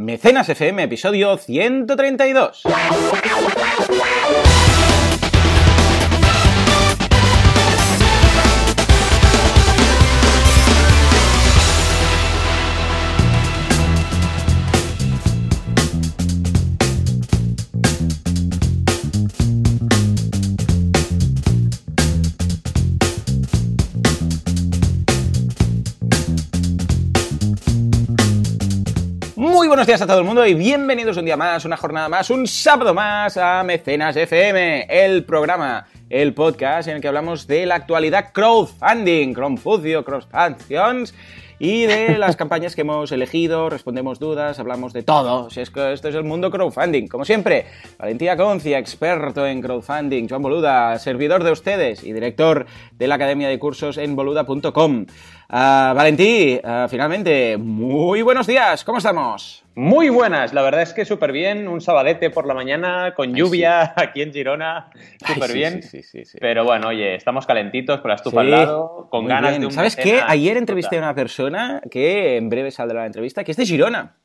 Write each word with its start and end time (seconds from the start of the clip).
Mecenas 0.00 0.48
FM, 0.48 0.84
episodio 0.84 1.36
132. 1.36 2.62
Días 29.90 30.02
a 30.02 30.06
todo 30.06 30.20
el 30.20 30.24
mundo 30.24 30.46
y 30.46 30.54
bienvenidos 30.54 31.16
un 31.16 31.24
día 31.24 31.36
más, 31.36 31.64
una 31.64 31.76
jornada 31.76 32.08
más, 32.08 32.30
un 32.30 32.46
sábado 32.46 32.94
más 32.94 33.36
a 33.36 33.64
Mecenas 33.64 34.14
FM, 34.14 34.86
el 34.88 35.24
programa, 35.24 35.88
el 36.08 36.32
podcast 36.32 36.86
en 36.86 36.94
el 36.94 37.02
que 37.02 37.08
hablamos 37.08 37.48
de 37.48 37.66
la 37.66 37.74
actualidad 37.74 38.30
crowdfunding, 38.32 39.34
crowdfudio, 39.34 40.04
crowdfunctions 40.04 41.12
y 41.58 41.86
de 41.86 42.18
las 42.18 42.36
campañas 42.36 42.76
que 42.76 42.82
hemos 42.82 43.10
elegido, 43.10 43.68
respondemos 43.68 44.20
dudas, 44.20 44.60
hablamos 44.60 44.92
de 44.92 45.02
todo. 45.02 45.50
Si 45.50 45.60
es 45.60 45.70
que 45.70 45.92
esto 45.92 46.08
es 46.08 46.14
el 46.14 46.22
mundo 46.22 46.52
crowdfunding. 46.52 47.08
Como 47.08 47.24
siempre, 47.24 47.66
Valentía 47.98 48.36
Concia, 48.36 48.78
experto 48.78 49.44
en 49.44 49.60
crowdfunding, 49.60 50.28
Joan 50.28 50.42
Boluda, 50.42 50.98
servidor 51.00 51.42
de 51.42 51.50
ustedes 51.50 52.04
y 52.04 52.12
director 52.12 52.66
de 52.92 53.08
la 53.08 53.16
Academia 53.16 53.48
de 53.48 53.58
Cursos 53.58 53.98
en 53.98 54.14
boluda.com. 54.14 55.06
Uh, 55.52 55.96
Valentí, 55.96 56.60
uh, 56.62 56.88
finalmente, 56.88 57.56
muy 57.56 58.22
buenos 58.22 58.46
días, 58.46 58.84
¿cómo 58.84 58.98
estamos? 58.98 59.64
Muy 59.74 60.08
buenas, 60.08 60.54
la 60.54 60.62
verdad 60.62 60.82
es 60.82 60.92
que 60.92 61.04
súper 61.04 61.32
bien, 61.32 61.66
un 61.66 61.80
sabadete 61.80 62.30
por 62.30 62.46
la 62.46 62.54
mañana 62.54 63.14
con 63.16 63.34
lluvia 63.34 63.80
Ay, 63.80 63.86
sí. 63.86 63.92
aquí 63.96 64.22
en 64.22 64.32
Girona, 64.32 64.90
súper 65.26 65.52
bien. 65.52 65.82
Sí, 65.82 66.04
sí, 66.04 66.22
Pero 66.38 66.62
bueno, 66.62 66.86
oye, 66.86 67.16
estamos 67.16 67.46
calentitos 67.46 68.00
con 68.00 68.10
la 68.10 68.14
estufa 68.14 68.42
al 68.42 68.50
lado, 68.52 69.08
con 69.10 69.26
ganas 69.26 69.50
bien. 69.50 69.62
de 69.62 69.66
un 69.66 69.72
¿Sabes 69.72 69.96
qué? 69.96 70.20
Ayer 70.24 70.56
entrevisté 70.56 70.98
a 70.98 71.00
una 71.00 71.16
persona 71.16 71.82
que 71.90 72.36
en 72.36 72.48
breve 72.48 72.70
saldrá 72.70 73.00
la 73.00 73.06
entrevista, 73.06 73.42
que 73.42 73.50
es 73.50 73.56
de 73.56 73.66
Girona. 73.66 74.18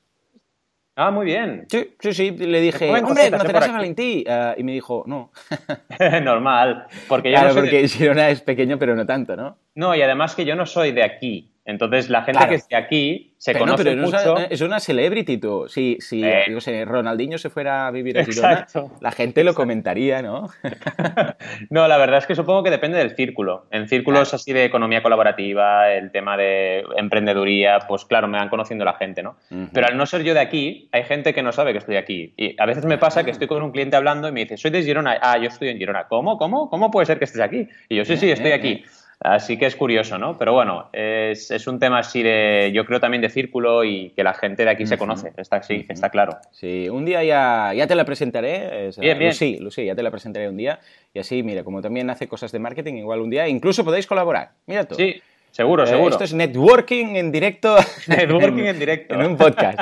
Ah, 0.97 1.11
muy 1.11 1.25
bien. 1.25 1.65
Sí, 1.69 1.93
sí, 1.99 2.13
sí. 2.13 2.31
Le 2.31 2.61
dije, 2.61 2.89
hombre, 2.89 3.29
¿conocerás 3.29 3.67
a 3.67 3.71
Valentí? 3.73 4.23
Uh, 4.25 4.59
y 4.59 4.63
me 4.63 4.71
dijo, 4.71 5.03
no. 5.07 5.31
Normal, 6.23 6.87
porque 7.07 7.31
ya 7.31 7.39
claro, 7.39 7.49
no 7.49 7.53
soy 7.53 7.61
porque 7.63 7.81
de... 7.81 7.87
Girona 7.89 8.29
es 8.29 8.41
pequeño, 8.41 8.79
pero 8.79 8.95
no 8.95 9.05
tanto, 9.05 9.35
¿no? 9.35 9.57
No, 9.75 9.93
y 9.93 10.01
además 10.01 10.35
que 10.35 10.45
yo 10.45 10.55
no 10.55 10.65
soy 10.65 10.93
de 10.93 11.03
aquí. 11.03 11.51
Entonces, 11.67 12.09
la 12.11 12.19
gente 12.21 12.37
Claro. 12.37 12.49
que 12.51 12.55
esté 12.55 12.75
aquí 12.75 13.33
se 13.37 13.51
Pero 13.53 13.65
no, 13.65 13.71
conoce 13.73 13.83
pero 13.89 14.05
es 14.05 14.11
mucho. 14.13 14.33
una, 14.35 14.43
es 14.45 14.61
una 14.61 14.79
celebrity 14.79 15.37
tú. 15.39 15.65
Si, 15.67 15.97
si 15.99 16.23
Eh. 16.23 16.43
yo 16.49 16.61
sé, 16.61 16.85
Ronaldinho 16.85 17.37
se 17.39 17.49
fuera 17.49 17.87
a 17.87 17.91
vivir 17.91 18.19
a 18.19 18.23
Girona, 18.25 18.67
la 19.01 19.11
gente 19.11 19.43
lo 19.43 19.53
comentaría, 19.55 20.21
¿no? 20.21 20.47
No, 21.69 21.87
la 21.87 21.97
verdad 21.97 22.19
es 22.19 22.25
que 22.27 22.35
supongo 22.35 22.63
que 22.63 22.69
depende 22.69 22.97
del 22.97 23.15
círculo. 23.15 23.65
En 23.71 23.87
círculos 23.87 24.29
Claro. 24.29 24.35
así 24.35 24.53
de 24.53 24.65
economía 24.65 25.01
colaborativa, 25.01 25.91
el 25.91 26.11
tema 26.11 26.37
de 26.37 26.83
emprendeduría, 26.97 27.79
pues 27.87 28.05
claro, 28.05 28.27
me 28.27 28.37
van 28.37 28.49
conociendo 28.49 28.85
la 28.85 28.93
gente, 28.93 29.23
¿no? 29.23 29.37
Ujú. 29.51 29.69
Pero 29.73 29.87
al 29.87 29.97
no 29.97 30.05
ser 30.05 30.23
yo 30.23 30.33
de 30.33 30.39
aquí, 30.41 30.87
hay 30.91 31.03
gente 31.03 31.33
que 31.33 31.41
no 31.43 31.51
sabe 31.51 31.71
que 31.71 31.79
estoy 31.79 31.97
aquí. 31.97 32.33
Y 32.37 32.55
a 32.61 32.65
veces 32.65 32.85
me 32.85 32.97
pasa 32.97 33.23
que 33.23 33.31
estoy 33.31 33.47
con 33.47 33.61
un 33.63 33.71
cliente 33.71 33.95
hablando 33.95 34.27
y 34.27 34.31
me 34.31 34.41
dice, 34.41 34.57
soy 34.57 34.71
de 34.71 34.83
Girona. 34.83 35.17
Ah, 35.21 35.37
yo 35.37 35.47
estoy 35.47 35.69
en 35.69 35.77
Girona. 35.77 36.05
¿Cómo? 36.07 36.37
¿Cómo? 36.37 36.69
¿Cómo 36.69 36.91
puede 36.91 37.05
ser 37.05 37.17
que 37.19 37.25
estés 37.25 37.41
aquí? 37.41 37.67
Y 37.89 37.95
yo, 37.97 38.05
sí, 38.05 38.17
sí, 38.17 38.29
estoy 38.31 38.51
Eh, 38.51 38.55
aquí. 38.55 38.83
Eh. 39.23 39.27
Así 39.27 39.57
que 39.57 39.65
es 39.65 39.75
curioso, 39.75 40.17
¿no? 40.17 40.37
Pero 40.37 40.53
bueno, 40.53 40.89
es, 40.93 41.51
es 41.51 41.67
un 41.67 41.79
tema 41.79 41.99
así 41.99 42.23
de, 42.23 42.71
yo 42.73 42.85
creo 42.85 42.99
también 42.99 43.21
de 43.21 43.29
círculo 43.29 43.83
y 43.83 44.11
que 44.11 44.23
la 44.23 44.33
gente 44.33 44.63
de 44.63 44.71
aquí 44.71 44.85
se 44.85 44.97
conoce. 44.97 45.33
Está, 45.37 45.63
sí, 45.63 45.85
está 45.89 46.09
claro. 46.09 46.37
Sí, 46.51 46.89
un 46.89 47.05
día 47.05 47.23
ya, 47.23 47.73
ya 47.73 47.87
te 47.87 47.95
la 47.95 48.05
presentaré. 48.05 48.87
es, 48.87 48.99
Bien, 48.99 49.17
bien. 49.17 49.31
Lucy, 49.31 49.57
Lucy, 49.59 49.85
ya 49.85 49.95
te 49.95 50.03
la 50.03 50.11
presentaré 50.11 50.49
un 50.49 50.57
día. 50.57 50.79
Y 51.13 51.19
así, 51.19 51.43
mira, 51.43 51.63
como 51.63 51.81
también 51.81 52.09
hace 52.09 52.27
cosas 52.27 52.51
de 52.51 52.59
marketing, 52.59 52.95
igual 52.95 53.21
un 53.21 53.29
día, 53.29 53.47
incluso 53.47 53.83
podéis 53.85 54.07
colaborar. 54.07 54.51
Mira 54.65 54.83
tú. 54.85 54.95
Sí, 54.95 55.21
seguro, 55.55 55.83
Eh, 55.83 55.87
seguro. 55.87 56.09
Esto 56.09 56.23
es 56.25 56.33
networking 56.33 57.15
en 57.15 57.31
directo. 57.31 57.75
Networking 58.07 58.63
en 58.65 58.79
directo. 58.79 59.15
En 59.15 59.25
un 59.25 59.37
podcast. 59.37 59.79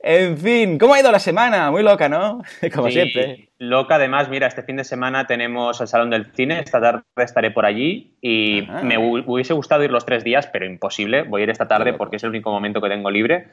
En 0.00 0.36
fin, 0.36 0.78
¿cómo 0.78 0.94
ha 0.94 1.00
ido 1.00 1.12
la 1.12 1.18
semana? 1.18 1.70
Muy 1.70 1.82
loca, 1.82 2.08
¿no? 2.08 2.42
Como 2.74 2.88
Sí, 2.88 2.94
siempre. 2.94 3.48
Loca, 3.58 3.94
además, 3.94 4.28
mira, 4.28 4.46
este 4.48 4.62
fin 4.62 4.76
de 4.76 4.84
semana 4.84 5.26
tenemos 5.26 5.80
el 5.80 5.86
Salón 5.86 6.10
del 6.10 6.26
Cine, 6.34 6.58
esta 6.60 6.80
tarde 6.80 7.02
estaré 7.16 7.50
por 7.52 7.64
allí 7.64 8.16
y 8.20 8.64
Ajá. 8.64 8.82
me 8.82 8.98
hu- 8.98 9.22
hubiese 9.26 9.54
gustado 9.54 9.84
ir 9.84 9.90
los 9.90 10.04
tres 10.04 10.24
días, 10.24 10.46
pero 10.48 10.66
imposible, 10.66 11.22
voy 11.22 11.40
a 11.40 11.44
ir 11.44 11.50
esta 11.50 11.66
tarde 11.68 11.94
porque 11.94 12.16
es 12.16 12.24
el 12.24 12.30
único 12.30 12.50
momento 12.50 12.80
que 12.82 12.88
tengo 12.90 13.10
libre 13.10 13.46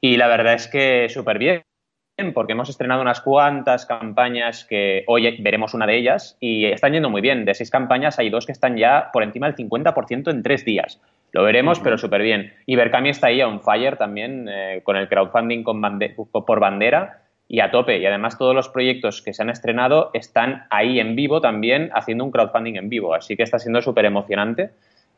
y 0.00 0.18
la 0.18 0.28
verdad 0.28 0.54
es 0.54 0.68
que 0.68 1.08
súper 1.08 1.38
bien, 1.38 1.62
porque 2.32 2.52
hemos 2.52 2.70
estrenado 2.70 3.02
unas 3.02 3.20
cuantas 3.20 3.84
campañas 3.84 4.64
que 4.64 5.04
hoy 5.06 5.36
veremos 5.40 5.74
una 5.74 5.86
de 5.86 5.96
ellas 5.98 6.36
y 6.40 6.64
están 6.64 6.94
yendo 6.94 7.10
muy 7.10 7.20
bien, 7.20 7.44
de 7.44 7.52
seis 7.54 7.70
campañas 7.70 8.18
hay 8.18 8.30
dos 8.30 8.46
que 8.46 8.52
están 8.52 8.78
ya 8.78 9.10
por 9.12 9.22
encima 9.22 9.46
del 9.50 9.56
50% 9.56 10.30
en 10.30 10.42
tres 10.42 10.64
días. 10.64 10.98
Lo 11.32 11.42
veremos, 11.42 11.76
Ujú. 11.78 11.84
pero 11.84 11.98
súper 11.98 12.22
bien. 12.22 12.54
Y 12.64 12.74
Berkami 12.76 13.10
está 13.10 13.26
ahí 13.26 13.42
on 13.42 13.60
fire 13.60 13.96
también, 13.96 14.48
eh, 14.48 14.80
con 14.82 14.96
el 14.96 15.08
crowdfunding 15.08 15.62
con 15.62 15.78
bande- 15.82 16.14
por 16.32 16.58
bandera 16.58 17.18
y 17.48 17.60
a 17.60 17.70
tope. 17.70 17.98
Y 17.98 18.06
además 18.06 18.38
todos 18.38 18.54
los 18.54 18.70
proyectos 18.70 19.20
que 19.20 19.34
se 19.34 19.42
han 19.42 19.50
estrenado 19.50 20.10
están 20.14 20.64
ahí 20.70 20.98
en 20.98 21.16
vivo 21.16 21.42
también 21.42 21.90
haciendo 21.92 22.24
un 22.24 22.30
crowdfunding 22.30 22.76
en 22.76 22.88
vivo. 22.88 23.14
Así 23.14 23.36
que 23.36 23.42
está 23.42 23.58
siendo 23.58 23.82
súper 23.82 24.06
emocionante 24.06 24.70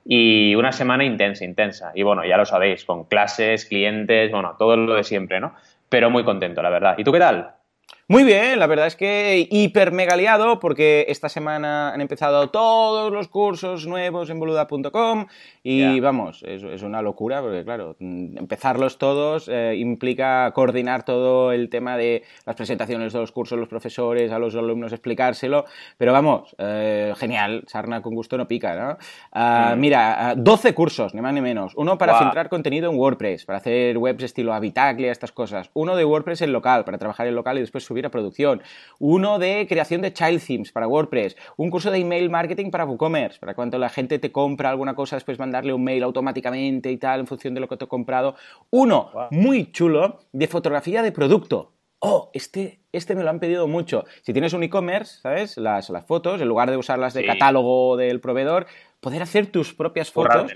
y 0.05 0.57
una 0.57 0.73
semana 0.73 1.05
intensa, 1.05 1.45
intensa. 1.45 1.93
Y 1.95 2.03
bueno, 2.03 2.25
ya 2.25 2.37
lo 2.37 2.45
sabéis, 2.45 2.85
con 2.85 3.05
clases, 3.05 3.67
clientes, 3.67 4.33
bueno, 4.33 4.57
todo 4.59 4.77
lo 4.77 4.95
de 4.95 5.05
siempre, 5.05 5.39
¿no? 5.39 5.55
Pero 5.89 6.11
muy 6.11 6.25
contento, 6.25 6.63
la 6.63 6.71
verdad. 6.71 6.95
¿Y 6.99 7.05
tú 7.05 7.13
qué 7.13 7.19
tal? 7.19 7.58
Muy 8.11 8.25
bien, 8.25 8.59
la 8.59 8.67
verdad 8.67 8.87
es 8.87 8.97
que 8.97 9.47
hiper 9.51 9.93
mega 9.93 10.17
liado 10.17 10.61
porque 10.61 11.05
esta 11.11 11.29
semana 11.29 11.93
han 11.93 12.01
empezado 12.01 12.49
todos 12.49 13.13
los 13.13 13.29
cursos 13.29 13.87
nuevos 13.87 14.31
en 14.31 14.41
boluda.com 14.41 15.27
y 15.63 16.01
vamos, 16.01 16.43
es, 16.45 16.63
es 16.63 16.81
una 16.81 17.03
locura 17.03 17.43
porque 17.43 17.65
claro, 17.65 17.97
empezarlos 18.01 18.97
todos 18.97 19.51
eh, 19.53 19.75
implica 19.77 20.51
coordinar 20.55 21.05
todo 21.05 21.53
el 21.53 21.69
tema 21.69 21.99
de 21.99 22.23
las 22.47 22.57
presentaciones 22.57 23.13
de 23.13 23.19
los 23.19 23.31
cursos, 23.31 23.59
los 23.59 23.69
profesores, 23.69 24.33
a 24.33 24.39
los 24.39 24.55
alumnos 24.55 24.93
explicárselo, 24.93 25.67
pero 25.99 26.15
vamos, 26.15 26.57
eh, 26.57 27.13
genial, 27.19 27.65
sarna 27.67 28.01
con 28.01 28.15
gusto 28.15 28.39
no 28.39 28.49
pica, 28.49 28.75
¿no? 28.75 28.97
Ah, 29.33 29.75
Mm. 29.77 29.81
Mira, 29.81 30.31
ah, 30.31 30.35
12 30.35 30.73
cursos, 30.73 31.13
ni 31.15 31.21
más 31.21 31.35
ni 31.35 31.43
menos, 31.43 31.75
uno 31.77 31.99
para 31.99 32.13
Guau. 32.13 32.25
filtrar 32.25 32.49
contenido 32.49 32.91
en 32.91 32.97
WordPress, 32.97 33.45
para 33.45 33.59
hacer 33.59 33.99
webs 33.99 34.23
estilo 34.23 34.55
Habitaclia, 34.55 35.13
estas 35.13 35.33
cosas, 35.33 35.71
uno 35.75 35.95
de 35.95 36.07
WordPress 36.07 36.41
en 36.41 36.53
local, 36.53 36.85
para 36.87 36.97
trabajar 36.97 37.27
en 37.27 37.35
local 37.35 37.59
y 37.59 37.61
después 37.61 37.85
subir 37.85 37.98
a 38.07 38.11
producción, 38.11 38.63
uno 38.99 39.39
de 39.39 39.67
creación 39.69 40.03
de 40.03 40.13
child 40.13 40.43
themes 40.47 40.73
para 40.73 40.89
WordPress, 40.89 41.37
un 41.57 41.71
curso 41.71 41.91
de 41.91 41.99
email 41.99 42.31
marketing 42.31 42.71
para 42.71 42.85
WooCommerce, 42.85 43.39
para 43.39 43.55
cuando 43.55 43.79
la 43.79 43.89
gente 43.89 44.19
te 44.19 44.33
compra 44.33 44.71
alguna 44.71 44.95
cosa, 44.95 45.17
después 45.17 45.39
mandarle 45.39 45.73
un 45.73 45.85
mail 45.85 46.03
automáticamente 46.03 46.91
y 46.91 46.97
tal 46.97 47.21
en 47.21 47.27
función 47.27 47.55
de 47.55 47.61
lo 47.61 47.69
que 47.69 47.77
te 47.77 47.85
ha 47.85 47.89
comprado, 47.89 48.35
uno 48.71 49.11
muy 49.31 49.71
chulo 49.73 50.21
de 50.33 50.47
fotografía 50.49 51.03
de 51.03 51.13
producto. 51.13 51.73
Oh, 52.01 52.31
este, 52.33 52.81
este 52.93 53.17
me 53.17 53.25
lo 53.25 53.31
han 53.31 53.41
pedido 53.41 53.67
mucho. 53.67 54.05
Si 54.23 54.33
tienes 54.33 54.53
un 54.53 54.63
e-commerce, 54.63 55.21
¿sabes? 55.21 55.57
Las, 55.57 55.91
las 55.91 56.07
fotos, 56.07 56.41
en 56.41 56.47
lugar 56.47 56.71
de 56.71 56.77
usarlas 56.77 57.13
de 57.13 57.23
Sí. 57.23 57.27
catálogo 57.27 57.97
del 57.97 58.21
proveedor, 58.21 58.67
poder 59.01 59.21
hacer 59.23 59.49
tus 59.49 59.75
propias 59.75 60.13
fotos 60.13 60.53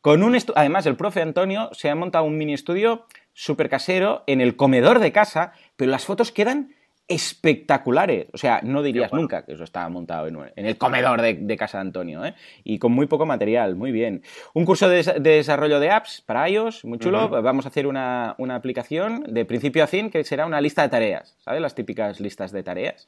con 0.00 0.22
un 0.22 0.38
Además, 0.54 0.84
el 0.84 0.96
profe 0.96 1.22
Antonio 1.22 1.70
se 1.72 1.88
ha 1.88 1.94
montado 1.94 2.24
un 2.24 2.36
mini 2.36 2.52
estudio 2.52 3.06
súper 3.32 3.70
casero 3.70 4.22
en 4.26 4.42
el 4.42 4.54
comedor 4.54 4.98
de 4.98 5.12
casa, 5.12 5.52
pero 5.76 5.90
las 5.90 6.04
fotos 6.04 6.30
quedan 6.30 6.74
espectaculares. 7.08 8.26
O 8.32 8.38
sea, 8.38 8.60
no 8.62 8.82
dirías 8.82 9.10
bueno. 9.10 9.22
nunca 9.22 9.44
que 9.44 9.52
eso 9.52 9.64
estaba 9.64 9.88
montado 9.88 10.26
en, 10.26 10.38
el 10.56 10.78
comedor 10.78 11.20
de, 11.20 11.34
de 11.34 11.56
casa 11.56 11.78
de 11.78 11.82
Antonio, 11.82 12.24
¿eh? 12.24 12.34
Y 12.64 12.78
con 12.78 12.92
muy 12.92 13.06
poco 13.06 13.26
material, 13.26 13.76
muy 13.76 13.92
bien. 13.92 14.22
Un 14.54 14.64
curso 14.64 14.88
de, 14.88 14.96
des- 14.96 15.14
de 15.22 15.30
desarrollo 15.36 15.80
de 15.80 15.90
apps 15.90 16.22
para 16.22 16.48
iOS, 16.48 16.84
muy 16.84 16.98
chulo. 16.98 17.26
Ujú. 17.26 17.42
Vamos 17.42 17.66
a 17.66 17.68
hacer 17.68 17.86
una, 17.86 18.34
una 18.38 18.54
aplicación 18.54 19.24
de 19.28 19.44
principio 19.44 19.84
a 19.84 19.86
fin 19.86 20.10
que 20.10 20.24
será 20.24 20.46
una 20.46 20.60
lista 20.60 20.82
de 20.82 20.88
tareas, 20.88 21.36
¿sabes? 21.40 21.60
Las 21.60 21.74
típicas 21.74 22.20
listas 22.20 22.52
de 22.52 22.62
tareas. 22.62 23.06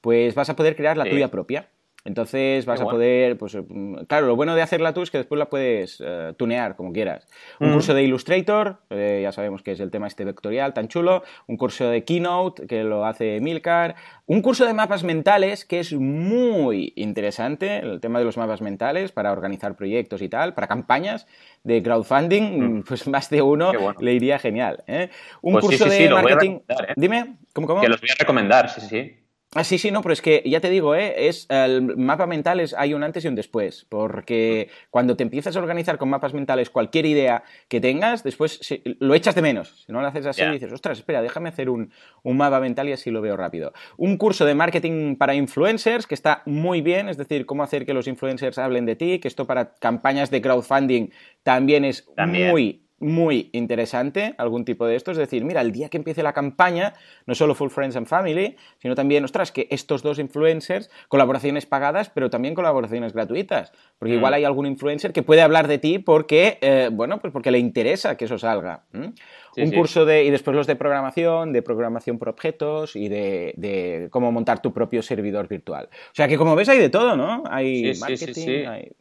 Pues 0.00 0.34
vas 0.34 0.48
a 0.50 0.56
poder 0.56 0.76
crear 0.76 0.96
la 0.96 1.04
Sí. 1.04 1.10
tuya 1.10 1.28
propia. 1.28 1.68
Entonces 2.04 2.64
vas 2.64 2.80
a 2.80 2.84
poder, 2.84 3.36
pues 3.36 3.56
mm, 3.56 4.04
claro, 4.06 4.26
lo 4.28 4.36
bueno 4.36 4.54
de 4.54 4.62
hacerla 4.62 4.94
tú 4.94 5.02
es 5.02 5.10
que 5.10 5.18
después 5.18 5.38
la 5.38 5.50
puedes 5.50 6.02
eh, 6.04 6.32
tunear 6.36 6.76
como 6.76 6.92
quieras. 6.92 7.26
Un 7.60 7.72
curso 7.72 7.92
de 7.92 8.02
Illustrator, 8.04 8.78
eh, 8.90 9.20
ya 9.22 9.32
sabemos 9.32 9.62
que 9.62 9.72
es 9.72 9.80
el 9.80 9.90
tema 9.90 10.06
este 10.06 10.24
vectorial 10.24 10.72
tan 10.72 10.88
chulo. 10.88 11.22
Un 11.48 11.56
curso 11.56 11.88
de 11.88 12.04
Keynote, 12.04 12.66
que 12.66 12.84
lo 12.84 13.04
hace 13.04 13.40
Milcar. 13.40 13.96
Un 14.26 14.42
curso 14.42 14.64
de 14.64 14.74
mapas 14.74 15.04
mentales, 15.04 15.64
que 15.64 15.80
es 15.80 15.92
muy 15.92 16.92
interesante, 16.96 17.78
el 17.78 18.00
tema 18.00 18.20
de 18.20 18.24
los 18.24 18.36
mapas 18.36 18.62
mentales 18.62 19.12
para 19.12 19.32
organizar 19.32 19.76
proyectos 19.76 20.22
y 20.22 20.28
tal, 20.28 20.54
para 20.54 20.66
campañas 20.66 21.26
de 21.64 21.82
crowdfunding, 21.82 22.84
pues 22.88 23.06
más 23.08 23.28
de 23.28 23.42
uno 23.42 23.72
bueno. 23.72 23.94
le 24.00 24.14
iría 24.14 24.38
genial. 24.38 24.84
¿eh? 24.86 25.10
Un 25.42 25.52
Pues 25.54 25.64
curso 25.64 25.84
sí, 25.84 25.90
de 25.90 26.08
sí, 26.08 26.14
marketing... 26.14 26.60
¿eh? 26.68 26.74
Dime, 26.96 27.36
¿cómo, 27.52 27.66
cómo? 27.66 27.80
Que 27.80 27.88
los 27.88 28.00
voy 28.00 28.10
a 28.10 28.14
recomendar, 28.18 28.70
sí, 28.70 28.80
sí, 28.80 28.86
sí. 28.88 29.16
Ah, 29.54 29.64
sí, 29.64 29.78
sí, 29.78 29.90
no, 29.90 30.02
pero 30.02 30.12
es 30.12 30.20
que 30.20 30.42
ya 30.44 30.60
te 30.60 30.68
digo, 30.68 30.94
¿eh? 30.94 31.26
es, 31.26 31.46
el 31.48 31.96
mapa 31.96 32.26
mental 32.26 32.60
es, 32.60 32.74
hay 32.74 32.92
un 32.92 33.02
antes 33.02 33.24
y 33.24 33.28
un 33.28 33.34
después, 33.34 33.86
porque 33.88 34.68
cuando 34.90 35.16
te 35.16 35.22
empiezas 35.22 35.56
a 35.56 35.58
organizar 35.58 35.96
con 35.96 36.10
mapas 36.10 36.34
mentales 36.34 36.68
cualquier 36.68 37.06
idea 37.06 37.42
que 37.68 37.80
tengas, 37.80 38.22
después 38.22 38.60
lo 38.84 39.14
echas 39.14 39.34
de 39.34 39.40
menos. 39.40 39.84
Si 39.86 39.92
no 39.92 40.02
lo 40.02 40.06
haces 40.06 40.26
así, 40.26 40.44
dices, 40.44 40.70
ostras, 40.70 40.98
espera, 40.98 41.22
déjame 41.22 41.48
hacer 41.48 41.70
un, 41.70 41.90
un, 42.22 42.36
mapa 42.36 42.60
mental 42.60 42.90
y 42.90 42.92
así 42.92 43.10
lo 43.10 43.22
veo 43.22 43.38
rápido. 43.38 43.72
Un 43.96 44.18
curso 44.18 44.44
de 44.44 44.54
marketing 44.54 45.16
para 45.16 45.34
influencers 45.34 46.06
que 46.06 46.14
está 46.14 46.42
muy 46.44 46.82
bien, 46.82 47.08
es 47.08 47.16
decir, 47.16 47.46
cómo 47.46 47.62
hacer 47.62 47.86
que 47.86 47.94
los 47.94 48.06
influencers 48.06 48.58
hablen 48.58 48.84
de 48.84 48.96
ti, 48.96 49.18
que 49.18 49.28
esto 49.28 49.46
para 49.46 49.76
campañas 49.76 50.30
de 50.30 50.42
crowdfunding 50.42 51.08
también 51.42 51.86
es 51.86 52.06
muy 52.18 52.87
muy 53.00 53.50
interesante, 53.52 54.34
algún 54.38 54.64
tipo 54.64 54.86
de 54.86 54.96
esto. 54.96 55.10
Es 55.10 55.16
decir, 55.16 55.44
mira, 55.44 55.60
el 55.60 55.72
día 55.72 55.88
que 55.88 55.96
empiece 55.96 56.22
la 56.22 56.32
campaña, 56.32 56.94
no 57.26 57.34
solo 57.34 57.54
Full 57.54 57.70
Friends 57.70 57.96
and 57.96 58.06
Family, 58.06 58.56
sino 58.78 58.94
también, 58.94 59.24
ostras, 59.24 59.52
que 59.52 59.68
estos 59.70 60.02
dos 60.02 60.18
influencers, 60.18 60.90
colaboraciones 61.08 61.66
pagadas, 61.66 62.10
pero 62.10 62.30
también 62.30 62.54
colaboraciones 62.54 63.12
gratuitas. 63.12 63.72
Porque 63.98 64.14
igual 64.14 64.32
mm. 64.32 64.36
hay 64.36 64.44
algún 64.44 64.66
influencer 64.66 65.12
que 65.12 65.22
puede 65.22 65.42
hablar 65.42 65.68
de 65.68 65.78
ti 65.78 65.98
porque, 65.98 66.58
eh, 66.60 66.90
bueno, 66.92 67.18
pues 67.20 67.32
porque 67.32 67.50
le 67.50 67.58
interesa 67.58 68.16
que 68.16 68.24
eso 68.24 68.38
salga. 68.38 68.84
Un 68.92 69.72
curso 69.72 70.04
de, 70.04 70.24
y 70.24 70.30
después 70.30 70.56
los 70.56 70.66
de 70.66 70.76
programación, 70.76 71.52
de 71.52 71.62
programación 71.62 72.18
por 72.18 72.28
objetos 72.28 72.94
y 72.94 73.08
de, 73.08 74.08
cómo 74.10 74.30
montar 74.32 74.62
tu 74.62 74.72
propio 74.72 75.02
servidor 75.02 75.48
virtual. 75.48 75.88
O 75.92 76.14
sea 76.14 76.28
que 76.28 76.36
como 76.36 76.54
ves 76.54 76.68
hay 76.68 76.78
de 76.78 76.90
todo, 76.90 77.16
¿no? 77.16 77.42
Hay 77.48 77.92
marketing, 78.00 78.66
hay 78.66 78.92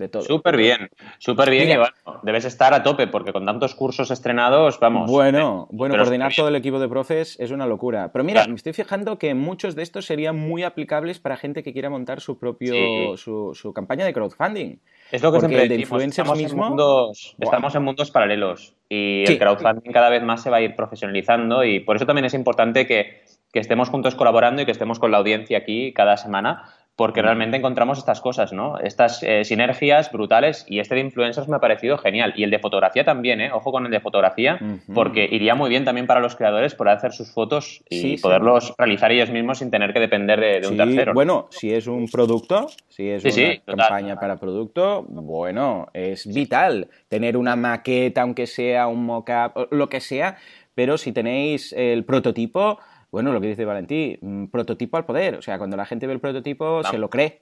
de 0.00 0.08
todo. 0.08 0.22
Súper 0.22 0.56
bien, 0.56 0.90
súper 1.18 1.50
bien. 1.50 1.70
Y 1.70 1.76
bueno, 1.76 1.94
debes 2.22 2.44
estar 2.44 2.74
a 2.74 2.82
tope 2.82 3.06
porque 3.06 3.32
con 3.32 3.46
tantos 3.46 3.76
cursos 3.76 4.10
estrenados, 4.10 4.80
vamos. 4.80 5.08
Bueno, 5.08 5.68
eh, 5.70 5.76
bueno, 5.76 5.96
coordinar 5.96 6.32
todo 6.34 6.48
el 6.48 6.56
equipo 6.56 6.80
de 6.80 6.88
profes 6.88 7.38
es 7.38 7.52
una 7.52 7.66
locura. 7.66 8.10
Pero 8.12 8.24
mira, 8.24 8.46
me 8.48 8.56
estoy 8.56 8.72
fijando 8.72 9.18
que 9.18 9.34
muchos 9.34 9.76
de 9.76 9.82
estos 9.82 10.06
serían 10.06 10.36
muy 10.36 10.64
aplicables 10.64 11.20
para 11.20 11.36
gente 11.36 11.62
que 11.62 11.72
quiera 11.72 11.90
montar 11.90 12.20
su 12.20 12.38
propio, 12.38 13.16
su, 13.16 13.72
campaña 13.72 14.04
de 14.04 14.12
crowdfunding. 14.12 14.78
Es 15.12 15.22
lo 15.22 15.32
que 15.32 15.40
siempre 15.40 15.68
de 15.68 15.80
estamos, 15.80 16.40
en 16.40 16.56
mundos, 16.56 17.36
estamos 17.38 17.74
en 17.74 17.82
mundos 17.82 18.10
paralelos 18.10 18.74
y 18.88 19.24
el 19.26 19.38
crowdfunding 19.38 19.92
cada 19.92 20.08
vez 20.08 20.22
más 20.22 20.42
se 20.42 20.50
va 20.50 20.58
a 20.58 20.60
ir 20.60 20.74
profesionalizando 20.74 21.64
y 21.64 21.80
por 21.80 21.96
eso 21.96 22.06
también 22.06 22.24
es 22.24 22.34
importante 22.34 22.86
que, 22.86 23.22
que 23.52 23.60
estemos 23.60 23.88
juntos 23.88 24.14
colaborando 24.14 24.62
y 24.62 24.64
que 24.66 24.72
estemos 24.72 24.98
con 24.98 25.10
la 25.10 25.18
audiencia 25.18 25.58
aquí 25.58 25.92
cada 25.92 26.16
semana 26.16 26.64
porque 27.00 27.22
realmente 27.22 27.56
encontramos 27.56 27.96
estas 27.96 28.20
cosas, 28.20 28.52
¿no? 28.52 28.78
Estas 28.78 29.22
eh, 29.22 29.42
sinergias 29.46 30.12
brutales 30.12 30.66
y 30.68 30.80
este 30.80 30.96
de 30.96 31.00
influencers 31.00 31.48
me 31.48 31.56
ha 31.56 31.58
parecido 31.58 31.96
genial. 31.96 32.34
Y 32.36 32.44
el 32.44 32.50
de 32.50 32.58
fotografía 32.58 33.06
también, 33.06 33.40
¿eh? 33.40 33.50
Ojo 33.54 33.72
con 33.72 33.86
el 33.86 33.90
de 33.90 34.00
fotografía, 34.00 34.60
porque 34.92 35.26
iría 35.30 35.54
muy 35.54 35.70
bien 35.70 35.86
también 35.86 36.06
para 36.06 36.20
los 36.20 36.36
creadores 36.36 36.74
poder 36.74 36.98
hacer 36.98 37.12
sus 37.12 37.32
fotos 37.32 37.82
y 37.88 38.18
poderlos 38.18 38.74
realizar 38.76 39.10
ellos 39.12 39.30
mismos 39.30 39.60
sin 39.60 39.70
tener 39.70 39.94
que 39.94 40.00
depender 40.00 40.60
de, 40.60 40.68
un 40.68 40.76
tercero. 40.76 41.14
Bueno, 41.14 41.48
si 41.48 41.72
es 41.72 41.86
un 41.86 42.06
producto, 42.06 42.66
si 42.90 43.08
es 43.08 43.24
una 43.66 43.78
campaña 43.78 44.16
para 44.16 44.36
producto, 44.36 45.02
bueno, 45.08 45.86
es 45.94 46.26
vital 46.26 46.88
tener 47.08 47.38
una 47.38 47.56
maqueta, 47.56 48.20
aunque 48.20 48.46
sea 48.46 48.88
un 48.88 49.06
mock-up, 49.06 49.68
lo 49.70 49.88
que 49.88 50.00
sea, 50.00 50.36
pero 50.74 50.98
si 50.98 51.12
tenéis 51.12 51.72
el 51.72 52.04
prototipo 52.04 52.78
bueno, 53.10 53.32
lo 53.32 53.40
que 53.40 53.48
dice 53.48 53.64
Valentí, 53.64 54.18
prototipo 54.52 54.96
al 54.96 55.04
poder. 55.04 55.36
O 55.36 55.42
sea, 55.42 55.58
cuando 55.58 55.76
la 55.76 55.86
gente 55.86 56.06
ve 56.06 56.12
el 56.12 56.20
prototipo, 56.20 56.82
se 56.84 56.98
lo 56.98 57.10
cree. 57.10 57.40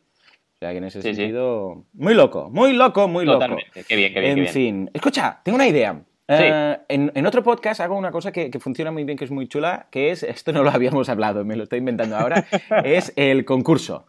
O 0.55 0.59
sea, 0.59 0.73
que 0.73 0.79
en 0.79 0.85
ese 0.85 1.03
sentido. 1.03 1.85
Muy 1.93 2.15
loco, 2.15 2.51
muy 2.51 2.73
loco, 2.73 3.07
muy 3.07 3.25
Totalmente. 3.25 3.67
loco. 3.75 3.87
Qué 3.87 3.97
bien, 3.97 4.13
qué 4.13 4.21
bien. 4.21 4.39
En 4.39 4.49
fin. 4.49 4.91
Escucha, 4.93 5.41
tengo 5.45 5.57
una 5.57 5.69
idea. 5.69 6.03
Eh, 6.31 6.79
en, 6.89 7.27
otro 7.27 7.43
podcast 7.43 7.81
hago 7.81 7.97
una 7.97 8.11
cosa 8.11 8.33
que, 8.33 8.51
funciona 8.61 8.91
muy 8.91 9.05
bien, 9.05 9.17
que 9.17 9.25
es 9.25 9.31
muy 9.31 9.49
chula, 9.49 9.87
que 9.91 10.11
es, 10.11 10.23
esto 10.23 10.53
no 10.53 10.63
lo 10.63 10.71
habíamos 10.71 11.09
hablado, 11.09 11.43
me 11.45 11.57
lo 11.57 11.63
estoy 11.63 11.79
inventando 11.79 12.17
ahora, 12.17 12.45
es 12.85 13.15
el 13.17 13.47
concurso. 13.47 14.07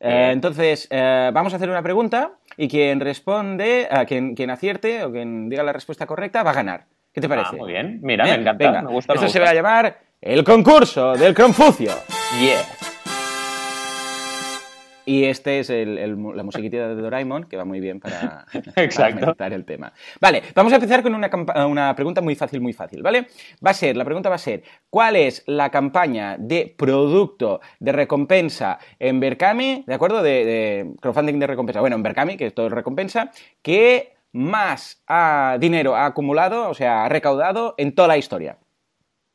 Eh, 0.00 0.30
entonces, 0.32 0.88
eh, 0.90 1.30
vamos 1.34 1.52
a 1.52 1.56
hacer 1.56 1.68
una 1.68 1.82
pregunta 1.82 2.32
y 2.56 2.68
quien 2.68 3.00
responde, 3.00 3.86
quien, 4.06 4.34
quien, 4.34 4.48
acierte 4.48 5.04
o 5.04 5.12
quien 5.12 5.50
diga 5.50 5.62
la 5.62 5.74
respuesta 5.74 6.06
correcta 6.06 6.42
va 6.42 6.52
a 6.52 6.54
ganar. 6.54 6.86
¿Qué 7.12 7.20
te 7.20 7.26
ah, 7.26 7.30
parece? 7.30 7.56
muy 7.56 7.72
bien, 7.72 7.98
mira, 8.02 8.24
me 8.24 8.34
encanta. 8.34 8.82
Me 8.82 8.90
gusta, 8.90 9.12
Esto 9.12 9.28
se 9.28 9.40
va 9.40 9.50
a 9.50 9.54
llamar 9.54 10.07
el 10.20 10.42
concurso 10.42 11.14
del 11.14 11.34
Confucio. 11.34 11.92
Yeah. 12.40 12.64
Y 15.06 15.24
este 15.24 15.60
es 15.60 15.70
la 15.70 16.42
musiquita 16.42 16.88
de 16.88 16.94
Doraemon, 16.96 17.44
que 17.44 17.56
va 17.56 17.64
muy 17.64 17.80
bien 17.80 17.98
para, 17.98 18.44
para 19.38 19.54
el 19.54 19.64
tema. 19.64 19.90
Vale, 20.20 20.42
vamos 20.54 20.70
a 20.72 20.76
empezar 20.76 21.02
con 21.02 21.14
una, 21.14 21.30
una, 21.66 21.94
pregunta 21.94 22.20
muy 22.20 22.34
fácil, 22.34 22.60
muy 22.60 22.74
fácil, 22.74 23.02
¿vale? 23.02 23.28
Va 23.64 23.70
a 23.70 23.74
ser, 23.74 23.96
la 23.96 24.04
pregunta 24.04 24.28
va 24.28 24.34
a 24.34 24.38
ser, 24.38 24.64
¿cuál 24.90 25.16
es 25.16 25.44
la 25.46 25.70
campaña 25.70 26.36
de 26.38 26.74
producto 26.76 27.60
de 27.80 27.92
recompensa 27.92 28.78
en 28.98 29.18
Berkami, 29.18 29.84
¿de 29.86 29.94
acuerdo? 29.94 30.22
De, 30.22 30.92
crowdfunding 31.00 31.38
de 31.38 31.46
recompensa, 31.46 31.80
bueno, 31.80 31.96
en 31.96 32.02
Berkami, 32.02 32.36
que 32.36 32.46
es 32.46 32.54
todo 32.54 32.68
recompensa, 32.68 33.30
que 33.62 34.12
más 34.32 35.02
dinero 35.58 35.96
ha 35.96 36.04
acumulado, 36.04 36.68
o 36.68 36.74
sea, 36.74 37.06
ha 37.06 37.08
recaudado 37.08 37.74
en 37.78 37.94
toda 37.94 38.08
la 38.08 38.18
historia. 38.18 38.58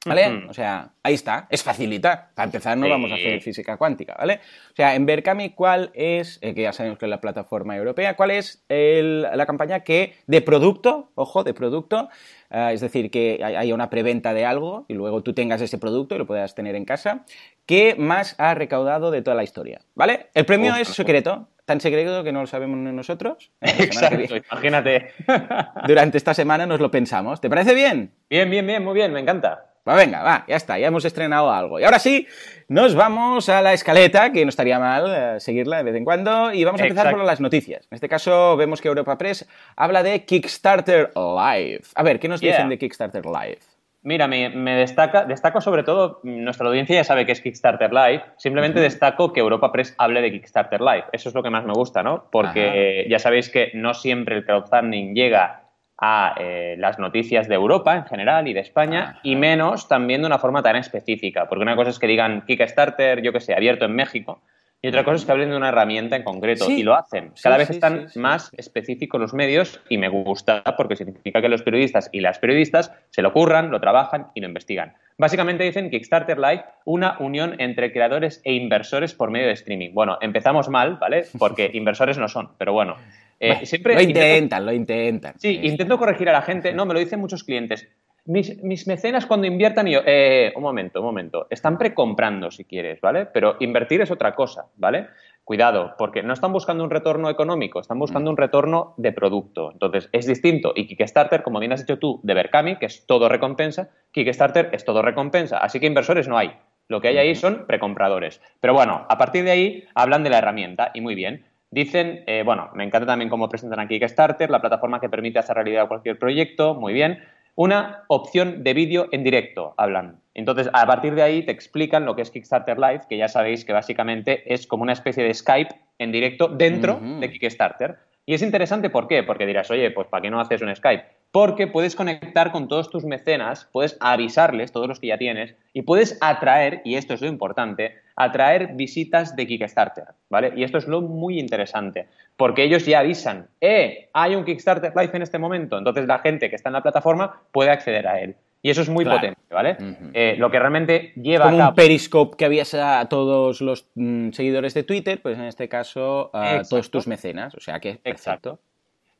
¿Vale? 0.05 0.45
O 0.49 0.53
sea, 0.53 0.91
ahí 1.01 1.13
está, 1.13 1.47
es 1.49 1.63
facilita. 1.63 2.31
Para 2.35 2.45
empezar, 2.45 2.77
no 2.77 2.89
vamos 2.89 3.11
a 3.11 3.15
hacer 3.15 3.41
física 3.41 3.77
cuántica, 3.77 4.15
¿vale? 4.17 4.41
O 4.71 4.75
sea, 4.75 4.95
en 4.95 5.05
Berkami, 5.05 5.51
¿cuál 5.51 5.91
es, 5.93 6.39
eh, 6.41 6.53
que 6.53 6.63
ya 6.63 6.73
sabemos 6.73 6.99
que 6.99 7.05
es 7.05 7.09
la 7.09 7.21
plataforma 7.21 7.75
europea, 7.75 8.15
cuál 8.15 8.31
es 8.31 8.63
la 8.67 9.45
campaña 9.45 9.81
que 9.81 10.15
de 10.27 10.41
producto, 10.41 11.11
ojo, 11.15 11.43
de 11.43 11.53
producto, 11.53 12.09
eh, 12.49 12.71
es 12.73 12.81
decir, 12.81 13.11
que 13.11 13.41
haya 13.43 13.73
una 13.73 13.89
preventa 13.89 14.33
de 14.33 14.45
algo 14.45 14.85
y 14.87 14.93
luego 14.93 15.23
tú 15.23 15.33
tengas 15.33 15.61
ese 15.61 15.77
producto 15.77 16.15
y 16.15 16.17
lo 16.17 16.27
puedas 16.27 16.53
tener 16.53 16.75
en 16.75 16.85
casa, 16.85 17.25
que 17.65 17.95
más 17.97 18.35
ha 18.39 18.53
recaudado 18.55 19.09
de 19.09 19.21
toda 19.21 19.35
la 19.35 19.43
historia, 19.43 19.81
¿vale? 19.95 20.27
El 20.33 20.45
premio 20.45 20.75
es 20.75 20.89
secreto, 20.89 21.47
tan 21.65 21.79
secreto 21.79 22.23
que 22.23 22.31
no 22.31 22.41
lo 22.41 22.47
sabemos 22.47 22.77
nosotros. 22.77 23.51
Exacto, 23.61 24.35
imagínate. 24.35 25.11
Durante 25.87 26.17
esta 26.17 26.33
semana 26.33 26.65
nos 26.65 26.81
lo 26.81 26.91
pensamos. 26.91 27.39
¿Te 27.39 27.49
parece 27.49 27.73
bien? 27.73 28.13
Bien, 28.29 28.49
bien, 28.49 28.67
bien, 28.67 28.83
muy 28.83 28.93
bien, 28.93 29.13
me 29.13 29.21
encanta. 29.21 29.72
Va, 29.87 29.95
venga, 29.95 30.23
va, 30.23 30.45
ya 30.47 30.55
está, 30.55 30.79
ya 30.79 30.87
hemos 30.87 31.03
estrenado 31.03 31.51
algo. 31.51 31.77
Y 31.77 31.83
ahora 31.83 31.99
sí, 31.99 32.25
nos 32.69 32.95
vamos 32.95 33.49
a 33.49 33.61
la 33.61 33.73
escaleta, 33.73 34.31
que 34.31 34.45
no 34.45 34.49
estaría 34.49 34.79
mal 34.79 35.05
eh, 35.13 35.39
seguirla 35.41 35.77
de 35.77 35.83
vez 35.83 35.95
en 35.95 36.05
cuando, 36.05 36.53
y 36.53 36.63
vamos 36.63 36.79
a 36.79 36.85
empezar 36.85 37.11
por 37.11 37.25
las 37.25 37.41
noticias. 37.41 37.85
En 37.91 37.95
este 37.95 38.07
caso, 38.07 38.55
vemos 38.55 38.81
que 38.81 38.87
Europa 38.87 39.17
Press 39.17 39.45
habla 39.75 40.01
de 40.01 40.23
Kickstarter 40.23 41.11
Live. 41.15 41.81
A 41.95 42.03
ver, 42.03 42.19
¿qué 42.19 42.29
nos 42.29 42.39
dicen 42.39 42.69
de 42.69 42.77
Kickstarter 42.77 43.25
Live? 43.25 43.59
Mira, 44.03 44.27
me, 44.27 44.75
destaca, 44.75 45.25
destaco 45.25 45.59
sobre 45.61 45.83
todo, 45.83 46.19
nuestra 46.23 46.67
audiencia 46.67 46.95
ya 46.95 47.03
sabe 47.05 47.25
que 47.25 47.31
es 47.33 47.41
Kickstarter 47.41 47.91
Live, 47.93 48.23
simplemente 48.37 48.79
destaco 48.79 49.31
que 49.31 49.39
Europa 49.41 49.71
Press 49.71 49.95
hable 49.97 50.21
de 50.21 50.31
Kickstarter 50.31 50.79
Live. 50.79 51.05
Eso 51.11 51.29
es 51.29 51.35
lo 51.35 51.43
que 51.43 51.49
más 51.49 51.65
me 51.65 51.73
gusta, 51.73 52.03
¿no? 52.03 52.25
Porque 52.31 53.05
ya 53.09 53.19
sabéis 53.19 53.49
que 53.49 53.71
no 53.73 53.93
siempre 53.93 54.35
el 54.35 54.45
crowdfunding 54.45 55.13
llega 55.13 55.62
a 56.05 56.35
eh, 56.37 56.75
las 56.77 56.99
noticias 56.99 57.47
de 57.47 57.55
Europa 57.55 57.95
en 57.95 58.03
general 58.03 58.49
y 58.49 58.53
de 58.53 58.59
España 58.59 59.21
y 59.23 59.37
menos 59.37 59.87
también 59.87 60.19
de 60.19 60.27
una 60.27 60.37
forma 60.37 60.61
tan 60.61 60.75
específica, 60.75 61.47
porque 61.47 61.61
una 61.61 61.77
cosa 61.77 61.91
es 61.91 61.99
que 61.99 62.07
digan 62.07 62.43
Kickstarter, 62.45 63.21
yo 63.21 63.31
que 63.31 63.39
sé, 63.39 63.53
abierto 63.53 63.85
en 63.85 63.95
México, 63.95 64.41
y 64.81 64.89
otra 64.89 65.05
cosa 65.05 65.15
es 65.15 65.25
que 65.25 65.31
hablen 65.31 65.49
de 65.49 65.55
una 65.55 65.69
herramienta 65.69 66.17
en 66.17 66.23
concreto 66.23 66.69
y 66.69 66.83
lo 66.83 66.93
hacen. 66.93 67.31
Cada 67.41 67.55
vez 67.55 67.69
están 67.69 68.07
más 68.15 68.51
específicos 68.57 69.21
los 69.21 69.33
medios 69.33 69.79
y 69.87 69.97
me 69.97 70.09
gusta 70.09 70.61
porque 70.75 70.97
significa 70.97 71.41
que 71.41 71.47
los 71.47 71.63
periodistas 71.63 72.09
y 72.11 72.19
las 72.19 72.37
periodistas 72.37 72.91
se 73.09 73.21
lo 73.21 73.31
curran, 73.31 73.71
lo 73.71 73.79
trabajan 73.79 74.27
y 74.33 74.41
lo 74.41 74.47
investigan. 74.47 74.93
Básicamente 75.17 75.63
dicen 75.63 75.89
Kickstarter 75.89 76.37
Live, 76.37 76.65
una 76.83 77.15
unión 77.19 77.55
entre 77.59 77.93
creadores 77.93 78.41
e 78.43 78.55
inversores 78.55 79.13
por 79.13 79.31
medio 79.31 79.47
de 79.47 79.53
streaming. 79.53 79.93
Bueno, 79.93 80.17
empezamos 80.19 80.67
mal, 80.67 80.97
¿vale? 80.97 81.27
Porque 81.39 81.71
inversores 81.73 82.17
no 82.17 82.27
son, 82.27 82.49
pero 82.57 82.73
bueno. 82.73 82.97
Eh, 83.43 83.65
siempre 83.65 83.95
lo 83.95 84.01
intentan, 84.01 84.65
lo 84.65 84.71
intentan. 84.71 85.33
Sí, 85.37 85.59
intento 85.63 85.97
corregir 85.97 86.29
a 86.29 86.31
la 86.31 86.41
gente. 86.41 86.73
No, 86.73 86.85
me 86.85 86.93
lo 86.93 86.99
dicen 87.01 87.19
muchos 87.19 87.43
clientes. 87.43 87.89
Mis, 88.25 88.87
mecenas 88.87 89.25
cuando 89.25 89.47
inviertan, 89.47 89.85
y 89.89 89.93
yo, 89.93 90.01
eh, 90.05 90.53
un 90.55 90.63
momento, 90.63 91.01
un 91.01 91.07
momento, 91.07 91.47
están 91.49 91.77
precomprando 91.77 92.49
si 92.51 92.63
quieres, 92.63 93.01
¿vale? 93.01 93.25
Pero 93.25 93.57
invertir 93.59 93.99
es 93.99 94.11
otra 94.11 94.33
cosa, 94.33 94.67
¿vale? 94.77 95.07
Cuidado, 95.43 95.95
porque 95.97 96.23
no 96.23 96.31
están 96.31 96.53
buscando 96.53 96.85
un 96.85 96.89
retorno 96.89 97.29
económico, 97.29 97.81
están 97.81 97.99
buscando 97.99 98.31
un 98.31 98.37
retorno 98.37 98.93
de 98.95 99.11
producto. 99.11 99.73
Entonces, 99.73 100.07
es 100.13 100.25
distinto. 100.25 100.71
Y 100.73 100.87
Kickstarter, 100.87 101.43
como 101.43 101.59
bien 101.59 101.73
has 101.73 101.81
dicho 101.81 101.99
tú, 101.99 102.21
de 102.23 102.33
Berkami, 102.33 102.77
que 102.77 102.85
es 102.85 103.05
todo 103.05 103.27
recompensa, 103.27 103.89
Kickstarter 104.13 104.69
es 104.71 104.85
todo 104.85 105.01
recompensa. 105.01 105.57
Así 105.57 105.81
que 105.81 105.87
inversores 105.87 106.29
no 106.29 106.37
hay. 106.37 106.53
Lo 106.87 107.01
que 107.01 107.09
hay 107.09 107.17
ahí 107.17 107.35
son 107.35 107.65
precompradores. 107.67 108.41
Pero 108.61 108.73
bueno, 108.73 109.05
a 109.09 109.17
partir 109.17 109.43
de 109.43 109.51
ahí 109.51 109.83
hablan 109.95 110.23
de 110.23 110.29
la 110.29 110.37
herramienta 110.37 110.91
y 110.93 111.01
muy 111.01 111.15
bien. 111.15 111.43
Dicen, 111.73 112.23
eh, 112.27 112.43
bueno, 112.45 112.69
me 112.75 112.83
encanta 112.83 113.07
también 113.07 113.31
cómo 113.31 113.49
presentan 113.49 113.79
aquí 113.79 113.99
Kickstarter, 113.99 114.47
la 114.51 114.61
plataforma 114.61 114.99
que 115.01 115.09
permite 115.09 115.39
hacer 115.39 115.55
realidad 115.55 115.87
cualquier 115.87 116.19
proyecto, 116.19 116.75
muy 116.75 116.93
bien. 116.93 117.23
Una 117.55 118.03
opción 118.09 118.63
de 118.63 118.75
vídeo 118.75 119.07
en 119.11 119.23
directo, 119.23 119.73
hablan. 119.75 120.19
Entonces, 120.35 120.69
a 120.71 120.85
partir 120.85 121.15
de 121.15 121.23
ahí 121.23 121.41
te 121.41 121.51
explican 121.51 122.05
lo 122.05 122.15
que 122.15 122.21
es 122.21 122.29
Kickstarter 122.29 122.77
Live, 122.77 123.01
que 123.09 123.17
ya 123.17 123.27
sabéis 123.27 123.65
que 123.65 123.73
básicamente 123.73 124.53
es 124.53 124.67
como 124.67 124.83
una 124.83 124.93
especie 124.93 125.23
de 125.23 125.33
Skype 125.33 125.73
en 125.97 126.11
directo 126.11 126.47
dentro 126.47 126.99
de 127.19 127.31
Kickstarter. 127.31 127.97
Y 128.27 128.35
es 128.35 128.43
interesante, 128.43 128.91
¿por 128.91 129.07
qué? 129.07 129.23
Porque 129.23 129.47
dirás, 129.47 129.71
oye, 129.71 129.89
pues 129.89 130.07
¿para 130.07 130.21
qué 130.21 130.29
no 130.29 130.39
haces 130.39 130.61
un 130.61 130.75
Skype? 130.75 131.05
Porque 131.33 131.65
puedes 131.65 131.95
conectar 131.95 132.51
con 132.51 132.67
todos 132.67 132.91
tus 132.91 133.05
mecenas, 133.05 133.67
puedes 133.71 133.97
avisarles, 133.99 134.71
todos 134.71 134.87
los 134.87 134.99
que 134.99 135.07
ya 135.07 135.17
tienes, 135.17 135.55
y 135.73 135.81
puedes 135.81 136.15
atraer, 136.21 136.83
y 136.85 136.93
esto 136.93 137.15
es 137.15 137.21
lo 137.21 137.27
importante, 137.27 137.95
atraer 138.15 138.75
visitas 138.75 139.35
de 139.35 139.47
Kickstarter, 139.47 140.09
¿vale? 140.29 140.53
Y 140.55 140.63
esto 140.63 140.77
es 140.77 140.87
lo 140.87 141.01
muy 141.01 141.39
interesante, 141.39 142.05
porque 142.37 142.63
ellos 142.63 142.85
ya 142.85 142.99
avisan, 142.99 143.47
eh, 143.61 144.09
hay 144.13 144.35
un 144.35 144.45
Kickstarter 144.45 144.93
Live 144.95 145.09
en 145.11 145.23
este 145.23 145.39
momento, 145.39 145.75
entonces 145.79 146.05
la 146.05 146.19
gente 146.19 146.51
que 146.51 146.55
está 146.55 146.69
en 146.69 146.73
la 146.73 146.83
plataforma 146.83 147.41
puede 147.51 147.71
acceder 147.71 148.07
a 148.07 148.21
él. 148.21 148.35
Y 148.61 148.69
eso 148.69 148.83
es 148.83 148.89
muy 148.89 149.03
potente, 149.03 149.41
¿vale? 149.49 149.75
Eh, 150.13 150.35
lo 150.37 150.51
que 150.51 150.59
realmente 150.59 151.13
lleva 151.15 151.45
Como 151.45 151.67
un 151.67 151.75
Periscope 151.75 152.37
que 152.37 152.45
habías 152.45 152.75
a 152.75 153.05
todos 153.09 153.59
los 153.59 153.89
mm, 153.95 154.29
seguidores 154.29 154.75
de 154.75 154.83
Twitter, 154.83 155.19
pues 155.21 155.37
en 155.37 155.45
este 155.45 155.67
caso 155.67 156.29
a 156.31 156.61
todos 156.61 156.91
tus 156.91 157.07
mecenas, 157.07 157.55
o 157.55 157.59
sea 157.59 157.79
que 157.79 157.99
exacto. 158.05 158.59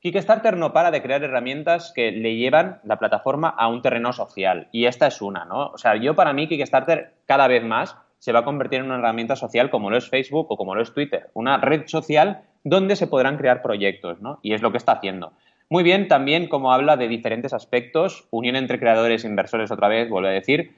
Kickstarter 0.03 0.57
no 0.57 0.74
para 0.74 0.91
de 0.91 1.01
crear 1.01 1.24
herramientas 1.24 1.93
que 1.95 2.12
le 2.12 2.36
llevan 2.36 2.81
la 2.83 3.00
plataforma 3.00 3.48
a 3.48 3.69
un 3.69 3.81
terreno 3.81 4.12
social 4.12 4.67
y 4.74 4.86
esta 4.86 5.07
es 5.07 5.22
una, 5.22 5.45
¿no? 5.45 5.67
O 5.67 5.77
sea, 5.77 5.95
yo 5.95 6.13
para 6.13 6.33
mí 6.33 6.50
Kickstarter 6.50 7.13
cada 7.25 7.48
vez 7.48 7.63
más 7.63 7.95
se 8.19 8.33
va 8.33 8.39
a 8.39 8.43
convertir 8.43 8.79
en 8.79 8.88
una 8.88 8.98
herramienta 8.98 9.38
social 9.38 9.69
como 9.69 9.89
lo 9.89 9.95
es 9.98 10.10
Facebook 10.10 10.48
o 10.50 10.57
como 10.57 10.75
lo 10.75 10.81
es 10.81 10.93
Twitter, 10.93 11.29
una 11.33 11.57
red 11.57 11.83
social 11.88 12.41
donde 12.65 12.98
se 12.98 13.07
podrán 13.07 13.38
crear 13.38 13.62
proyectos, 13.62 14.22
¿no? 14.22 14.39
Y 14.41 14.53
es 14.53 14.62
lo 14.62 14.72
que 14.72 14.77
está 14.77 14.91
haciendo. 14.91 15.31
Muy 15.69 15.83
bien, 15.83 16.10
también 16.10 16.50
como 16.50 16.74
habla 16.74 16.98
de 16.98 17.07
diferentes 17.07 17.53
aspectos, 17.53 18.27
unión 18.29 18.57
entre 18.57 18.79
creadores 18.79 19.24
e 19.24 19.27
inversores 19.29 19.72
otra 19.72 19.88
vez, 19.88 20.10
vuelvo 20.10 20.27
a 20.27 20.31
decir, 20.31 20.75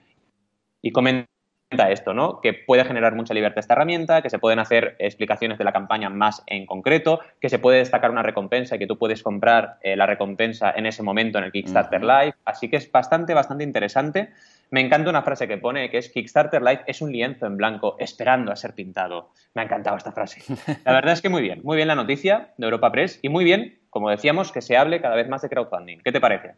y 0.83 0.91
comenta 0.91 1.34
esto, 1.69 2.13
¿no? 2.13 2.41
Que 2.41 2.53
puede 2.53 2.85
generar 2.85 3.15
mucha 3.15 3.33
libertad 3.33 3.59
esta 3.59 3.73
herramienta, 3.73 4.21
que 4.21 4.29
se 4.29 4.39
pueden 4.39 4.59
hacer 4.59 4.95
explicaciones 4.99 5.57
de 5.57 5.63
la 5.63 5.73
campaña 5.73 6.09
más 6.09 6.43
en 6.47 6.65
concreto, 6.65 7.19
que 7.41 7.49
se 7.49 7.59
puede 7.59 7.79
destacar 7.79 8.11
una 8.11 8.23
recompensa 8.23 8.75
y 8.75 8.79
que 8.79 8.87
tú 8.87 8.97
puedes 8.97 9.23
comprar 9.23 9.77
eh, 9.81 9.95
la 9.95 10.05
recompensa 10.05 10.71
en 10.75 10.85
ese 10.85 11.03
momento 11.03 11.37
en 11.37 11.45
el 11.45 11.51
Kickstarter 11.51 12.01
Live. 12.01 12.35
Así 12.45 12.69
que 12.69 12.77
es 12.77 12.91
bastante, 12.91 13.33
bastante 13.33 13.63
interesante. 13.63 14.29
Me 14.71 14.81
encanta 14.81 15.09
una 15.09 15.21
frase 15.21 15.47
que 15.47 15.57
pone 15.57 15.89
que 15.89 15.97
es 15.97 16.09
Kickstarter 16.09 16.61
Live 16.61 16.83
es 16.87 17.01
un 17.01 17.11
lienzo 17.11 17.45
en 17.45 17.57
blanco 17.57 17.97
esperando 17.99 18.51
a 18.51 18.55
ser 18.55 18.73
pintado. 18.73 19.31
Me 19.53 19.61
ha 19.61 19.65
encantado 19.65 19.97
esta 19.97 20.11
frase. 20.11 20.41
La 20.85 20.93
verdad 20.93 21.13
es 21.13 21.21
que 21.21 21.29
muy 21.29 21.41
bien, 21.41 21.61
muy 21.63 21.75
bien 21.75 21.87
la 21.87 21.95
noticia 21.95 22.53
de 22.57 22.65
Europa 22.65 22.91
Press 22.91 23.19
y 23.21 23.29
muy 23.29 23.43
bien 23.43 23.79
como 23.95 24.09
decíamos, 24.09 24.51
que 24.51 24.61
se 24.61 24.75
hable 24.75 24.99
cada 24.99 25.15
vez 25.15 25.29
más 25.29 25.41
de 25.41 25.47
crowdfunding. 25.47 25.99
¿Qué 25.99 26.11
te 26.11 26.19
parece? 26.19 26.55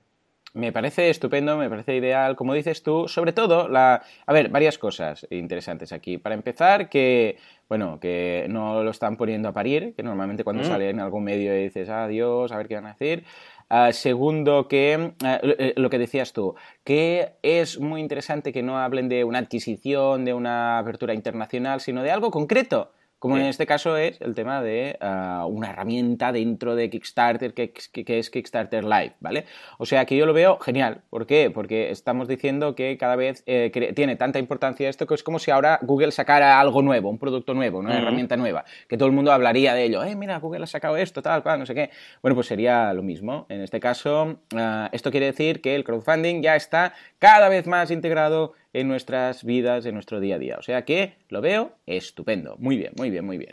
Me 0.54 0.72
parece 0.72 1.10
estupendo, 1.10 1.58
me 1.58 1.70
parece 1.70 1.96
ideal, 1.96 2.36
como 2.36 2.54
dices 2.54 2.82
tú, 2.82 3.08
sobre 3.08 3.34
todo 3.34 3.68
la... 3.68 4.02
A 4.26 4.34
ver, 4.34 4.50
varias 4.50 4.78
cosas 4.78 5.28
interesantes 5.30 5.92
aquí. 5.92 6.18
Para 6.18 6.36
empezar, 6.36 6.90
que, 6.90 7.38
bueno, 7.70 8.00
que 8.00 8.48
no 8.50 8.84
lo 8.84 8.92
están 8.92 9.18
poniendo 9.18 9.50
a 9.50 9.54
parir, 9.54 9.94
que 9.96 10.04
normalmente 10.04 10.44
cuando 10.44 10.64
mm. 10.64 10.66
sale 10.66 10.90
en 10.90 11.00
algún 11.00 11.24
medio 11.26 11.54
dices, 11.54 11.90
adiós, 11.90 12.52
a 12.52 12.58
ver 12.58 12.68
qué 12.68 12.76
van 12.76 12.88
a 12.88 12.94
decir. 12.94 13.24
Ah, 13.70 13.92
segundo, 13.92 14.70
que 14.70 15.12
ah, 15.24 15.40
eh, 15.44 15.74
lo 15.76 15.90
que 15.90 16.00
decías 16.00 16.32
tú, 16.32 16.56
que 16.86 17.34
es 17.42 17.80
muy 17.80 18.00
interesante 18.00 18.54
que 18.54 18.64
no 18.64 18.80
hablen 18.80 19.10
de 19.10 19.26
una 19.26 19.40
adquisición, 19.40 20.24
de 20.24 20.34
una 20.34 20.80
apertura 20.80 21.14
internacional, 21.14 21.82
sino 21.82 22.02
de 22.02 22.12
algo 22.12 22.32
concreto. 22.32 22.94
Como 23.20 23.38
en 23.38 23.44
este 23.44 23.66
caso 23.66 23.98
es 23.98 24.22
el 24.22 24.36
tema 24.36 24.62
de 24.62 24.98
ah, 25.02 25.46
una 25.50 25.72
herramienta 25.72 26.32
dentro 26.32 26.76
de 26.76 26.90
Kickstarter 26.90 27.54
que, 27.54 27.74
es 27.94 28.30
Kickstarter 28.30 28.84
Live, 28.84 29.16
¿vale? 29.20 29.46
O 29.80 29.86
sea 29.88 30.06
que 30.06 30.16
yo 30.16 30.28
lo 30.28 30.34
veo 30.34 30.60
genial. 30.60 31.02
¿Por 31.10 31.26
qué? 31.26 31.50
Porque 31.50 31.90
estamos 31.90 32.28
diciendo 32.28 32.76
que 32.76 32.96
cada 32.98 33.16
vez 33.16 33.44
eh, 33.48 33.72
tiene 33.96 34.18
tanta 34.18 34.38
importancia 34.38 34.88
esto 34.88 35.08
que 35.08 35.16
es 35.16 35.24
como 35.24 35.40
si 35.40 35.50
ahora 35.50 35.80
Google 35.82 36.12
sacara 36.12 36.60
algo 36.60 36.84
nuevo, 36.84 37.10
un 37.10 37.18
producto 37.18 37.56
nuevo, 37.56 37.80
una 37.80 37.98
herramienta 37.98 38.38
nueva, 38.38 38.66
que 38.88 38.98
todo 38.98 39.08
el 39.08 39.16
mundo 39.16 39.32
hablaría 39.32 39.74
de 39.74 39.86
ello. 39.86 40.04
Eh, 40.04 40.16
mira, 40.16 40.38
Google 40.38 40.64
ha 40.64 40.68
sacado 40.68 40.96
esto, 40.98 41.24
tal, 41.24 41.42
cual, 41.42 41.60
no 41.60 41.66
sé 41.66 41.74
qué. 41.74 41.90
Bueno, 42.22 42.36
pues 42.36 42.46
sería 42.48 42.94
lo 42.94 43.02
mismo. 43.02 43.48
En 43.50 43.62
este 43.62 43.80
caso, 43.80 44.38
ah, 44.56 44.90
esto 44.92 45.10
quiere 45.10 45.26
decir 45.26 45.62
que 45.62 45.76
el 45.76 45.84
crowdfunding 45.84 46.42
ya 46.42 46.56
está 46.56 46.94
cada 47.18 47.50
vez 47.50 47.66
más 47.66 47.90
integrado 47.90 48.54
en 48.80 48.88
nuestras 48.88 49.44
vidas, 49.44 49.88
en 49.88 49.96
nuestro 49.96 50.20
día 50.20 50.36
a 50.36 50.40
día. 50.40 50.56
O 50.60 50.62
sea 50.62 50.86
que 50.86 51.16
lo 51.30 51.42
veo 51.42 51.72
estupendo. 51.88 52.56
Muy 52.60 52.78
bien, 52.78 52.92
muy 52.96 53.10
bien, 53.10 53.26
muy 53.26 53.40
bien. 53.40 53.50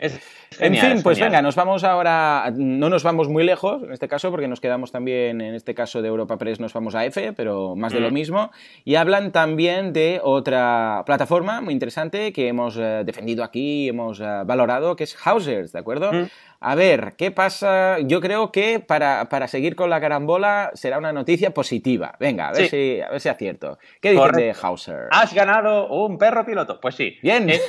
en 0.59 0.75
fin, 0.75 1.01
pues 1.01 1.19
venga, 1.19 1.41
nos 1.41 1.55
vamos 1.55 1.83
ahora, 1.83 2.53
no 2.55 2.89
nos 2.89 3.01
vamos 3.01 3.27
muy 3.27 3.43
lejos 3.43 3.81
en 3.81 3.91
este 3.91 4.07
caso, 4.07 4.29
porque 4.29 4.47
nos 4.47 4.61
quedamos 4.61 4.91
también, 4.91 5.41
en 5.41 5.55
este 5.55 5.73
caso 5.73 6.03
de 6.03 6.09
Europa 6.09 6.37
Press, 6.37 6.59
nos 6.59 6.73
vamos 6.73 6.93
a 6.93 7.05
F, 7.05 7.33
pero 7.33 7.75
más 7.75 7.91
de 7.91 8.01
lo 8.01 8.11
mm. 8.11 8.13
mismo. 8.13 8.51
Y 8.83 8.95
hablan 8.95 9.31
también 9.31 9.93
de 9.93 10.19
otra 10.23 11.01
plataforma 11.07 11.59
muy 11.59 11.73
interesante 11.73 12.31
que 12.31 12.47
hemos 12.47 12.77
eh, 12.77 13.01
defendido 13.03 13.43
aquí, 13.43 13.89
hemos 13.89 14.19
eh, 14.19 14.43
valorado, 14.45 14.95
que 14.95 15.05
es 15.05 15.15
Housers, 15.15 15.71
¿de 15.71 15.79
acuerdo? 15.79 16.13
Mm. 16.13 16.27
A 16.59 16.75
ver, 16.75 17.15
¿qué 17.17 17.31
pasa? 17.31 17.99
Yo 17.99 18.21
creo 18.21 18.51
que 18.51 18.79
para, 18.79 19.47
seguir 19.47 19.75
con 19.75 19.89
la 19.89 20.01
carambola 20.01 20.71
será 20.73 20.97
una 20.97 21.13
noticia 21.13 21.51
positiva. 21.51 22.15
Venga, 22.19 22.49
a 22.49 22.53
ver, 22.53 22.69
si, 22.69 23.01
a 23.01 23.09
ver 23.09 23.21
si 23.21 23.29
acierto. 23.29 23.77
¿Qué 24.01 24.11
dices 24.11 24.31
de 24.33 24.55
Hauser? 24.61 25.07
Has 25.11 25.33
ganado 25.33 25.87
un 25.89 26.17
perro 26.17 26.45
piloto. 26.45 26.79
Pues 26.79 26.95
sí. 26.95 27.17
Bien. 27.21 27.49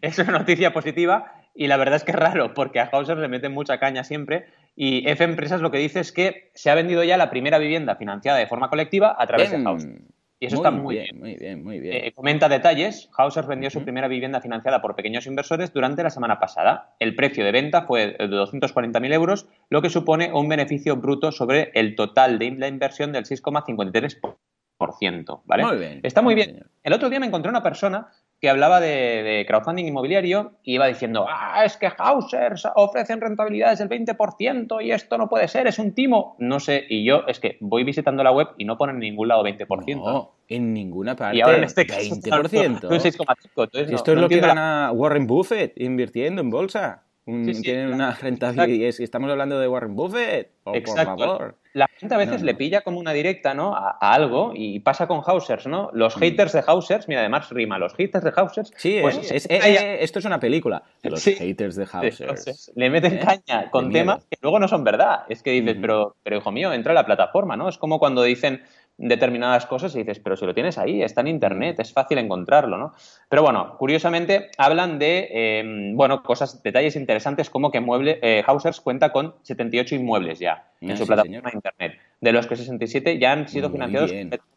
Es 0.00 0.18
una, 0.18 0.32
noticia, 0.32 0.72
positiva 0.72 1.34
y 1.54 1.66
la 1.66 1.76
verdad 1.76 1.96
es 1.96 2.04
que 2.04 2.12
es 2.12 2.16
raro 2.16 2.54
porque 2.54 2.80
a 2.80 2.88
Hauser 2.90 3.18
le 3.18 3.28
meten 3.28 3.52
mucha 3.52 3.78
caña 3.78 4.04
siempre 4.04 4.46
y 4.74 5.06
F 5.08 5.22
Empresas 5.22 5.60
lo 5.60 5.70
que 5.70 5.78
dice 5.78 6.00
es 6.00 6.12
que 6.12 6.50
se 6.54 6.70
ha 6.70 6.74
vendido 6.74 7.04
ya 7.04 7.16
la 7.16 7.30
primera 7.30 7.58
vivienda 7.58 7.96
financiada 7.96 8.38
de 8.38 8.46
forma 8.46 8.70
colectiva 8.70 9.14
a 9.18 9.26
través 9.26 9.50
de 9.50 9.56
Hauser. 9.56 10.02
Y 10.42 10.46
eso 10.46 10.56
está 10.56 10.72
muy 10.72 10.96
bien, 10.96 11.20
Muy 11.20 11.36
bien, 11.36 11.62
muy 11.62 11.78
bien. 11.78 12.04
Eh, 12.04 12.12
comenta 12.12 12.48
detalles. 12.48 13.08
Hauser 13.16 13.46
vendió 13.46 13.70
su 13.70 13.84
primera 13.84 14.08
vivienda 14.08 14.40
financiada 14.40 14.82
por 14.82 14.96
pequeños 14.96 15.24
inversores 15.28 15.72
durante 15.72 16.02
la 16.02 16.10
semana 16.10 16.40
pasada. 16.40 16.96
El 16.98 17.14
precio 17.14 17.44
de 17.44 17.52
venta 17.52 17.82
fue 17.82 18.16
de 18.18 18.26
240.000 18.26 19.14
euros, 19.14 19.46
lo 19.70 19.82
que 19.82 19.88
supone 19.88 20.32
un 20.32 20.48
beneficio 20.48 20.96
bruto 20.96 21.30
sobre 21.30 21.70
el 21.74 21.94
total 21.94 22.40
de 22.40 22.50
la 22.58 22.66
inversión 22.66 23.12
del 23.12 23.24
6,53%. 23.24 25.42
¿vale? 25.44 25.64
Muy 25.64 25.76
bien. 25.76 26.00
Está 26.02 26.22
muy 26.22 26.34
bien. 26.34 26.66
El 26.82 26.92
otro 26.92 27.08
día 27.08 27.20
me 27.20 27.26
encontré 27.26 27.48
una 27.48 27.62
persona 27.62 28.08
que 28.42 28.50
hablaba 28.50 28.80
de, 28.80 29.44
crowdfunding 29.46 29.86
inmobiliario 29.86 30.54
y 30.64 30.74
iba 30.74 30.88
diciendo, 30.88 31.26
ah, 31.28 31.64
es 31.64 31.76
que 31.76 31.88
Hausers 31.96 32.66
ofrecen 32.74 33.20
rentabilidades 33.20 33.78
del 33.78 33.88
20% 33.88 34.84
y 34.84 34.90
esto 34.90 35.16
no 35.16 35.28
puede 35.28 35.46
ser, 35.46 35.68
es 35.68 35.78
un 35.78 35.94
timo. 35.94 36.34
No 36.40 36.58
sé, 36.58 36.84
y 36.88 37.04
yo 37.04 37.22
es 37.28 37.38
que 37.38 37.56
voy 37.60 37.84
visitando 37.84 38.24
la 38.24 38.32
web 38.32 38.48
y 38.58 38.64
no 38.64 38.76
ponen 38.76 38.96
en 38.96 39.00
ningún 39.00 39.28
lado 39.28 39.44
20%. 39.44 39.94
No, 39.94 40.32
en 40.48 40.74
ninguna 40.74 41.14
parte. 41.14 41.36
Y 41.36 41.40
ahora 41.40 41.58
en 41.58 41.64
este 41.64 41.86
caso, 41.86 42.16
20%. 42.16 42.90
esto 42.96 44.12
es 44.12 44.18
lo 44.18 44.28
que 44.28 44.40
gana 44.40 44.90
Warren 44.92 45.28
Buffett 45.28 45.80
invirtiendo 45.80 46.42
en 46.42 46.50
bolsa 46.50 47.04
tienen 47.24 47.92
una 47.92 48.12
rentabilidad. 48.14 48.92
Y 48.98 49.04
estamos 49.04 49.30
hablando 49.30 49.60
de 49.60 49.68
Warren 49.68 49.94
Buffett, 49.94 50.50
por 50.64 50.82
favor. 50.82 51.58
La 51.74 51.88
gente 51.88 52.14
a 52.14 52.18
veces 52.18 52.42
le 52.42 52.54
pilla 52.54 52.82
como 52.82 53.00
una 53.00 53.12
directa, 53.12 53.54
¿no? 53.54 53.74
A, 53.74 53.90
algo 54.00 54.52
y 54.54 54.80
pasa 54.80 55.06
con 55.06 55.22
Hausers, 55.24 55.66
¿no? 55.66 55.90
Los 55.92 56.16
mm. 56.16 56.20
haters 56.20 56.52
de 56.52 56.62
Hausers, 56.66 57.08
mira, 57.08 57.20
además 57.20 57.48
rima, 57.50 57.78
los 57.78 57.94
haters 57.94 58.24
de 58.24 58.32
Hausers. 58.36 58.72
Sí, 58.76 58.98
pues, 59.00 59.30
esto 59.30 60.18
es 60.18 60.24
una 60.24 60.38
película. 60.40 60.82
Los 61.02 61.24
haters 61.24 61.76
de 61.76 61.86
Hausers. 61.90 62.72
le 62.74 62.90
meten 62.90 63.18
caña 63.18 63.70
con 63.70 63.90
temas 63.90 64.24
que 64.30 64.36
luego 64.40 64.58
no 64.58 64.68
son 64.68 64.84
verdad. 64.84 65.24
Es 65.28 65.42
que 65.42 65.50
dices, 65.50 65.76
pero, 65.80 66.16
pero 66.22 66.38
hijo 66.38 66.52
mío, 66.52 66.72
entra 66.72 66.92
a 66.92 66.94
la 66.94 67.06
plataforma, 67.06 67.56
¿no? 67.56 67.68
Es 67.68 67.78
como 67.78 67.98
cuando 67.98 68.22
dicen 68.22 68.62
determinadas 69.08 69.66
cosas 69.66 69.94
y 69.96 69.98
dices, 69.98 70.20
pero 70.20 70.36
si 70.36 70.46
lo 70.46 70.54
tienes 70.54 70.78
ahí, 70.78 71.02
está 71.02 71.22
en 71.22 71.26
Internet, 71.26 71.80
es 71.80 71.92
fácil 71.92 72.18
encontrarlo, 72.18 72.78
¿no? 72.78 72.94
Pero 73.28 73.42
bueno, 73.42 73.76
curiosamente 73.76 74.50
hablan 74.56 75.00
de, 75.00 75.28
em, 75.32 75.96
bueno, 75.96 76.22
cosas, 76.22 76.62
detalles 76.62 76.94
interesantes 76.94 77.50
como 77.50 77.72
que 77.72 77.80
mueble, 77.80 78.20
eh, 78.22 78.44
Hausers 78.46 78.80
cuenta 78.80 79.12
con 79.12 79.34
78 79.42 79.96
inmuebles 79.96 80.38
ya 80.38 80.68
en 80.80 80.92
ah, 80.92 80.96
su 80.96 81.06
plataforma 81.06 81.50
de 81.50 81.56
Internet, 81.56 81.98
de 82.20 82.32
los 82.32 82.46
que 82.46 82.54
67 82.54 83.18
ya 83.18 83.32
han 83.32 83.48
sido 83.48 83.70
financiados 83.70 84.12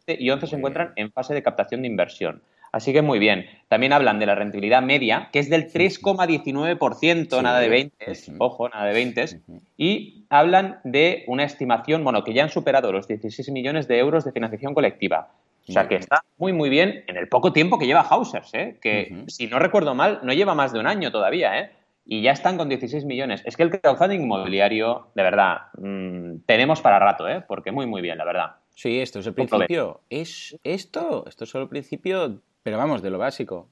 y 0.06 0.30
11 0.30 0.46
se 0.46 0.56
encuentran 0.56 0.92
en 0.94 1.10
fase 1.10 1.34
de 1.34 1.42
captación 1.42 1.82
de 1.82 1.88
inversión. 1.88 2.40
Así 2.76 2.92
que 2.92 3.00
muy 3.00 3.18
bien. 3.18 3.46
También 3.68 3.94
hablan 3.94 4.18
de 4.18 4.26
la 4.26 4.34
rentabilidad 4.34 4.82
media, 4.82 5.30
que 5.32 5.38
es 5.38 5.48
del 5.48 5.72
3,19%, 5.72 7.42
nada 7.42 7.58
de 7.58 7.70
20, 7.70 8.12
ojo, 8.38 8.68
nada 8.68 8.84
de 8.84 8.92
20. 8.92 9.24
Y 9.78 10.26
hablan 10.28 10.80
de 10.84 11.24
una 11.26 11.44
estimación, 11.44 12.04
bueno, 12.04 12.22
que 12.22 12.34
ya 12.34 12.42
han 12.42 12.50
superado 12.50 12.92
los 12.92 13.08
16 13.08 13.48
millones 13.48 13.88
de 13.88 13.98
euros 13.98 14.26
de 14.26 14.32
financiación 14.32 14.74
colectiva. 14.74 15.30
O 15.66 15.72
sea, 15.72 15.88
que 15.88 15.94
está 15.94 16.22
muy, 16.36 16.52
muy 16.52 16.68
bien 16.68 17.02
en 17.06 17.16
el 17.16 17.28
poco 17.28 17.50
tiempo 17.50 17.78
que 17.78 17.86
lleva 17.86 18.02
Hausers, 18.02 18.52
¿eh? 18.52 18.76
que 18.82 19.24
si 19.28 19.46
no 19.46 19.58
recuerdo 19.58 19.94
mal, 19.94 20.20
no 20.22 20.34
lleva 20.34 20.54
más 20.54 20.74
de 20.74 20.78
un 20.78 20.86
año 20.86 21.10
todavía, 21.10 21.58
¿eh? 21.58 21.70
y 22.04 22.20
ya 22.20 22.32
están 22.32 22.58
con 22.58 22.68
16 22.68 23.06
millones. 23.06 23.42
Es 23.46 23.56
que 23.56 23.62
el 23.62 23.70
crowdfunding 23.70 24.20
inmobiliario, 24.20 25.06
de 25.14 25.22
verdad, 25.22 25.62
mm, 25.78 26.40
tenemos 26.44 26.82
para 26.82 26.98
rato, 26.98 27.26
¿eh? 27.26 27.42
porque 27.48 27.72
muy, 27.72 27.86
muy 27.86 28.02
bien, 28.02 28.18
la 28.18 28.26
verdad. 28.26 28.56
Sí, 28.74 29.00
esto 29.00 29.20
es 29.20 29.26
el 29.26 29.32
principio. 29.32 30.02
¿Es 30.10 30.58
esto? 30.62 31.24
Esto 31.26 31.44
es 31.44 31.50
solo 31.50 31.62
el 31.64 31.70
principio 31.70 32.42
pero 32.66 32.78
vamos, 32.78 33.00
de 33.00 33.10
lo 33.10 33.18
básico. 33.18 33.68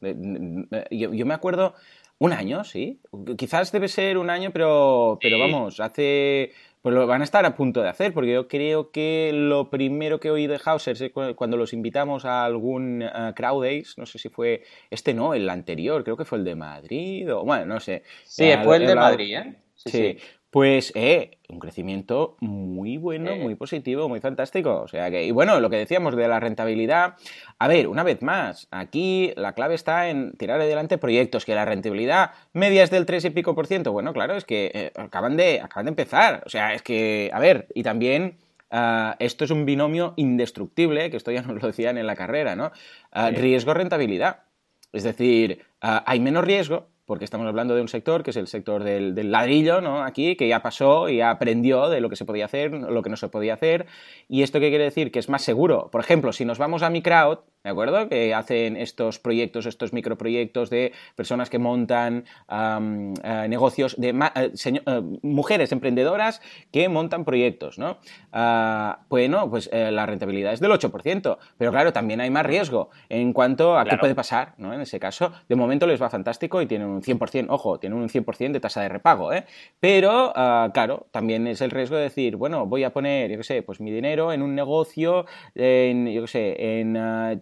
yo, 0.93 1.27
me 1.27 1.35
acuerdo 1.35 1.75
un 2.19 2.33
año, 2.33 2.63
sí. 2.63 3.01
Quizás 3.37 3.73
debe 3.73 3.89
ser 3.89 4.19
un 4.19 4.31
año, 4.31 4.53
pero, 4.53 5.19
pero 5.21 5.37
vamos, 5.37 5.81
hace. 5.81 6.53
Pues 6.81 6.95
lo 6.95 7.05
van 7.05 7.21
a 7.21 7.25
estar 7.25 7.45
a 7.45 7.57
punto 7.57 7.83
de 7.83 7.89
hacer, 7.89 8.15
porque 8.15 8.33
yo 8.33 8.47
creo 8.47 8.93
que 8.93 9.33
lo 9.35 9.69
primero 9.69 10.21
que 10.21 10.31
oí 10.31 10.47
de 10.47 10.61
Hausers 10.65 11.01
es 11.01 11.11
cuando 11.35 11.57
los 11.57 11.73
invitamos 11.73 12.25
a 12.25 12.45
algún 12.45 13.03
uh, 13.03 13.35
Crowd 13.35 13.65
Days, 13.65 13.99
no 13.99 14.07
sé 14.07 14.21
si 14.21 14.29
fue 14.29 14.63
este 14.91 15.13
no, 15.13 15.35
el 15.35 15.51
anterior, 15.51 16.05
creo 16.05 16.17
que 16.17 16.25
fue 16.25 16.39
el 16.39 16.45
de 16.45 16.55
Madrid, 16.55 17.35
o 17.35 17.43
bueno, 17.45 17.67
no 17.67 17.81
sé. 17.81 18.05
Sí, 18.23 18.53
fue 18.63 18.77
el 18.77 18.87
de 18.87 18.95
Madrid, 18.95 19.37
¿eh? 19.37 19.57
sí, 19.75 20.19
pues 20.55 20.93
eh, 20.95 21.39
un 21.49 21.59
crecimiento 21.59 22.37
muy 22.39 22.97
bueno, 22.97 23.35
muy 23.35 23.57
positivo, 23.57 24.09
muy 24.09 24.21
fantástico. 24.21 24.83
O 24.83 24.87
sea 24.87 25.11
que, 25.11 25.25
y 25.25 25.33
bueno, 25.33 25.59
lo 25.59 25.69
que 25.69 25.79
decíamos 25.79 26.15
de 26.15 26.29
la 26.29 26.39
rentabilidad, 26.39 27.17
a 27.59 27.67
ver, 27.67 27.89
una 27.89 28.05
vez 28.05 28.23
más, 28.23 28.69
aquí 28.71 29.33
la 29.35 29.55
clave 29.55 29.75
está 29.75 30.11
en 30.11 30.31
tirar 30.37 30.61
adelante 30.61 30.97
proyectos, 30.97 31.45
que 31.45 31.57
la 31.57 31.65
rentabilidad 31.65 32.31
media 32.53 32.85
es 32.85 32.93
del 32.93 33.05
3 33.05 33.25
y 33.25 33.31
pico 33.31 33.57
por 33.57 33.67
ciento. 33.67 33.91
Bueno, 33.91 34.13
claro, 34.13 34.37
es 34.37 34.45
que 34.45 34.71
eh, 34.73 34.93
acaban, 34.95 35.37
de, 35.37 35.61
acaban 35.61 35.87
de 35.87 35.91
empezar. 35.91 36.45
O 36.47 36.49
sea, 36.49 36.73
es 36.73 36.83
que, 36.83 37.33
a 37.35 37.41
ver, 37.41 37.67
y 37.75 37.83
también 37.83 38.37
ah, 38.71 39.17
esto 39.19 39.43
es 39.45 39.51
un 39.51 39.65
binomio 39.65 40.15
indestructible, 40.15 41.11
que 41.11 41.17
esto 41.17 41.33
ya 41.33 41.43
nos 41.43 41.61
lo 41.61 41.67
decían 41.67 41.99
en 41.99 42.07
la 42.07 42.15
carrera, 42.15 42.55
¿no? 42.55 42.71
Ah, 43.11 43.31
riesgo-rentabilidad. 43.31 44.45
Es 44.93 45.03
decir, 45.03 45.65
ah, 45.81 46.05
hay 46.07 46.21
menos 46.21 46.45
riesgo, 46.45 46.94
porque 47.07 47.25
estamos 47.25 47.47
hablando 47.47 47.75
de 47.75 47.83
un 47.83 47.89
sector 47.89 48.23
que 48.23 48.31
es 48.31 48.37
el 48.37 48.47
sector 48.47 48.83
del, 48.83 49.15
ladrillo, 49.31 49.81
¿no? 49.81 50.03
Aquí, 50.03 50.37
que 50.37 50.49
ya 50.49 50.63
pasó 50.63 51.09
y 51.09 51.21
aprendió 51.21 51.89
de 51.89 52.01
lo 52.01 52.09
que 52.09 52.17
se 52.17 52.25
podía 52.25 52.47
hacer, 52.47 52.73
lo 52.73 53.03
que 53.03 53.11
no 53.11 53.17
se 53.17 53.29
podía 53.29 53.55
hacer. 53.55 53.87
¿Y 54.29 54.43
esto 54.43 54.61
qué 54.61 54.71
quiere 54.71 54.85
decir? 54.85 55.11
Que 55.13 55.19
es 55.19 55.29
más 55.29 55.43
seguro. 55.43 55.91
Por 55.91 56.01
ejemplo, 56.01 56.33
si 56.33 56.45
nos 56.45 56.59
vamos 56.59 56.83
a 56.83 56.91
mi 56.91 57.03
crowd, 57.03 57.41
¿de 57.63 57.71
acuerdo? 57.71 58.09
Que 58.09 58.35
hacen 58.35 58.77
estos 58.77 59.19
proyectos, 59.19 59.67
estos 59.67 59.93
microproyectos 59.93 60.71
de 60.71 60.93
personas 61.17 61.51
que 61.51 61.59
montan 61.59 62.25
eh, 62.51 63.47
negocios, 63.49 63.97
de 63.99 64.11
eh, 64.11 64.53
eh, 64.65 65.03
mujeres 65.23 65.73
emprendedoras 65.73 66.43
que 66.71 66.89
montan 66.89 67.25
proyectos, 67.25 67.79
¿no? 67.79 67.99
Ah, 68.33 69.01
bueno, 69.09 69.49
pues 69.51 69.71
la 69.73 70.07
rentabilidad 70.07 70.53
es 70.53 70.61
del 70.61 70.71
8%, 70.71 71.39
pero 71.57 71.71
claro, 71.71 71.93
también 71.93 72.21
hay 72.21 72.31
más 72.31 72.45
riesgo 72.45 72.91
en 73.09 73.33
cuanto 73.33 73.79
a 73.79 73.85
qué 73.85 73.97
puede 73.97 74.15
pasar, 74.15 74.55
¿no? 74.59 74.73
En 74.73 74.81
ese 74.81 75.01
caso, 75.01 75.33
de 75.49 75.57
momento 75.57 75.87
les 75.87 76.01
va 76.01 76.11
fantástico 76.11 76.61
y 76.61 76.67
tienen 76.67 76.94
un 76.95 77.03
100%, 77.03 77.47
ojo, 77.49 77.79
tienen 77.79 77.99
un 77.99 78.09
100% 78.09 78.53
de 78.53 78.61
tasa 78.61 78.83
de 78.83 78.89
repago, 78.89 79.33
¿eh? 79.33 79.45
Pero, 79.81 80.33
ah, 80.35 80.71
claro, 80.73 81.07
también 81.11 81.47
es 81.47 81.61
el 81.61 81.71
riesgo 81.71 81.97
de 81.97 82.03
decir, 82.05 82.37
bueno, 82.37 82.67
voy 82.67 82.85
a 82.85 82.93
poner, 82.93 83.31
yo 83.31 83.39
qué 83.39 83.45
sé, 83.45 83.63
pues 83.63 83.81
mi 83.81 83.91
dinero 83.91 84.33
en 84.33 84.43
un 84.43 84.55
negocio, 84.55 85.27
en, 85.55 86.07
yo 86.13 86.23
qué 86.23 86.29
sé, 86.29 86.81
en 86.81 86.97
ah, 86.97 87.35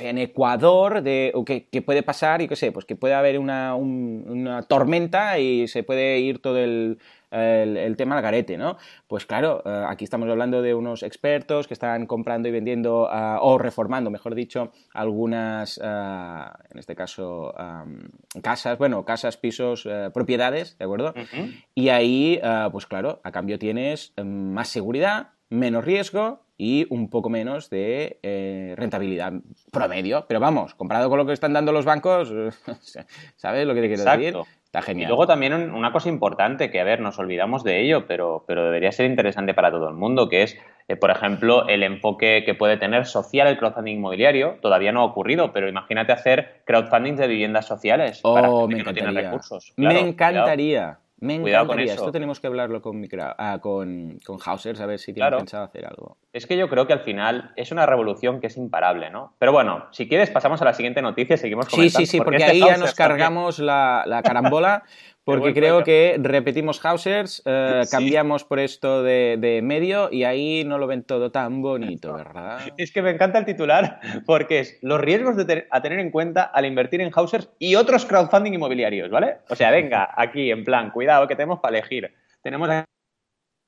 en 0.00 0.18
Ecuador, 0.18 1.02
de, 1.02 1.32
que, 1.70 1.82
puede 1.82 2.02
pasar, 2.02 2.42
y 2.42 2.48
qué 2.48 2.56
sé, 2.56 2.72
pues 2.72 2.84
que 2.84 2.96
puede 2.96 3.14
haber 3.14 3.38
una, 3.38 3.74
una 3.74 4.62
tormenta 4.62 5.38
y 5.38 5.68
se 5.68 5.82
puede 5.82 6.18
ir 6.18 6.40
todo 6.40 6.58
el, 6.58 6.98
el, 7.30 7.96
tema 7.96 8.16
al 8.16 8.22
garete, 8.22 8.56
¿no? 8.56 8.76
Pues 9.06 9.26
claro, 9.26 9.62
eh, 9.64 9.84
aquí 9.88 10.04
estamos 10.04 10.28
hablando 10.28 10.62
de 10.62 10.74
unos 10.74 11.02
expertos 11.02 11.66
que 11.66 11.74
están 11.74 12.06
comprando 12.06 12.48
y 12.48 12.52
vendiendo, 12.52 13.08
ah, 13.10 13.38
o 13.42 13.58
reformando, 13.58 14.10
mejor 14.10 14.34
dicho, 14.34 14.72
algunas, 14.92 15.80
ah, 15.82 16.58
en 16.70 16.78
este 16.78 16.94
caso, 16.94 17.54
casas, 18.42 18.78
bueno, 18.78 19.04
casas, 19.04 19.36
pisos, 19.36 19.86
eh, 19.86 20.10
propiedades, 20.12 20.78
¿de 20.78 20.84
acuerdo? 20.84 21.14
Y 21.74 21.88
ahí, 21.88 22.40
ah, 22.42 22.68
pues 22.70 22.86
claro, 22.86 23.20
a 23.24 23.32
cambio 23.32 23.58
tienes 23.58 24.12
más 24.22 24.68
seguridad, 24.68 25.30
menos 25.48 25.84
riesgo 25.84 26.46
y 26.58 26.86
un 26.90 27.10
poco 27.10 27.28
menos 27.28 27.68
de 27.70 28.18
eh, 28.22 28.74
rentabilidad 28.76 29.32
promedio. 29.70 30.26
Pero 30.26 30.40
vamos, 30.40 30.74
comparado 30.74 31.08
con 31.08 31.18
lo 31.18 31.26
que 31.26 31.32
están 31.32 31.52
dando 31.52 31.72
los 31.72 31.84
bancos, 31.84 32.32
¿sabes 33.36 33.66
lo 33.66 33.74
que 33.74 33.82
te 33.82 33.88
quiero 33.88 34.04
decir? 34.04 34.36
Está 34.76 34.92
genial. 34.92 35.06
Y 35.06 35.08
luego 35.08 35.26
también 35.26 35.54
una 35.54 35.90
cosa 35.90 36.10
importante 36.10 36.70
que, 36.70 36.80
a 36.80 36.84
ver, 36.84 37.00
nos 37.00 37.18
olvidamos 37.18 37.64
de 37.64 37.80
ello, 37.80 38.06
pero, 38.06 38.44
pero 38.46 38.64
debería 38.64 38.92
ser 38.92 39.06
interesante 39.06 39.54
para 39.54 39.70
todo 39.70 39.88
el 39.88 39.94
mundo, 39.94 40.28
que 40.28 40.42
es, 40.42 40.58
eh, 40.88 40.96
por 40.96 41.10
ejemplo, 41.10 41.66
el 41.66 41.82
enfoque 41.82 42.42
que 42.44 42.52
puede 42.52 42.76
tener 42.76 43.06
social 43.06 43.46
el 43.48 43.56
crowdfunding 43.56 43.96
inmobiliario. 43.96 44.58
Todavía 44.60 44.92
no 44.92 45.00
ha 45.00 45.04
ocurrido, 45.04 45.50
pero 45.54 45.66
imagínate 45.66 46.12
hacer 46.12 46.60
crowdfunding 46.66 47.16
de 47.16 47.26
viviendas 47.26 47.64
sociales 47.64 48.20
para 48.20 48.50
oh, 48.50 48.68
gente 48.68 48.82
que 48.82 48.84
no 48.84 48.92
tiene 48.92 49.12
recursos. 49.22 49.72
me 49.76 49.98
encantaría. 49.98 50.98
Me 51.18 51.36
encantaría. 51.36 51.94
Esto 51.94 52.12
tenemos 52.12 52.40
que 52.40 52.46
hablarlo 52.46 52.82
con, 52.82 53.02
ah, 53.38 53.58
con, 53.62 54.18
con 54.24 54.38
Hausers, 54.38 54.80
a 54.80 54.86
ver 54.86 54.98
si 54.98 55.14
tiene 55.14 55.30
pensado 55.30 55.64
hacer 55.64 55.86
algo. 55.86 56.18
Es 56.32 56.46
que 56.46 56.58
yo 56.58 56.68
creo 56.68 56.86
que 56.86 56.92
al 56.92 57.00
final 57.00 57.52
es 57.56 57.72
una 57.72 57.86
revolución 57.86 58.40
que 58.40 58.48
es 58.48 58.56
imparable, 58.58 59.08
¿no? 59.08 59.34
Pero 59.38 59.52
bueno, 59.52 59.86
si 59.92 60.08
quieres 60.08 60.30
pasamos 60.30 60.60
a 60.60 60.66
la 60.66 60.74
siguiente 60.74 61.00
noticia 61.00 61.34
y 61.34 61.38
seguimos 61.38 61.68
comentando. 61.68 61.98
Sí, 61.98 62.06
sí, 62.06 62.18
sí, 62.18 62.18
porque, 62.18 62.44
ahí 62.44 62.60
ya 62.60 62.76
nos 62.76 62.94
cargamos 62.94 63.58
la, 63.58 64.04
la, 64.06 64.22
carambola 64.22 64.84
Porque 65.26 65.52
creo 65.52 65.82
que 65.82 66.16
repetimos 66.20 66.78
Hausers, 66.84 67.42
eh, 67.46 67.82
cambiamos 67.90 68.44
por 68.44 68.60
esto 68.60 69.02
de, 69.02 69.60
medio 69.60 70.08
y 70.12 70.22
ahí 70.22 70.62
no 70.64 70.78
lo 70.78 70.86
ven 70.86 71.02
todo 71.02 71.32
tan 71.32 71.62
bonito, 71.62 72.14
¿verdad? 72.14 72.60
Es 72.76 72.92
que 72.92 73.02
me 73.02 73.10
encanta 73.10 73.40
el 73.40 73.44
titular 73.44 73.98
porque 74.24 74.60
es 74.60 74.78
los 74.82 75.00
riesgos 75.00 75.36
a 75.36 75.82
tener 75.82 75.98
en 75.98 76.12
cuenta 76.12 76.44
al 76.44 76.64
invertir 76.64 77.00
en 77.00 77.10
Hausers 77.12 77.50
y 77.58 77.74
otros 77.74 78.06
crowdfunding 78.06 78.52
inmobiliarios, 78.52 79.10
¿vale? 79.10 79.38
O 79.48 79.56
sea, 79.56 79.72
venga, 79.72 80.08
aquí 80.16 80.52
en 80.52 80.62
plan, 80.62 80.92
cuidado 80.92 81.26
que 81.26 81.34
tenemos 81.34 81.58
para 81.58 81.76
elegir. 81.76 82.14
Tenemos 82.40 82.70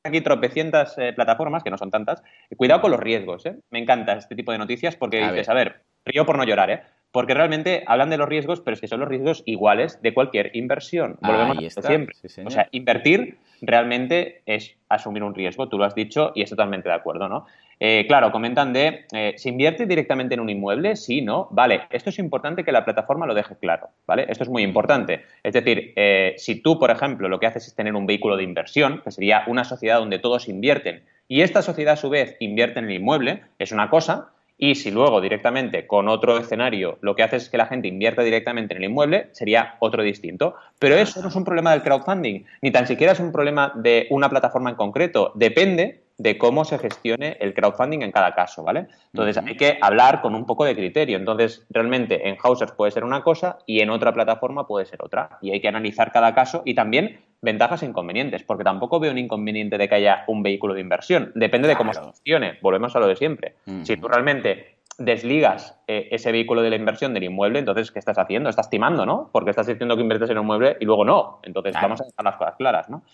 aquí 0.04 0.20
tropecientas 0.20 0.96
eh, 0.96 1.12
plataformas, 1.12 1.64
que 1.64 1.70
no 1.70 1.76
son 1.76 1.90
tantas. 1.90 2.22
Cuidado 2.56 2.82
con 2.82 2.92
los 2.92 3.00
riesgos, 3.00 3.44
¿eh? 3.46 3.56
Me 3.70 3.80
encanta 3.80 4.12
este 4.12 4.36
tipo 4.36 4.52
de 4.52 4.58
noticias 4.58 4.94
porque 4.94 5.18
dices, 5.18 5.48
a 5.48 5.54
ver, 5.54 5.82
río 6.08 6.26
por 6.26 6.36
no 6.36 6.44
llorar, 6.44 6.70
¿eh? 6.70 6.80
Porque 7.10 7.34
realmente 7.34 7.84
hablan 7.86 8.10
de 8.10 8.18
los 8.18 8.28
riesgos, 8.28 8.60
pero 8.60 8.74
es 8.74 8.80
que 8.80 8.88
son 8.88 9.00
los 9.00 9.08
riesgos 9.08 9.42
iguales 9.46 10.02
de 10.02 10.12
cualquier 10.12 10.50
inversión. 10.54 11.16
Volvemos 11.22 11.78
a 11.78 11.82
siempre. 11.82 12.14
o 12.44 12.50
sea, 12.50 12.68
invertir 12.72 13.38
realmente 13.62 14.42
es 14.44 14.76
asumir 14.88 15.22
un 15.22 15.34
riesgo, 15.34 15.68
tú 15.68 15.78
lo 15.78 15.84
has 15.84 15.94
dicho 15.94 16.32
y 16.34 16.42
es 16.42 16.50
totalmente 16.50 16.88
de 16.88 16.94
acuerdo, 16.94 17.28
¿no? 17.28 17.46
Eh, 17.80 18.06
claro, 18.08 18.32
comentan 18.32 18.72
de, 18.72 19.04
eh, 19.12 19.34
¿se 19.36 19.50
invierte 19.50 19.86
directamente 19.86 20.34
en 20.34 20.40
un 20.40 20.50
inmueble? 20.50 20.96
Sí, 20.96 21.22
¿no? 21.22 21.48
Vale, 21.52 21.82
esto 21.90 22.10
es 22.10 22.18
importante 22.18 22.64
que 22.64 22.72
la 22.72 22.84
plataforma 22.84 23.26
lo 23.26 23.34
deje 23.34 23.56
claro, 23.56 23.88
¿vale? 24.06 24.26
Esto 24.28 24.44
es 24.44 24.50
muy 24.50 24.62
importante. 24.62 25.24
Es 25.42 25.52
decir, 25.52 25.92
eh, 25.94 26.34
si 26.38 26.60
tú, 26.60 26.78
por 26.78 26.90
ejemplo, 26.90 27.28
lo 27.28 27.38
que 27.38 27.46
haces 27.46 27.68
es 27.68 27.74
tener 27.74 27.94
un 27.94 28.06
vehículo 28.06 28.36
de 28.36 28.42
inversión, 28.42 29.00
que 29.04 29.12
sería 29.12 29.44
una 29.46 29.64
sociedad 29.64 29.98
donde 29.98 30.18
todos 30.18 30.48
invierten, 30.48 31.04
y 31.28 31.42
esta 31.42 31.62
sociedad 31.62 31.94
a 31.94 31.96
su 31.96 32.10
vez 32.10 32.36
invierte 32.40 32.80
en 32.80 32.86
el 32.86 32.96
inmueble, 32.96 33.42
es 33.58 33.70
una 33.70 33.90
cosa, 33.90 34.30
y 34.58 34.74
si 34.74 34.90
luego 34.90 35.20
directamente 35.20 35.86
con 35.86 36.08
otro 36.08 36.36
escenario 36.36 36.98
lo 37.00 37.14
que 37.14 37.22
hace 37.22 37.36
es 37.36 37.48
que 37.48 37.56
la 37.56 37.66
gente 37.66 37.88
invierta 37.88 38.22
directamente 38.22 38.74
en 38.74 38.82
el 38.82 38.90
inmueble, 38.90 39.28
sería 39.32 39.76
otro 39.78 40.02
distinto. 40.02 40.56
Pero 40.78 40.96
eso 40.96 41.22
no 41.22 41.28
es 41.28 41.36
un 41.36 41.44
problema 41.44 41.70
del 41.70 41.82
crowdfunding, 41.82 42.44
ni 42.60 42.70
tan 42.72 42.86
siquiera 42.86 43.12
es 43.12 43.20
un 43.20 43.32
problema 43.32 43.72
de 43.76 44.08
una 44.10 44.28
plataforma 44.28 44.70
en 44.70 44.76
concreto. 44.76 45.32
Depende 45.36 46.02
de 46.18 46.36
cómo 46.36 46.64
se 46.64 46.78
gestione 46.78 47.36
el 47.40 47.54
crowdfunding 47.54 48.02
en 48.02 48.10
cada 48.10 48.34
caso, 48.34 48.64
¿vale? 48.64 48.88
Entonces 49.12 49.38
hay 49.38 49.56
que 49.56 49.78
hablar 49.80 50.20
con 50.20 50.34
un 50.34 50.46
poco 50.46 50.64
de 50.64 50.74
criterio. 50.74 51.16
Entonces, 51.16 51.64
realmente 51.70 52.28
en 52.28 52.36
Hausers 52.42 52.72
puede 52.72 52.90
ser 52.90 53.04
una 53.04 53.22
cosa 53.22 53.58
y 53.66 53.80
en 53.80 53.90
otra 53.90 54.12
plataforma 54.12 54.66
puede 54.66 54.84
ser 54.84 55.00
otra. 55.02 55.38
Y 55.40 55.52
hay 55.52 55.60
que 55.60 55.68
analizar 55.68 56.10
cada 56.12 56.34
caso 56.34 56.62
y 56.64 56.74
también 56.74 57.20
ventajas 57.40 57.84
e 57.84 57.86
inconvenientes, 57.86 58.42
porque 58.42 58.64
tampoco 58.64 58.98
veo 58.98 59.12
un 59.12 59.18
inconveniente 59.18 59.78
de 59.78 59.88
que 59.88 59.94
haya 59.94 60.24
un 60.26 60.42
vehículo 60.42 60.74
de 60.74 60.80
inversión. 60.80 61.30
Depende 61.36 61.68
de 61.68 61.76
cómo 61.76 61.94
se 61.94 62.02
gestione. 62.02 62.58
Volvemos 62.62 62.96
a 62.96 62.98
lo 62.98 63.06
de 63.06 63.14
siempre. 63.14 63.54
Si 63.84 63.96
tú 63.96 64.08
realmente 64.08 64.78
desligas 64.98 65.78
eh, 65.86 66.08
ese 66.10 66.32
vehículo 66.32 66.62
de 66.62 66.70
la 66.70 66.76
inversión 66.76 67.14
del 67.14 67.22
inmueble, 67.22 67.60
entonces, 67.60 67.92
¿qué 67.92 68.00
estás 68.00 68.18
haciendo? 68.18 68.50
Estás 68.50 68.68
timando, 68.68 69.06
¿no? 69.06 69.30
Porque 69.30 69.50
estás 69.50 69.68
diciendo 69.68 69.94
que 69.94 70.02
inviertes 70.02 70.30
en 70.30 70.38
un 70.38 70.44
inmueble 70.44 70.76
y 70.80 70.84
luego 70.84 71.04
no. 71.04 71.38
Entonces, 71.44 71.74
vamos 71.80 72.00
a 72.00 72.04
dejar 72.04 72.24
las 72.24 72.36
cosas 72.36 72.56
claras, 72.56 72.90
¿no? 72.90 73.04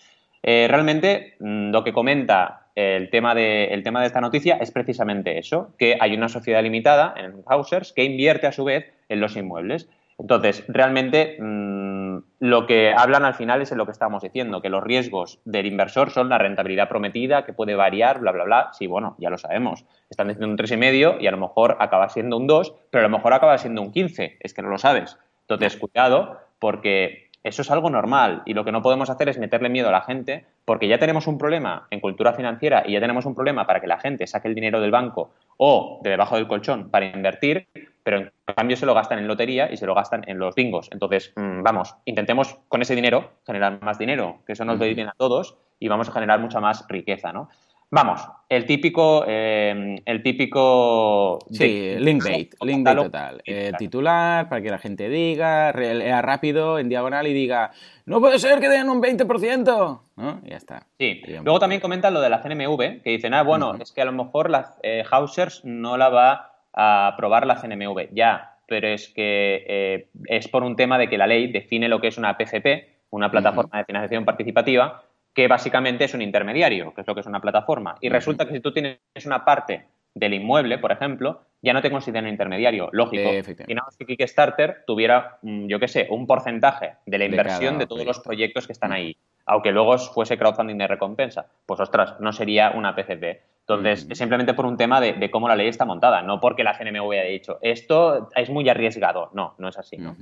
Eh, 0.43 0.67
realmente, 0.69 1.35
mm, 1.39 1.71
lo 1.71 1.83
que 1.83 1.93
comenta 1.93 2.67
el 2.75 3.09
tema, 3.09 3.33
de, 3.33 3.65
el 3.65 3.83
tema 3.83 4.01
de 4.01 4.07
esta 4.07 4.21
noticia 4.21 4.57
es 4.57 4.71
precisamente 4.71 5.37
eso, 5.37 5.73
que 5.77 5.97
hay 5.99 6.13
una 6.13 6.27
sociedad 6.27 6.61
limitada 6.61 7.13
en 7.17 7.41
Hausers 7.45 7.93
que 7.93 8.03
invierte 8.03 8.47
a 8.47 8.51
su 8.51 8.65
vez 8.65 8.91
en 9.07 9.21
los 9.21 9.35
inmuebles. 9.37 9.89
Entonces, 10.17 10.63
realmente 10.67 11.37
mm, 11.39 12.17
lo 12.39 12.67
que 12.67 12.93
hablan 12.93 13.25
al 13.25 13.33
final 13.33 13.61
es 13.61 13.71
en 13.71 13.77
lo 13.77 13.85
que 13.85 13.91
estamos 13.91 14.23
diciendo, 14.23 14.61
que 14.61 14.69
los 14.69 14.83
riesgos 14.83 15.39
del 15.45 15.65
inversor 15.65 16.09
son 16.09 16.29
la 16.29 16.37
rentabilidad 16.37 16.87
prometida, 16.87 17.45
que 17.45 17.53
puede 17.53 17.75
variar, 17.75 18.19
bla, 18.19 18.31
bla, 18.31 18.43
bla. 18.45 18.69
Sí, 18.73 18.87
bueno, 18.87 19.15
ya 19.19 19.29
lo 19.29 19.37
sabemos. 19.37 19.85
Están 20.09 20.27
diciendo 20.27 20.47
un 20.47 20.57
3,5 20.57 21.17
y 21.19 21.27
a 21.27 21.31
lo 21.31 21.37
mejor 21.37 21.77
acaba 21.79 22.09
siendo 22.09 22.37
un 22.37 22.47
2, 22.47 22.73
pero 22.91 23.05
a 23.05 23.09
lo 23.09 23.17
mejor 23.17 23.33
acaba 23.33 23.57
siendo 23.57 23.81
un 23.81 23.91
15. 23.91 24.37
Es 24.39 24.53
que 24.53 24.61
no 24.61 24.69
lo 24.69 24.77
sabes. 24.77 25.17
Entonces, 25.41 25.77
cuidado, 25.77 26.39
porque 26.59 27.24
eso 27.45 27.61
es 27.61 27.69
algo 27.69 27.91
normal 27.91 28.41
y 28.47 28.55
lo 28.55 28.65
que 28.65 28.71
no 28.71 28.81
podemos 28.81 29.11
hacer 29.11 29.29
es 29.29 29.37
meterle 29.37 29.69
miedo 29.69 29.89
a 29.89 29.91
la 29.91 30.01
gente 30.01 30.45
porque 30.65 30.87
ya 30.87 30.97
tenemos 30.97 31.27
un 31.27 31.37
problema 31.37 31.85
en 31.91 31.99
cultura 31.99 32.33
financiera 32.33 32.83
y 32.87 32.93
ya 32.93 32.99
tenemos 32.99 33.27
un 33.27 33.35
problema 33.35 33.67
para 33.67 33.79
que 33.79 33.85
la 33.85 33.99
gente 33.99 34.25
saque 34.25 34.47
el 34.47 34.55
dinero 34.55 34.81
del 34.81 34.89
banco 34.89 35.29
o 35.57 36.01
de 36.03 36.09
debajo 36.09 36.37
del 36.37 36.47
colchón 36.47 36.89
para 36.89 37.05
invertir, 37.05 37.67
pero 38.01 38.17
en 38.17 38.31
cambio 38.55 38.75
se 38.75 38.87
lo 38.87 38.95
gastan 38.95 39.19
en 39.19 39.27
lotería 39.27 39.71
y 39.71 39.77
se 39.77 39.85
lo 39.85 39.93
gastan 39.93 40.23
en 40.27 40.39
los 40.39 40.55
bingos. 40.55 40.89
Entonces, 40.91 41.33
mm, 41.35 41.61
vamos, 41.61 41.95
intentemos 42.05 42.57
con 42.67 42.81
ese 42.81 42.95
dinero 42.95 43.33
generar 43.45 43.79
más 43.79 43.99
dinero, 43.99 44.39
que 44.47 44.53
eso 44.53 44.65
nos 44.65 44.81
va 44.81 44.85
bien 44.87 45.07
a 45.07 45.13
todos 45.15 45.55
y 45.79 45.87
vamos 45.87 46.09
a 46.09 46.13
generar 46.13 46.39
mucha 46.39 46.59
más 46.59 46.83
riqueza, 46.89 47.31
¿no? 47.31 47.49
Vamos, 47.91 48.21
el 48.49 48.65
típico, 48.65 49.23
eh, 49.27 50.01
el 50.05 50.23
típico... 50.23 51.39
Sí, 51.51 51.95
link 51.97 52.23
bait, 52.23 52.53
link 52.61 52.83
bait 52.83 52.97
total. 52.97 53.41
Eh, 53.45 53.71
titular 53.77 54.49
para 54.49 54.61
que 54.61 54.69
la 54.69 54.77
gente 54.77 55.09
diga, 55.09 55.71
lea 55.71 56.21
rápido, 56.21 56.77
en 56.79 56.89
diagonal 56.89 57.27
y 57.27 57.33
diga, 57.33 57.71
no 58.05 58.19
puede 58.19 58.39
ser 58.39 58.59
que 58.59 58.69
den 58.69 58.89
un 58.89 59.01
20%, 59.01 59.99
¿no? 60.15 60.41
Y 60.45 60.49
ya 60.49 60.57
está. 60.57 60.87
Sí, 60.99 61.21
luego 61.43 61.59
también 61.59 61.81
comentan 61.81 62.13
lo 62.13 62.21
de 62.21 62.29
la 62.29 62.41
CNMV, 62.41 63.01
que 63.01 63.11
dicen, 63.11 63.33
ah, 63.33 63.43
bueno, 63.43 63.75
es 63.81 63.91
que 63.91 64.01
a 64.01 64.05
lo 64.05 64.11
mejor 64.11 64.49
la 64.49 64.75
eh, 64.83 65.03
Hausers 65.09 65.63
no 65.65 65.97
la 65.97 66.09
va 66.09 66.51
a 66.73 67.07
aprobar 67.07 67.47
la 67.47 67.55
CNMV. 67.55 68.09
Ya, 68.13 68.57
pero 68.67 68.87
es 68.87 69.09
que 69.09 69.65
eh, 69.67 70.07
es 70.25 70.47
por 70.47 70.63
un 70.63 70.75
tema 70.75 70.97
de 70.97 71.09
que 71.09 71.17
la 71.17 71.27
ley 71.27 71.51
define 71.51 71.87
lo 71.87 71.99
que 72.01 72.07
es 72.07 72.17
una 72.17 72.37
PCP, 72.37 73.07
una 73.09 73.31
plataforma 73.31 73.77
de 73.77 73.85
financiación 73.85 74.25
participativa, 74.25 75.03
que 75.35 75.49
básicamente 75.49 76.05
es 76.05 76.13
un 76.13 76.21
intermediario, 76.21 76.93
que 76.93 77.01
es 77.01 77.07
lo 77.07 77.13
que 77.13 77.19
es 77.19 77.27
una 77.27 77.41
plataforma. 77.41 77.97
Y 77.99 78.07
resulta 78.07 78.47
que 78.47 78.53
si 78.53 78.59
tú 78.61 78.71
tienes 78.71 78.99
una 79.25 79.43
parte 79.43 79.85
del 80.13 80.33
inmueble, 80.33 80.77
por 80.77 80.93
ejemplo, 80.93 81.41
ya 81.61 81.73
no 81.73 81.81
te 81.81 81.91
consideran 81.91 82.29
intermediario. 82.29 82.87
Lógico. 82.93 83.33
Imaginamos 83.33 83.97
que 83.97 84.05
Kickstarter 84.05 84.85
tuviera, 84.87 85.37
mm, 85.41 85.67
yo 85.67 85.77
qué 85.77 85.89
sé, 85.89 86.07
un 86.09 86.25
porcentaje 86.25 86.93
de 87.05 87.17
la 87.17 87.25
inversión 87.25 87.77
de, 87.77 87.85
todos 87.85 88.05
los 88.05 88.21
proyectos 88.21 88.65
que 88.65 88.71
están 88.71 88.93
ahí, 88.93 89.17
aunque 89.45 89.73
luego 89.73 89.97
fuese 89.97 90.37
crowdfunding 90.37 90.77
de 90.77 90.87
recompensa. 90.87 91.47
Pues 91.65 91.81
ostras, 91.81 92.15
no 92.21 92.31
sería 92.31 92.71
una 92.71 92.95
PCP. 92.95 93.41
Entonces, 93.67 94.07
es 94.09 94.17
simplemente 94.17 94.53
por 94.53 94.65
un 94.65 94.77
tema 94.77 95.01
de, 95.01 95.29
cómo 95.31 95.49
la 95.49 95.55
ley 95.57 95.67
está 95.67 95.83
montada, 95.83 96.21
no 96.21 96.39
porque 96.39 96.63
la 96.63 96.77
CNMV 96.77 97.11
haya 97.11 97.23
dicho 97.23 97.57
esto 97.61 98.29
es 98.35 98.49
muy 98.49 98.69
arriesgado. 98.69 99.31
No, 99.33 99.55
no 99.57 99.67
es 99.67 99.77
así. 99.77 99.97
¿no? 99.97 100.15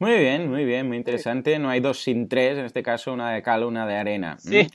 Muy 0.00 0.14
bien, 0.16 0.48
muy 0.48 0.64
bien, 0.64 0.86
muy 0.86 0.96
interesante. 0.96 1.58
No 1.58 1.70
hay 1.70 1.80
dos 1.80 2.02
sin 2.02 2.28
tres, 2.28 2.56
en 2.56 2.64
este 2.64 2.82
caso 2.82 3.12
una 3.12 3.32
de 3.32 3.42
cal, 3.42 3.64
una 3.64 3.86
de 3.86 3.96
arena. 3.96 4.36
Sí. 4.38 4.68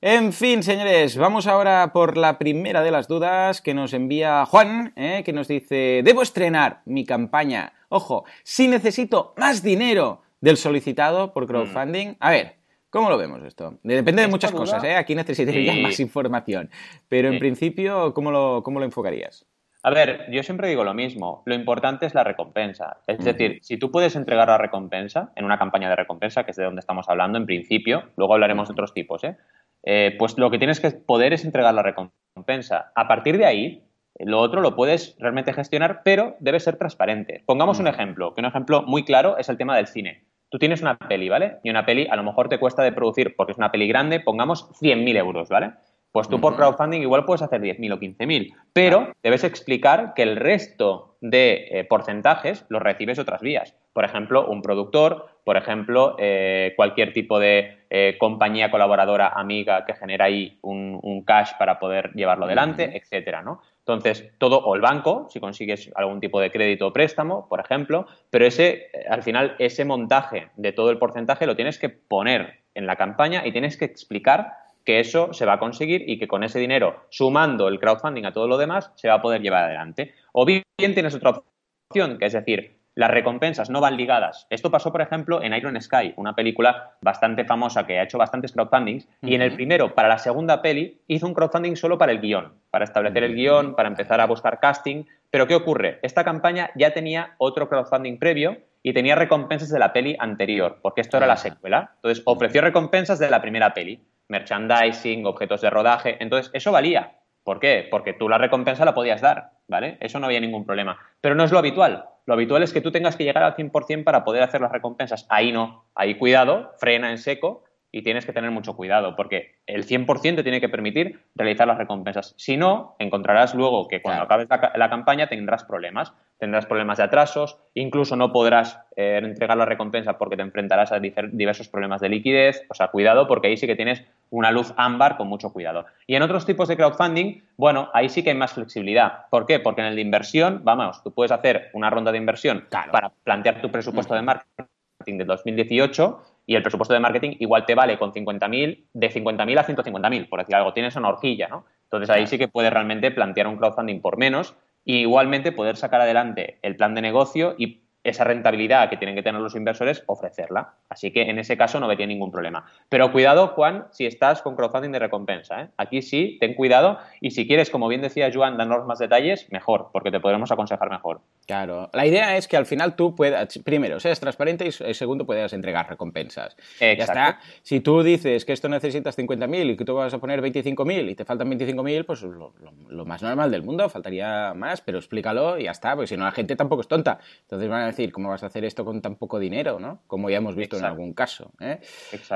En 0.00 0.32
fin, 0.32 0.62
señores, 0.62 1.16
vamos 1.16 1.46
ahora 1.46 1.92
por 1.92 2.16
la 2.16 2.38
primera 2.38 2.82
de 2.82 2.90
las 2.90 3.08
dudas 3.08 3.62
que 3.62 3.74
nos 3.74 3.92
envía 3.92 4.44
Juan, 4.44 4.92
¿eh? 4.96 5.22
que 5.24 5.32
nos 5.32 5.48
dice, 5.48 6.02
debo 6.04 6.22
estrenar 6.22 6.82
mi 6.84 7.04
campaña. 7.04 7.72
Ojo, 7.88 8.24
si 8.42 8.68
necesito 8.68 9.34
más 9.36 9.62
dinero 9.62 10.22
del 10.40 10.56
solicitado 10.56 11.32
por 11.32 11.46
crowdfunding. 11.46 12.16
A 12.20 12.30
ver, 12.30 12.56
¿Cómo 12.88 13.10
lo 13.10 13.18
vemos 13.18 13.42
esto? 13.42 13.78
Depende 13.82 14.22
de 14.22 14.28
muchas 14.28 14.52
cosas, 14.52 14.82
¿eh? 14.84 14.94
Aquí 14.94 15.14
necesitaría 15.14 15.74
más 15.82 16.00
información. 16.00 16.70
Pero 17.08 17.28
en 17.30 17.38
principio, 17.38 18.14
¿cómo 18.14 18.30
lo, 18.30 18.62
¿cómo 18.62 18.78
lo 18.78 18.86
enfocarías? 18.86 19.44
A 19.86 19.90
ver, 19.90 20.26
yo 20.32 20.42
siempre 20.42 20.68
digo 20.68 20.82
lo 20.82 20.94
mismo, 20.94 21.44
lo 21.46 21.54
importante 21.54 22.06
es 22.06 22.14
la 22.16 22.24
recompensa. 22.24 22.96
Es 23.06 23.24
decir, 23.24 23.60
si 23.62 23.76
tú 23.76 23.92
puedes 23.92 24.16
entregar 24.16 24.48
la 24.48 24.58
recompensa 24.58 25.30
en 25.36 25.44
una 25.44 25.60
campaña 25.60 25.88
de 25.88 25.94
recompensa, 25.94 26.42
que 26.42 26.50
es 26.50 26.56
de 26.56 26.64
donde 26.64 26.80
estamos 26.80 27.08
hablando 27.08 27.38
en 27.38 27.46
principio, 27.46 28.02
luego 28.16 28.34
hablaremos 28.34 28.66
de 28.66 28.72
otros 28.72 28.92
tipos, 28.92 29.22
¿eh? 29.22 29.36
¿eh? 29.84 30.16
pues 30.18 30.38
lo 30.38 30.50
que 30.50 30.58
tienes 30.58 30.80
que 30.80 30.90
poder 30.90 31.34
es 31.34 31.44
entregar 31.44 31.72
la 31.72 31.84
recompensa. 31.84 32.90
A 32.96 33.06
partir 33.06 33.38
de 33.38 33.46
ahí, 33.46 33.84
lo 34.18 34.40
otro 34.40 34.60
lo 34.60 34.74
puedes 34.74 35.14
realmente 35.20 35.52
gestionar, 35.52 36.00
pero 36.04 36.34
debe 36.40 36.58
ser 36.58 36.78
transparente. 36.78 37.44
Pongamos 37.46 37.78
un 37.78 37.86
ejemplo, 37.86 38.34
que 38.34 38.40
un 38.40 38.46
ejemplo 38.46 38.82
muy 38.82 39.04
claro 39.04 39.38
es 39.38 39.48
el 39.50 39.56
tema 39.56 39.76
del 39.76 39.86
cine. 39.86 40.24
Tú 40.48 40.58
tienes 40.58 40.82
una 40.82 40.98
peli, 40.98 41.28
¿vale? 41.28 41.58
Y 41.62 41.70
una 41.70 41.86
peli 41.86 42.08
a 42.10 42.16
lo 42.16 42.24
mejor 42.24 42.48
te 42.48 42.58
cuesta 42.58 42.82
de 42.82 42.90
producir, 42.90 43.36
porque 43.36 43.52
es 43.52 43.58
una 43.58 43.70
peli 43.70 43.86
grande, 43.86 44.18
pongamos 44.18 44.68
100.000 44.80 45.16
euros, 45.16 45.48
¿vale? 45.48 45.74
Pues 46.16 46.30
tú 46.30 46.40
por 46.40 46.56
crowdfunding 46.56 47.02
igual 47.02 47.26
puedes 47.26 47.42
hacer 47.42 47.60
10.000 47.60 47.92
o 47.92 48.00
15.000, 48.00 48.54
pero 48.72 49.12
debes 49.22 49.44
explicar 49.44 50.14
que 50.14 50.22
el 50.22 50.36
resto 50.36 51.18
de 51.20 51.68
eh, 51.70 51.84
porcentajes 51.84 52.64
los 52.70 52.80
recibes 52.80 53.18
otras 53.18 53.42
vías. 53.42 53.76
Por 53.92 54.06
ejemplo, 54.06 54.46
un 54.46 54.62
productor, 54.62 55.26
por 55.44 55.58
ejemplo, 55.58 56.16
eh, 56.18 56.72
cualquier 56.74 57.12
tipo 57.12 57.38
de 57.38 57.80
eh, 57.90 58.16
compañía 58.18 58.70
colaboradora, 58.70 59.28
amiga 59.28 59.84
que 59.84 59.92
genera 59.92 60.24
ahí 60.24 60.58
un, 60.62 61.22
cash 61.26 61.50
para 61.58 61.78
poder 61.78 62.12
llevarlo 62.14 62.46
adelante, 62.46 62.96
etcétera, 62.96 63.42
¿no? 63.42 63.60
Entonces, 63.80 64.32
todo, 64.38 64.60
o 64.60 64.74
el 64.74 64.80
banco, 64.80 65.26
si 65.28 65.38
consigues 65.38 65.90
algún 65.96 66.20
tipo 66.20 66.40
de 66.40 66.50
crédito 66.50 66.86
o 66.86 66.92
préstamo, 66.94 67.46
por 67.46 67.60
ejemplo, 67.60 68.06
pero 68.30 68.46
ese, 68.46 68.90
al 69.10 69.22
final, 69.22 69.54
ese 69.58 69.84
montaje 69.84 70.48
de 70.56 70.72
todo 70.72 70.90
el 70.90 70.96
porcentaje 70.96 71.44
lo 71.44 71.56
tienes 71.56 71.78
que 71.78 71.90
poner 71.90 72.60
en 72.74 72.86
la 72.86 72.96
campaña 72.96 73.46
y 73.46 73.52
tienes 73.52 73.76
que 73.76 73.84
explicar 73.84 74.65
que 74.86 75.00
eso 75.00 75.34
se 75.34 75.44
va 75.44 75.54
a 75.54 75.58
conseguir 75.58 76.08
y 76.08 76.18
que 76.18 76.28
con 76.28 76.44
ese 76.44 76.58
dinero, 76.58 77.04
sumando 77.10 77.68
el 77.68 77.80
crowdfunding 77.80 78.24
a 78.24 78.32
todo 78.32 78.48
lo 78.48 78.56
demás, 78.56 78.92
se 78.94 79.08
va 79.08 79.14
a 79.14 79.22
poder 79.22 79.42
llevar 79.42 79.64
adelante. 79.64 80.14
O 80.32 80.46
bien 80.46 80.62
tienes 80.78 81.14
otra 81.14 81.42
opción, 81.90 82.18
que 82.18 82.26
es 82.26 82.32
decir, 82.32 82.76
las 82.94 83.10
recompensas 83.10 83.68
no 83.68 83.82
van 83.82 83.98
ligadas. 83.98 84.46
Esto 84.48 84.70
pasó, 84.70 84.90
por 84.90 85.02
ejemplo, 85.02 85.42
en 85.42 85.52
Iron 85.52 85.78
Sky, 85.80 86.14
una 86.16 86.34
película 86.34 86.96
bastante 87.02 87.44
famosa 87.44 87.86
que 87.86 87.98
ha 87.98 88.04
hecho 88.04 88.16
bastantes 88.16 88.52
crowdfundings, 88.52 89.06
y 89.20 89.34
en 89.34 89.42
el 89.42 89.52
primero, 89.52 89.94
para 89.94 90.08
la 90.08 90.18
segunda 90.18 90.62
peli, 90.62 91.02
hizo 91.06 91.26
un 91.26 91.34
crowdfunding 91.34 91.76
solo 91.76 91.98
para 91.98 92.12
el 92.12 92.20
guion, 92.20 92.54
para 92.70 92.84
establecer 92.84 93.24
el 93.24 93.34
guion, 93.34 93.74
para 93.74 93.88
empezar 93.88 94.20
a 94.20 94.26
buscar 94.26 94.60
casting. 94.60 95.04
Pero 95.30 95.46
¿qué 95.46 95.56
ocurre? 95.56 95.98
Esta 96.02 96.24
campaña 96.24 96.70
ya 96.74 96.94
tenía 96.94 97.34
otro 97.36 97.68
crowdfunding 97.68 98.18
previo 98.18 98.56
y 98.82 98.94
tenía 98.94 99.14
recompensas 99.14 99.68
de 99.68 99.78
la 99.78 99.92
peli 99.92 100.16
anterior, 100.18 100.78
porque 100.80 101.02
esto 101.02 101.18
era 101.18 101.26
la 101.26 101.36
secuela. 101.36 101.90
Entonces, 101.96 102.22
ofreció 102.24 102.62
recompensas 102.62 103.18
de 103.18 103.28
la 103.28 103.42
primera 103.42 103.74
peli 103.74 104.00
merchandising, 104.28 105.26
objetos 105.26 105.60
de 105.60 105.70
rodaje. 105.70 106.16
Entonces, 106.20 106.50
eso 106.54 106.72
valía. 106.72 107.18
¿Por 107.44 107.60
qué? 107.60 107.86
Porque 107.88 108.12
tú 108.12 108.28
la 108.28 108.38
recompensa 108.38 108.84
la 108.84 108.94
podías 108.94 109.20
dar, 109.20 109.52
¿vale? 109.68 109.98
Eso 110.00 110.18
no 110.18 110.26
había 110.26 110.40
ningún 110.40 110.66
problema. 110.66 110.98
Pero 111.20 111.36
no 111.36 111.44
es 111.44 111.52
lo 111.52 111.58
habitual. 111.58 112.06
Lo 112.24 112.34
habitual 112.34 112.64
es 112.64 112.72
que 112.72 112.80
tú 112.80 112.90
tengas 112.90 113.14
que 113.14 113.22
llegar 113.22 113.44
al 113.44 113.54
100% 113.54 114.02
para 114.02 114.24
poder 114.24 114.42
hacer 114.42 114.60
las 114.60 114.72
recompensas. 114.72 115.26
Ahí 115.28 115.52
no. 115.52 115.84
Ahí 115.94 116.16
cuidado, 116.16 116.72
frena 116.78 117.10
en 117.12 117.18
seco 117.18 117.62
y 117.92 118.02
tienes 118.02 118.26
que 118.26 118.32
tener 118.32 118.50
mucho 118.50 118.76
cuidado 118.76 119.16
porque 119.16 119.56
el 119.66 119.86
100% 119.86 120.36
te 120.36 120.42
tiene 120.42 120.60
que 120.60 120.68
permitir 120.68 121.20
realizar 121.34 121.66
las 121.66 121.78
recompensas. 121.78 122.34
Si 122.36 122.56
no, 122.56 122.96
encontrarás 122.98 123.54
luego 123.54 123.88
que 123.88 124.02
cuando 124.02 124.22
acabes 124.22 124.48
la, 124.48 124.90
campaña 124.90 125.28
tendrás 125.28 125.64
problemas 125.64 126.12
tendrás 126.38 126.66
problemas 126.66 126.98
de 126.98 127.04
atrasos, 127.04 127.58
incluso 127.74 128.14
no 128.16 128.32
podrás 128.32 128.78
eh, 128.96 129.18
entregar 129.22 129.56
la 129.56 129.64
recompensa 129.64 130.18
porque 130.18 130.36
te 130.36 130.42
enfrentarás 130.42 130.92
a 130.92 131.00
diversos 131.00 131.68
problemas 131.68 132.00
de 132.00 132.10
liquidez, 132.10 132.64
o 132.68 132.74
sea, 132.74 132.88
cuidado 132.88 133.26
porque 133.26 133.48
ahí 133.48 133.56
sí 133.56 133.66
que 133.66 133.76
tienes 133.76 134.04
una 134.28 134.50
luz 134.50 134.74
ámbar 134.76 135.16
con 135.16 135.28
mucho 135.28 135.50
cuidado. 135.52 135.86
Y 136.06 136.14
en 136.14 136.22
otros 136.22 136.44
tipos 136.44 136.68
de 136.68 136.76
crowdfunding, 136.76 137.42
bueno, 137.56 137.88
ahí 137.94 138.08
sí 138.08 138.22
que 138.22 138.30
hay 138.30 138.36
más 138.36 138.52
flexibilidad. 138.52 139.26
¿Por 139.30 139.46
qué? 139.46 139.60
Porque 139.60 139.80
en 139.80 139.86
el 139.86 139.94
de 139.94 140.02
inversión, 140.02 140.60
vamos, 140.62 141.02
tú 141.02 141.12
puedes 141.12 141.32
hacer 141.32 141.70
una 141.72 141.90
ronda 141.90 142.12
de 142.12 142.18
inversión 142.18 142.66
para 142.70 143.10
plantear 143.24 143.62
tu 143.62 143.70
presupuesto 143.70 144.14
de 144.14 144.22
marketing 144.22 145.18
de 145.18 145.24
2018 145.24 146.35
y 146.46 146.54
el 146.54 146.62
presupuesto 146.62 146.94
de 146.94 147.00
marketing 147.00 147.36
igual 147.40 147.66
te 147.66 147.74
vale 147.74 147.98
con 147.98 148.12
50.000, 148.12 148.86
de 148.92 149.10
50.000 149.10 149.58
a 149.58 149.66
150.000, 149.66 150.28
por 150.28 150.38
decir 150.38 150.54
algo, 150.54 150.72
tienes 150.72 150.94
una 150.96 151.08
horquilla, 151.08 151.48
¿no? 151.48 151.66
Entonces 151.84 152.08
ahí 152.08 152.26
sí 152.26 152.38
que 152.38 152.48
puedes 152.48 152.72
realmente 152.72 153.10
plantear 153.10 153.48
un 153.48 153.56
crowdfunding 153.56 154.00
por 154.00 154.16
menos 154.16 154.56
y 154.84 154.98
igualmente 154.98 155.50
poder 155.50 155.76
sacar 155.76 156.00
adelante 156.00 156.58
el 156.62 156.76
plan 156.76 156.94
de 156.94 157.02
negocio 157.02 157.56
y 157.58 157.85
esa 158.08 158.24
rentabilidad 158.24 158.88
que 158.88 158.96
tienen 158.96 159.14
que 159.14 159.22
tener 159.22 159.40
los 159.40 159.54
inversores, 159.54 160.02
ofrecerla. 160.06 160.74
Así 160.88 161.10
que 161.10 161.22
en 161.22 161.38
ese 161.38 161.56
caso 161.56 161.80
no 161.80 161.88
vería 161.88 162.06
ningún 162.06 162.30
problema. 162.30 162.64
Pero 162.88 163.12
cuidado, 163.12 163.48
Juan, 163.48 163.86
si 163.90 164.06
estás 164.06 164.42
con 164.42 164.56
crowdfunding 164.56 164.92
de 164.92 164.98
recompensa. 164.98 165.62
¿eh? 165.62 165.68
Aquí 165.76 166.02
sí, 166.02 166.36
ten 166.40 166.54
cuidado 166.54 166.98
y 167.20 167.30
si 167.32 167.46
quieres, 167.46 167.70
como 167.70 167.88
bien 167.88 168.00
decía 168.00 168.30
Joan, 168.32 168.56
darnos 168.56 168.86
más 168.86 168.98
detalles, 168.98 169.50
mejor, 169.50 169.90
porque 169.92 170.10
te 170.10 170.20
podremos 170.20 170.50
aconsejar 170.50 170.90
mejor. 170.90 171.20
Claro, 171.46 171.90
la 171.92 172.06
idea 172.06 172.36
es 172.36 172.48
que 172.48 172.56
al 172.56 172.66
final 172.66 172.96
tú 172.96 173.14
puedas, 173.14 173.58
primero, 173.64 174.00
seas 174.00 174.20
transparente 174.20 174.66
y 174.66 174.72
segundo, 174.72 175.26
puedas 175.26 175.52
entregar 175.52 175.88
recompensas. 175.88 176.56
Exacto. 176.80 176.96
Ya 176.96 177.04
está. 177.04 177.40
Si 177.62 177.80
tú 177.80 178.02
dices 178.02 178.44
que 178.44 178.52
esto 178.52 178.68
necesitas 178.68 179.16
50.000 179.18 179.72
y 179.72 179.76
que 179.76 179.84
tú 179.84 179.94
vas 179.94 180.12
a 180.12 180.18
poner 180.18 180.42
25.000 180.42 181.10
y 181.10 181.14
te 181.14 181.24
faltan 181.24 181.50
25.000, 181.50 182.04
pues 182.04 182.22
lo, 182.22 182.52
lo, 182.88 183.04
más 183.04 183.22
normal 183.22 183.50
del 183.50 183.62
mundo, 183.62 183.88
faltaría 183.88 184.54
más, 184.54 184.80
pero 184.80 184.98
explícalo 184.98 185.58
y 185.58 185.64
ya 185.64 185.70
está, 185.70 185.94
porque 185.94 186.08
si 186.08 186.16
no 186.16 186.24
la 186.24 186.32
gente 186.32 186.56
tampoco 186.56 186.82
es 186.82 186.88
tonta. 186.88 187.18
Entonces 187.42 187.68
van 187.68 187.82
a 187.82 187.86
decir, 187.96 188.12
¿cómo 188.12 188.28
vas 188.28 188.42
a 188.42 188.46
hacer 188.46 188.64
esto 188.64 188.84
con 188.84 189.00
tan 189.00 189.16
poco 189.16 189.38
dinero? 189.38 189.78
¿no? 189.80 190.02
Como 190.06 190.30
ya 190.30 190.36
hemos 190.36 190.54
visto 190.54 190.76
en 190.76 190.84
algún 190.84 191.14
caso. 191.14 191.52
¿eh? 191.60 191.80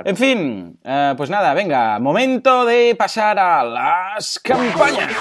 En 0.04 0.16
fin, 0.16 0.78
eh, 0.82 1.14
pues 1.16 1.30
nada, 1.30 1.54
venga, 1.54 1.98
momento 1.98 2.64
de 2.64 2.94
pasar 2.96 3.38
a 3.38 3.62
las 3.64 4.38
campañas. 4.40 5.12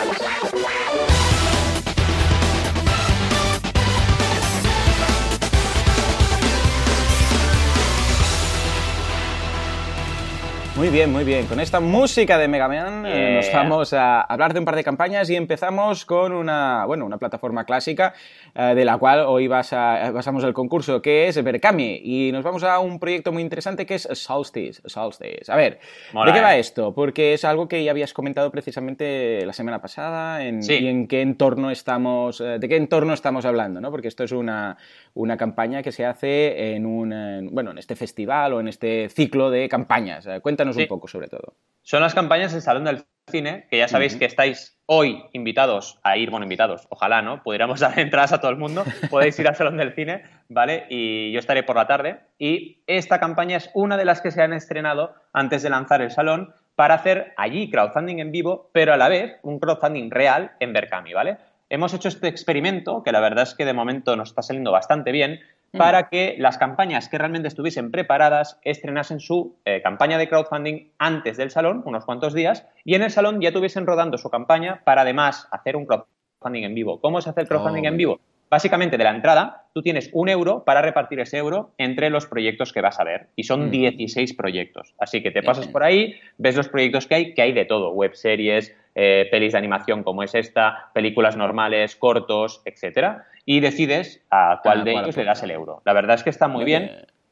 Muy 10.80 10.88
bien, 10.88 11.12
muy 11.12 11.26
bien. 11.26 11.46
Con 11.46 11.60
esta 11.60 11.82
música 11.82 12.38
de 12.38 12.48
Mega 12.48 12.70
Man 12.70 13.06
eh, 13.06 13.34
nos 13.36 13.52
vamos 13.52 13.92
a 13.92 14.22
hablar 14.22 14.54
de 14.54 14.60
un 14.60 14.66
par 14.66 14.78
de 14.78 14.84
campañas 14.86 15.30
y 15.30 15.36
empezamos 15.36 16.06
con 16.06 16.32
una, 16.32 16.86
bueno, 16.86 17.06
una 17.06 17.18
plataforma 17.18 17.66
clásica 17.66 18.14
eh, 18.56 18.76
de 18.76 18.86
la 18.86 18.98
cual 18.98 19.26
hoy 19.28 19.50
basamos 19.50 20.46
el 20.46 20.54
concurso, 20.54 21.02
que 21.02 21.28
es 21.28 21.44
Berkami. 21.44 22.00
Y 22.02 22.32
nos 22.32 22.46
vamos 22.46 22.64
a 22.64 22.80
un 22.80 22.98
proyecto 22.98 23.34
muy 23.34 23.42
interesante 23.42 23.86
que 23.86 23.96
es 23.96 24.08
Solstice. 24.14 24.82
Solstice. 24.86 25.52
A 25.52 25.58
ver, 25.58 25.80
¿de 26.14 26.32
qué 26.32 26.40
va 26.40 26.56
esto? 26.56 26.94
Porque 26.94 27.34
es 27.34 27.44
algo 27.44 27.68
que 27.68 27.84
ya 27.84 27.92
habías 27.92 28.14
comentado 28.14 28.50
precisamente 28.50 29.46
la 29.46 29.52
semana 29.52 29.82
pasada 29.82 30.46
en, 30.46 30.62
y 30.64 30.88
en 30.88 31.10
qué 31.10 31.22
entorno 31.22 31.72
estamos, 31.72 32.40
eh, 32.40 32.58
de 32.58 32.70
qué 32.70 32.78
entorno 32.78 33.14
estamos 33.14 33.44
hablando, 33.44 33.82
¿no? 33.82 33.92
Porque 33.92 34.08
esto 34.08 34.24
es 34.24 34.32
una, 34.32 34.78
una 35.14 35.36
campaña 35.36 35.84
que 35.84 35.92
se 35.92 36.06
hace 36.06 36.74
en 36.74 36.86
un, 36.86 37.50
bueno, 37.52 37.72
en 37.72 37.80
este 37.80 37.98
festival 37.98 38.54
o 38.54 38.62
en 38.62 38.70
este 38.70 39.10
ciclo 39.10 39.50
de 39.50 39.68
campañas. 39.68 40.26
Cuéntanos 40.42 40.69
un 40.78 40.88
poco 40.88 41.08
sobre 41.08 41.28
todo. 41.28 41.54
Son 41.82 42.02
las 42.02 42.14
campañas 42.14 42.54
del 42.54 42.62
Salón 42.62 42.84
del 42.84 43.06
Cine, 43.30 43.68
que 43.70 43.78
ya 43.78 43.88
sabéis 43.88 44.16
que 44.16 44.26
estáis 44.26 44.80
hoy 44.86 45.24
invitados 45.34 46.00
a 46.04 46.18
ir, 46.18 46.30
bueno, 46.30 46.46
invitados, 46.46 46.88
ojalá, 46.90 47.22
¿no? 47.22 47.44
Pudiéramos 47.44 47.80
dar 47.82 47.98
entradas 48.00 48.34
a 48.34 48.42
todo 48.42 48.52
el 48.52 48.58
mundo, 48.58 48.84
podéis 49.10 49.38
ir 49.40 49.48
al 49.48 49.56
Salón 49.56 49.78
del 49.78 49.94
Cine, 49.94 50.24
¿vale? 50.50 50.86
Y 50.90 51.32
yo 51.32 51.40
estaré 51.40 51.64
por 51.64 51.76
la 51.76 51.88
tarde. 51.88 52.20
Y 52.38 52.82
esta 52.88 53.20
campaña 53.20 53.58
es 53.58 53.70
una 53.74 53.98
de 53.98 54.06
las 54.06 54.22
que 54.22 54.32
se 54.32 54.42
han 54.42 54.54
estrenado 54.54 55.14
antes 55.34 55.64
de 55.64 55.70
lanzar 55.70 56.02
el 56.02 56.12
salón 56.12 56.54
para 56.76 56.96
hacer 56.96 57.34
allí 57.38 57.70
crowdfunding 57.70 58.20
en 58.20 58.32
vivo, 58.32 58.70
pero 58.72 58.94
a 58.94 58.98
la 58.98 59.10
vez 59.10 59.38
un 59.44 59.60
crowdfunding 59.60 60.12
real 60.12 60.52
en 60.60 60.74
Berkami, 60.74 61.14
¿vale? 61.14 61.38
Hemos 61.70 61.94
hecho 61.94 62.08
este 62.08 62.28
experimento, 62.28 63.04
que 63.04 63.12
la 63.12 63.20
verdad 63.20 63.44
es 63.44 63.54
que 63.54 63.66
de 63.66 63.74
momento 63.74 64.16
nos 64.16 64.30
está 64.30 64.42
saliendo 64.42 64.72
bastante 64.72 65.12
bien. 65.12 65.40
Para 65.72 66.10
que 66.10 66.36
las 66.38 66.58
campañas 66.58 67.10
que 67.10 67.18
realmente 67.18 67.48
estuviesen 67.48 67.92
preparadas 67.92 68.60
estrenasen 68.64 69.20
su 69.20 69.58
eh, 69.66 69.82
campaña 69.82 70.18
de 70.18 70.28
crowdfunding 70.28 70.92
antes 70.98 71.38
del 71.38 71.52
salón, 71.52 71.84
unos 71.86 72.06
cuantos 72.06 72.34
días, 72.34 72.66
y 72.84 72.96
en 72.96 73.04
el 73.04 73.12
salón 73.12 73.42
ya 73.42 73.52
tuviesen 73.52 73.86
rodando 73.86 74.18
su 74.18 74.30
campaña 74.30 74.82
para 74.84 75.02
además 75.02 75.48
hacer 75.52 75.76
un 75.76 75.86
crowdfunding 75.86 76.64
en 76.64 76.76
vivo. 76.76 77.00
¿Cómo 77.02 77.22
se 77.22 77.30
hace 77.30 77.42
el 77.42 77.48
crowdfunding 77.48 77.86
en 77.86 77.98
vivo? 77.98 78.20
Básicamente, 78.50 78.98
de 78.98 79.04
la 79.04 79.12
entrada, 79.12 79.66
tú 79.74 79.84
tienes 79.84 80.10
un 80.12 80.28
euro 80.28 80.64
para 80.66 80.82
repartir 80.82 81.20
ese 81.20 81.38
euro 81.38 81.72
entre 81.78 82.10
los 82.10 82.26
proyectos 82.26 82.74
que 82.74 82.82
vas 82.82 83.00
a 83.00 83.04
ver. 83.04 83.28
Y 83.36 83.44
son 83.44 83.70
16 83.70 84.34
mm. 84.34 84.36
proyectos. 84.36 84.96
Así 84.98 85.22
que 85.22 85.30
te 85.30 85.44
pasas 85.44 85.68
por 85.68 85.84
ahí, 85.84 86.16
ves 86.40 86.56
los 86.56 86.68
proyectos 86.68 87.06
que 87.06 87.16
hay, 87.16 87.34
que 87.36 87.44
hay 87.44 87.52
de 87.54 87.66
todo. 87.66 87.92
Web 87.92 88.16
series, 88.16 88.76
eh, 88.96 89.28
pelis 89.30 89.52
de 89.52 89.60
animación 89.60 90.04
como 90.04 90.24
es 90.24 90.34
esta, 90.34 90.90
películas 90.94 91.38
normales, 91.38 91.96
cortos, 91.96 92.64
etcétera. 92.66 93.28
Y 93.52 93.62
decides 93.62 94.22
a 94.30 94.60
cuál 94.62 94.84
de 94.84 94.92
ellos 94.92 95.18
le 95.18 95.24
das 95.24 95.42
el 95.42 95.50
euro. 95.50 95.82
La 95.84 95.94
verdad 95.94 96.14
es 96.14 96.22
que 96.22 96.30
está 96.30 96.48
muy 96.48 96.66
bien 96.66 96.92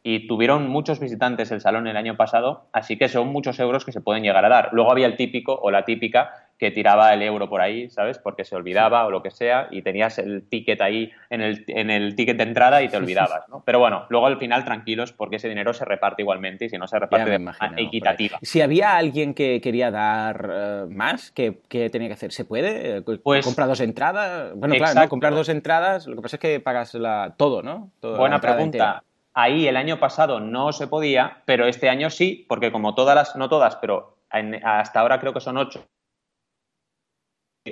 y 0.09 0.25
tuvieron 0.25 0.69
muchos 0.69 1.01
visitantes 1.01 1.51
el 1.51 1.59
salón 1.59 1.85
el 1.85 1.97
año 1.97 2.15
pasado, 2.15 2.69
así 2.71 2.95
que 2.95 3.09
son 3.09 3.27
muchos 3.27 3.59
euros 3.59 3.83
que 3.83 3.91
se 3.91 3.99
pueden 3.99 4.23
llegar 4.23 4.45
a 4.45 4.47
dar. 4.47 4.69
Luego 4.71 4.89
había 4.89 5.05
el 5.05 5.17
típico 5.17 5.53
o 5.61 5.69
la 5.69 5.83
típica 5.83 6.47
que 6.57 6.71
tiraba 6.71 7.13
el 7.13 7.21
euro 7.21 7.49
por 7.49 7.59
ahí, 7.59 7.89
¿sabes? 7.89 8.17
Porque 8.17 8.45
se 8.45 8.55
olvidaba 8.55 9.05
o 9.05 9.11
lo 9.11 9.21
que 9.21 9.31
sea 9.31 9.67
y 9.69 9.81
tenías 9.81 10.17
el 10.17 10.47
ticket 10.47 10.79
ahí 10.81 11.11
en 11.29 11.41
el, 11.41 11.65
en 11.67 11.89
el 11.89 12.15
ticket 12.15 12.37
de 12.37 12.43
entrada 12.43 12.81
y 12.81 12.87
te 12.87 12.95
olvidabas, 12.95 13.49
¿no? 13.49 13.63
Pero 13.65 13.79
bueno, 13.79 14.05
luego 14.07 14.27
al 14.27 14.37
final 14.37 14.63
tranquilos 14.63 15.11
porque 15.11 15.35
ese 15.35 15.49
dinero 15.49 15.73
se 15.73 15.83
reparte 15.83 16.21
igualmente 16.21 16.63
y 16.63 16.69
si 16.69 16.77
no 16.77 16.87
se 16.87 16.97
reparte 16.97 17.29
de 17.29 17.39
manera 17.39 17.73
equitativa. 17.75 18.39
Si 18.41 18.61
había 18.61 18.95
alguien 18.95 19.33
que 19.33 19.59
quería 19.59 19.91
dar 19.91 20.49
eh, 20.49 20.85
más, 20.89 21.31
¿qué, 21.31 21.59
tenía 21.91 22.07
que 22.07 22.13
hacer? 22.13 22.31
¿Se 22.31 22.45
puede? 22.45 22.99
Eh, 22.99 23.01
pues, 23.01 23.43
¿Comprar 23.43 23.67
dos 23.67 23.81
entradas? 23.81 24.53
Bueno, 24.55 24.73
claro, 24.75 25.01
¿no? 25.01 25.09
comprar 25.09 25.35
dos 25.35 25.49
entradas, 25.49 26.07
lo 26.07 26.15
que 26.15 26.21
pasa 26.21 26.37
es 26.37 26.39
que 26.39 26.61
pagas 26.61 26.93
la, 26.93 27.35
todo, 27.37 27.61
¿no? 27.61 27.91
Buena 28.01 28.39
pregunta. 28.39 29.03
Ahí 29.39 29.67
el 29.67 29.77
año 29.77 29.99
pasado 29.99 30.39
no 30.39 30.73
se 30.73 30.87
podía, 30.87 31.43
pero 31.45 31.67
este 31.67 31.89
año 31.89 32.09
sí, 32.09 32.43
porque 32.49 32.71
como 32.71 32.95
todas 32.95 33.15
las, 33.15 33.35
no 33.35 33.47
todas, 33.49 33.75
pero 33.75 34.17
hasta 34.63 34.99
ahora 34.99 35.19
creo 35.19 35.31
que 35.31 35.41
son 35.41 35.57
ocho 35.57 35.85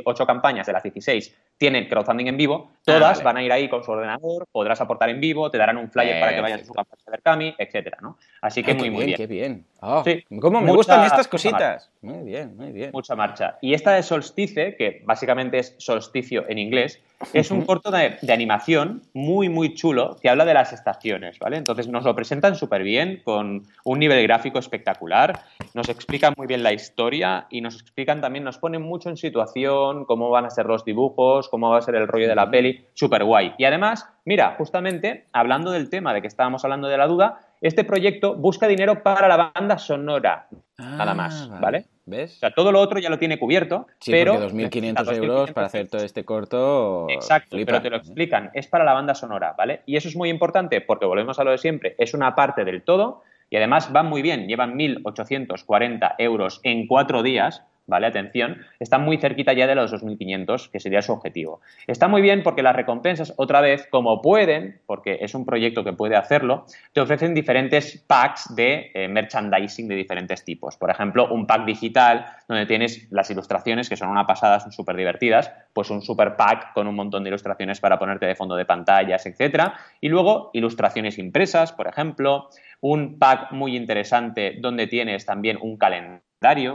ocho 0.04 0.26
campañas 0.28 0.68
de 0.68 0.74
las 0.74 0.84
16 0.84 1.36
tienen 1.58 1.88
crowdfunding 1.88 2.28
en 2.28 2.38
vivo, 2.38 2.72
todas 2.84 3.20
ah, 3.20 3.24
van 3.24 3.38
a 3.38 3.44
ir 3.44 3.52
ahí 3.52 3.70
con 3.70 3.84
su 3.84 3.92
ordenador, 3.92 4.46
podrás 4.52 4.80
aportar 4.82 5.10
en 5.10 5.20
vivo, 5.20 5.50
te 5.50 5.58
darán 5.58 5.78
un 5.78 5.90
flyer 5.90 6.20
para 6.20 6.36
que 6.36 6.42
vayas 6.42 6.62
a 6.62 6.66
su 6.66 6.74
campaña 6.74 7.02
de 7.06 7.12
Berkami, 7.12 7.56
etcétera, 7.58 7.98
¿no? 8.02 8.18
Así 8.42 8.64
que 8.64 8.74
muy, 8.74 8.90
muy 8.90 9.06
bien. 9.06 9.18
Qué 9.18 9.28
bien. 9.28 9.66
Oh, 9.82 10.04
¿Cómo 10.42 10.62
me 10.62 10.72
gustan 10.72 11.06
estas 11.06 11.28
cositas? 11.28 11.92
Muy 12.02 12.24
bien, 12.24 12.56
muy 12.58 12.72
bien. 12.72 12.92
Mucha 12.92 13.16
marcha. 13.16 13.58
Y 13.62 13.74
esta 13.74 13.92
de 13.92 14.04
Solstice, 14.04 14.76
que 14.76 15.02
básicamente 15.06 15.60
es 15.60 15.76
solsticio 15.78 16.46
en 16.48 16.58
inglés, 16.58 17.02
es 17.34 17.52
un 17.52 17.62
corto 17.64 17.92
de, 17.92 18.18
animación 18.32 19.04
muy, 19.14 19.50
muy 19.50 19.74
chulo 19.74 20.18
que 20.22 20.30
habla 20.30 20.46
de 20.46 20.54
las 20.54 20.74
estaciones, 20.74 21.40
¿vale? 21.40 21.58
Entonces 21.58 21.88
nos 21.88 22.04
lo 22.04 22.16
presentan 22.16 22.56
súper 22.56 22.84
bien, 22.84 23.22
con 23.24 23.64
un 23.84 24.00
nivel 24.00 24.22
gráfico 24.24 24.60
espectacular, 24.60 25.42
nos 25.74 25.90
explican 25.90 26.34
muy 26.38 26.48
bien 26.48 26.64
la 26.64 26.74
historia 26.74 27.48
y 27.50 27.62
nos 27.62 27.76
explican 27.76 28.22
también, 28.22 28.44
nos 28.44 28.58
ponen 28.58 28.82
mucho 28.82 29.10
en 29.10 29.18
situación, 29.18 30.06
cómo 30.06 30.30
van 30.30 30.46
a 30.46 30.50
ser 30.50 30.66
los 30.66 30.84
dibujos, 30.84 31.45
cómo 31.50 31.70
va 31.70 31.80
a 31.80 31.82
ser 31.82 31.96
el 31.96 32.08
rollo 32.08 32.28
de 32.28 32.36
la 32.36 32.50
peli, 32.50 32.86
súper 32.94 33.24
guay. 33.24 33.54
Y 33.58 33.66
además, 33.66 34.08
mira, 34.26 34.56
justamente 34.58 35.26
hablando 35.34 35.72
del 35.72 35.90
tema 35.90 36.14
de 36.14 36.22
que 36.22 36.28
estábamos 36.28 36.64
hablando 36.64 36.88
de 36.88 36.98
la 36.98 37.08
duda, 37.08 37.40
este 37.62 37.84
proyecto 37.84 38.36
busca 38.36 38.68
dinero 38.68 39.02
para 39.02 39.28
la 39.28 39.52
banda 39.54 39.78
sonora, 39.78 40.48
nada 40.78 41.12
ah, 41.12 41.16
más, 41.16 41.50
¿vale? 41.60 41.86
¿Ves? 42.06 42.36
O 42.36 42.40
sea, 42.40 42.52
todo 42.52 42.72
lo 42.72 42.80
otro 42.80 43.00
ya 43.00 43.10
lo 43.10 43.18
tiene 43.18 43.40
cubierto, 43.40 43.88
sí, 44.00 44.12
pero... 44.12 44.36
2.500 44.36 45.16
euros 45.16 45.52
para 45.54 45.68
hacer 45.68 45.88
todo 45.88 46.04
este 46.04 46.24
corto... 46.24 47.08
Exacto, 47.10 47.58
pero 47.66 47.82
te 47.82 47.90
lo 47.90 47.98
explican, 47.98 48.52
es 48.54 48.68
para 48.68 48.84
la 48.84 48.94
banda 48.94 49.16
sonora, 49.16 49.56
¿vale? 49.58 49.82
Y 49.88 49.96
eso 49.96 50.08
es 50.08 50.16
muy 50.16 50.30
importante 50.30 50.82
porque, 50.82 51.06
volvemos 51.08 51.40
a 51.40 51.44
lo 51.44 51.52
de 51.52 51.58
siempre, 51.58 51.96
es 51.98 52.14
una 52.14 52.36
parte 52.36 52.64
del 52.64 52.84
todo 52.84 53.24
y 53.50 53.58
además 53.58 53.92
van 53.92 54.08
muy 54.08 54.22
bien, 54.22 54.48
llevan 54.48 54.78
1.840 54.78 56.16
euros 56.20 56.60
en 56.64 56.88
cuatro 56.88 57.24
días, 57.24 57.64
¿vale? 57.88 58.08
Atención, 58.08 58.62
está 58.80 58.98
muy 58.98 59.18
cerquita 59.18 59.54
ya 59.54 59.68
de 59.68 59.76
los 59.76 59.94
2.500, 59.94 60.70
que 60.70 60.80
sería 60.80 61.02
su 61.02 61.14
objetivo. 61.14 61.62
Está 61.88 62.08
muy 62.08 62.22
bien 62.22 62.44
porque 62.44 62.64
las 62.64 62.76
recompensas, 62.76 63.34
otra 63.38 63.62
vez, 63.62 63.88
como 63.90 64.22
pueden, 64.22 64.82
porque 64.86 65.20
es 65.22 65.36
un 65.36 65.46
proyecto 65.46 65.84
que 65.84 65.94
puede 65.94 66.16
hacerlo, 66.16 66.66
te 66.94 67.02
ofrecen 67.02 67.34
diferentes 67.34 68.04
packs 68.08 68.56
de 68.56 68.92
eh, 68.94 69.08
merchandising 69.08 69.88
de 69.88 69.96
diferentes 69.96 70.44
tipos. 70.44 70.78
Por 70.78 70.90
ejemplo, 70.90 71.28
un 71.32 71.46
pack 71.48 71.66
digital 71.66 72.26
donde 72.48 72.66
tienes 72.66 73.08
las 73.12 73.30
ilustraciones, 73.30 73.90
que 73.90 73.98
son 73.98 74.10
una 74.10 74.28
pasada, 74.28 74.60
son 74.60 74.72
súper 74.72 74.96
divertidas, 74.96 75.52
pues 75.74 75.90
un 75.90 76.02
super 76.02 76.36
pack 76.36 76.74
con 76.74 76.88
un 76.88 76.96
montón 76.96 77.24
de 77.24 77.30
ilustraciones 77.30 77.80
para 77.80 78.00
ponerte 78.00 78.26
de 78.26 78.36
fondo 78.36 78.56
de 78.56 78.66
pantallas, 78.66 79.26
etcétera. 79.26 79.76
Y 80.02 80.10
luego 80.10 80.50
ilustraciones 80.54 81.18
impresas, 81.18 81.72
por 81.72 81.88
ejemplo, 81.88 82.50
un 82.82 83.20
pack 83.20 83.52
muy 83.52 83.76
interesante 83.76 84.58
donde 84.60 84.88
tienes 84.88 85.26
también 85.26 85.58
un 85.62 85.78
calendario 85.78 86.25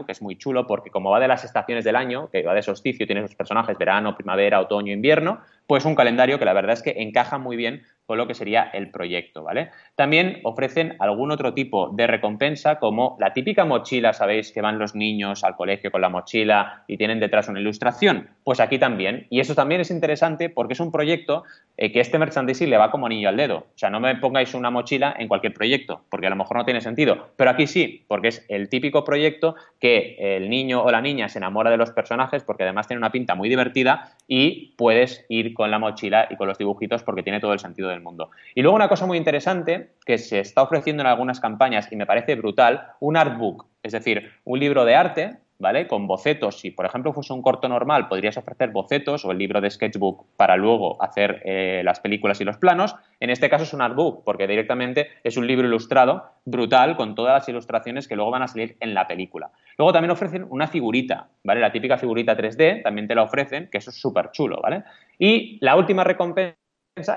que 0.04 0.12
es 0.12 0.20
muy 0.20 0.36
chulo 0.36 0.66
porque 0.66 0.90
como 0.90 1.10
va 1.10 1.20
de 1.20 1.28
las 1.28 1.44
estaciones 1.44 1.84
del 1.84 1.96
año, 1.96 2.28
que 2.30 2.42
va 2.42 2.54
de 2.54 2.62
solsticio, 2.62 3.06
tiene 3.06 3.22
sus 3.22 3.36
personajes 3.36 3.78
verano, 3.78 4.16
primavera, 4.16 4.60
otoño, 4.60 4.92
invierno, 4.92 5.40
pues 5.66 5.84
un 5.84 5.94
calendario 5.94 6.38
que 6.38 6.44
la 6.44 6.52
verdad 6.52 6.72
es 6.72 6.82
que 6.82 6.94
encaja 6.96 7.38
muy 7.38 7.56
bien 7.56 7.82
con 8.10 8.18
lo 8.18 8.26
que 8.26 8.34
sería 8.34 8.64
el 8.72 8.90
proyecto, 8.90 9.44
¿vale? 9.44 9.70
También 9.94 10.40
ofrecen 10.42 10.96
algún 10.98 11.30
otro 11.30 11.54
tipo 11.54 11.90
de 11.90 12.08
recompensa 12.08 12.80
como 12.80 13.16
la 13.20 13.32
típica 13.32 13.64
mochila, 13.64 14.12
¿sabéis? 14.12 14.50
Que 14.50 14.60
van 14.60 14.80
los 14.80 14.96
niños 14.96 15.44
al 15.44 15.54
colegio 15.54 15.92
con 15.92 16.00
la 16.00 16.08
mochila 16.08 16.82
y 16.88 16.96
tienen 16.96 17.20
detrás 17.20 17.46
una 17.46 17.60
ilustración. 17.60 18.30
Pues 18.42 18.58
aquí 18.58 18.80
también. 18.80 19.28
Y 19.30 19.38
eso 19.38 19.54
también 19.54 19.80
es 19.80 19.92
interesante 19.92 20.50
porque 20.50 20.72
es 20.72 20.80
un 20.80 20.90
proyecto 20.90 21.44
eh, 21.76 21.92
que 21.92 22.00
este 22.00 22.18
merchandising 22.18 22.68
le 22.68 22.78
va 22.78 22.90
como 22.90 23.06
anillo 23.06 23.28
al 23.28 23.36
dedo. 23.36 23.58
O 23.58 23.78
sea, 23.78 23.90
no 23.90 24.00
me 24.00 24.12
pongáis 24.16 24.54
una 24.54 24.70
mochila 24.72 25.14
en 25.16 25.28
cualquier 25.28 25.54
proyecto, 25.54 26.02
porque 26.10 26.26
a 26.26 26.30
lo 26.30 26.36
mejor 26.36 26.56
no 26.56 26.64
tiene 26.64 26.80
sentido. 26.80 27.28
Pero 27.36 27.50
aquí 27.50 27.68
sí, 27.68 28.04
porque 28.08 28.26
es 28.26 28.44
el 28.48 28.68
típico 28.68 29.04
proyecto 29.04 29.54
que 29.78 30.16
el 30.18 30.50
niño 30.50 30.82
o 30.82 30.90
la 30.90 31.00
niña 31.00 31.28
se 31.28 31.38
enamora 31.38 31.70
de 31.70 31.76
los 31.76 31.92
personajes 31.92 32.42
porque 32.42 32.64
además 32.64 32.88
tiene 32.88 32.98
una 32.98 33.12
pinta 33.12 33.36
muy 33.36 33.48
divertida 33.48 34.16
y 34.26 34.74
puedes 34.76 35.24
ir 35.28 35.54
con 35.54 35.70
la 35.70 35.78
mochila 35.78 36.26
y 36.28 36.34
con 36.34 36.48
los 36.48 36.58
dibujitos 36.58 37.04
porque 37.04 37.22
tiene 37.22 37.38
todo 37.38 37.52
el 37.52 37.60
sentido 37.60 37.88
del 37.88 37.99
mundo. 38.00 38.30
Y 38.54 38.62
luego 38.62 38.76
una 38.76 38.88
cosa 38.88 39.06
muy 39.06 39.18
interesante 39.18 39.90
que 40.04 40.18
se 40.18 40.40
está 40.40 40.62
ofreciendo 40.62 41.02
en 41.02 41.06
algunas 41.06 41.40
campañas 41.40 41.90
y 41.90 41.96
me 41.96 42.06
parece 42.06 42.34
brutal, 42.34 42.88
un 43.00 43.16
artbook, 43.16 43.66
es 43.82 43.92
decir, 43.92 44.30
un 44.44 44.58
libro 44.58 44.84
de 44.84 44.94
arte 44.94 45.38
¿vale? 45.60 45.86
Con 45.86 46.06
bocetos. 46.06 46.58
Si, 46.58 46.70
por 46.72 46.86
ejemplo, 46.86 47.12
fuese 47.12 47.32
un 47.32 47.42
corto 47.42 47.68
normal, 47.68 48.08
podrías 48.08 48.36
ofrecer 48.36 48.70
bocetos 48.70 49.24
o 49.24 49.30
el 49.30 49.38
libro 49.38 49.60
de 49.60 49.70
sketchbook 49.70 50.26
para 50.36 50.56
luego 50.56 51.00
hacer 51.02 51.42
eh, 51.44 51.82
las 51.84 52.00
películas 52.00 52.40
y 52.40 52.44
los 52.44 52.56
planos. 52.56 52.96
En 53.20 53.30
este 53.30 53.48
caso 53.48 53.64
es 53.64 53.72
un 53.72 53.82
artbook, 53.82 54.24
porque 54.24 54.46
directamente 54.46 55.08
es 55.22 55.36
un 55.36 55.46
libro 55.46 55.68
ilustrado 55.68 56.24
brutal 56.44 56.96
con 56.96 57.14
todas 57.14 57.34
las 57.34 57.48
ilustraciones 57.48 58.08
que 58.08 58.16
luego 58.16 58.30
van 58.30 58.42
a 58.42 58.48
salir 58.48 58.76
en 58.80 58.94
la 58.94 59.06
película. 59.06 59.50
Luego 59.76 59.92
también 59.92 60.10
ofrecen 60.10 60.46
una 60.48 60.66
figurita, 60.66 61.28
¿vale? 61.44 61.60
La 61.60 61.70
típica 61.70 61.98
figurita 61.98 62.36
3D 62.36 62.82
también 62.82 63.06
te 63.06 63.14
la 63.14 63.22
ofrecen, 63.22 63.68
que 63.70 63.78
eso 63.78 63.90
es 63.90 64.00
súper 64.00 64.30
chulo, 64.32 64.60
¿vale? 64.62 64.82
Y 65.18 65.58
la 65.60 65.76
última 65.76 66.02
recompensa 66.02 66.59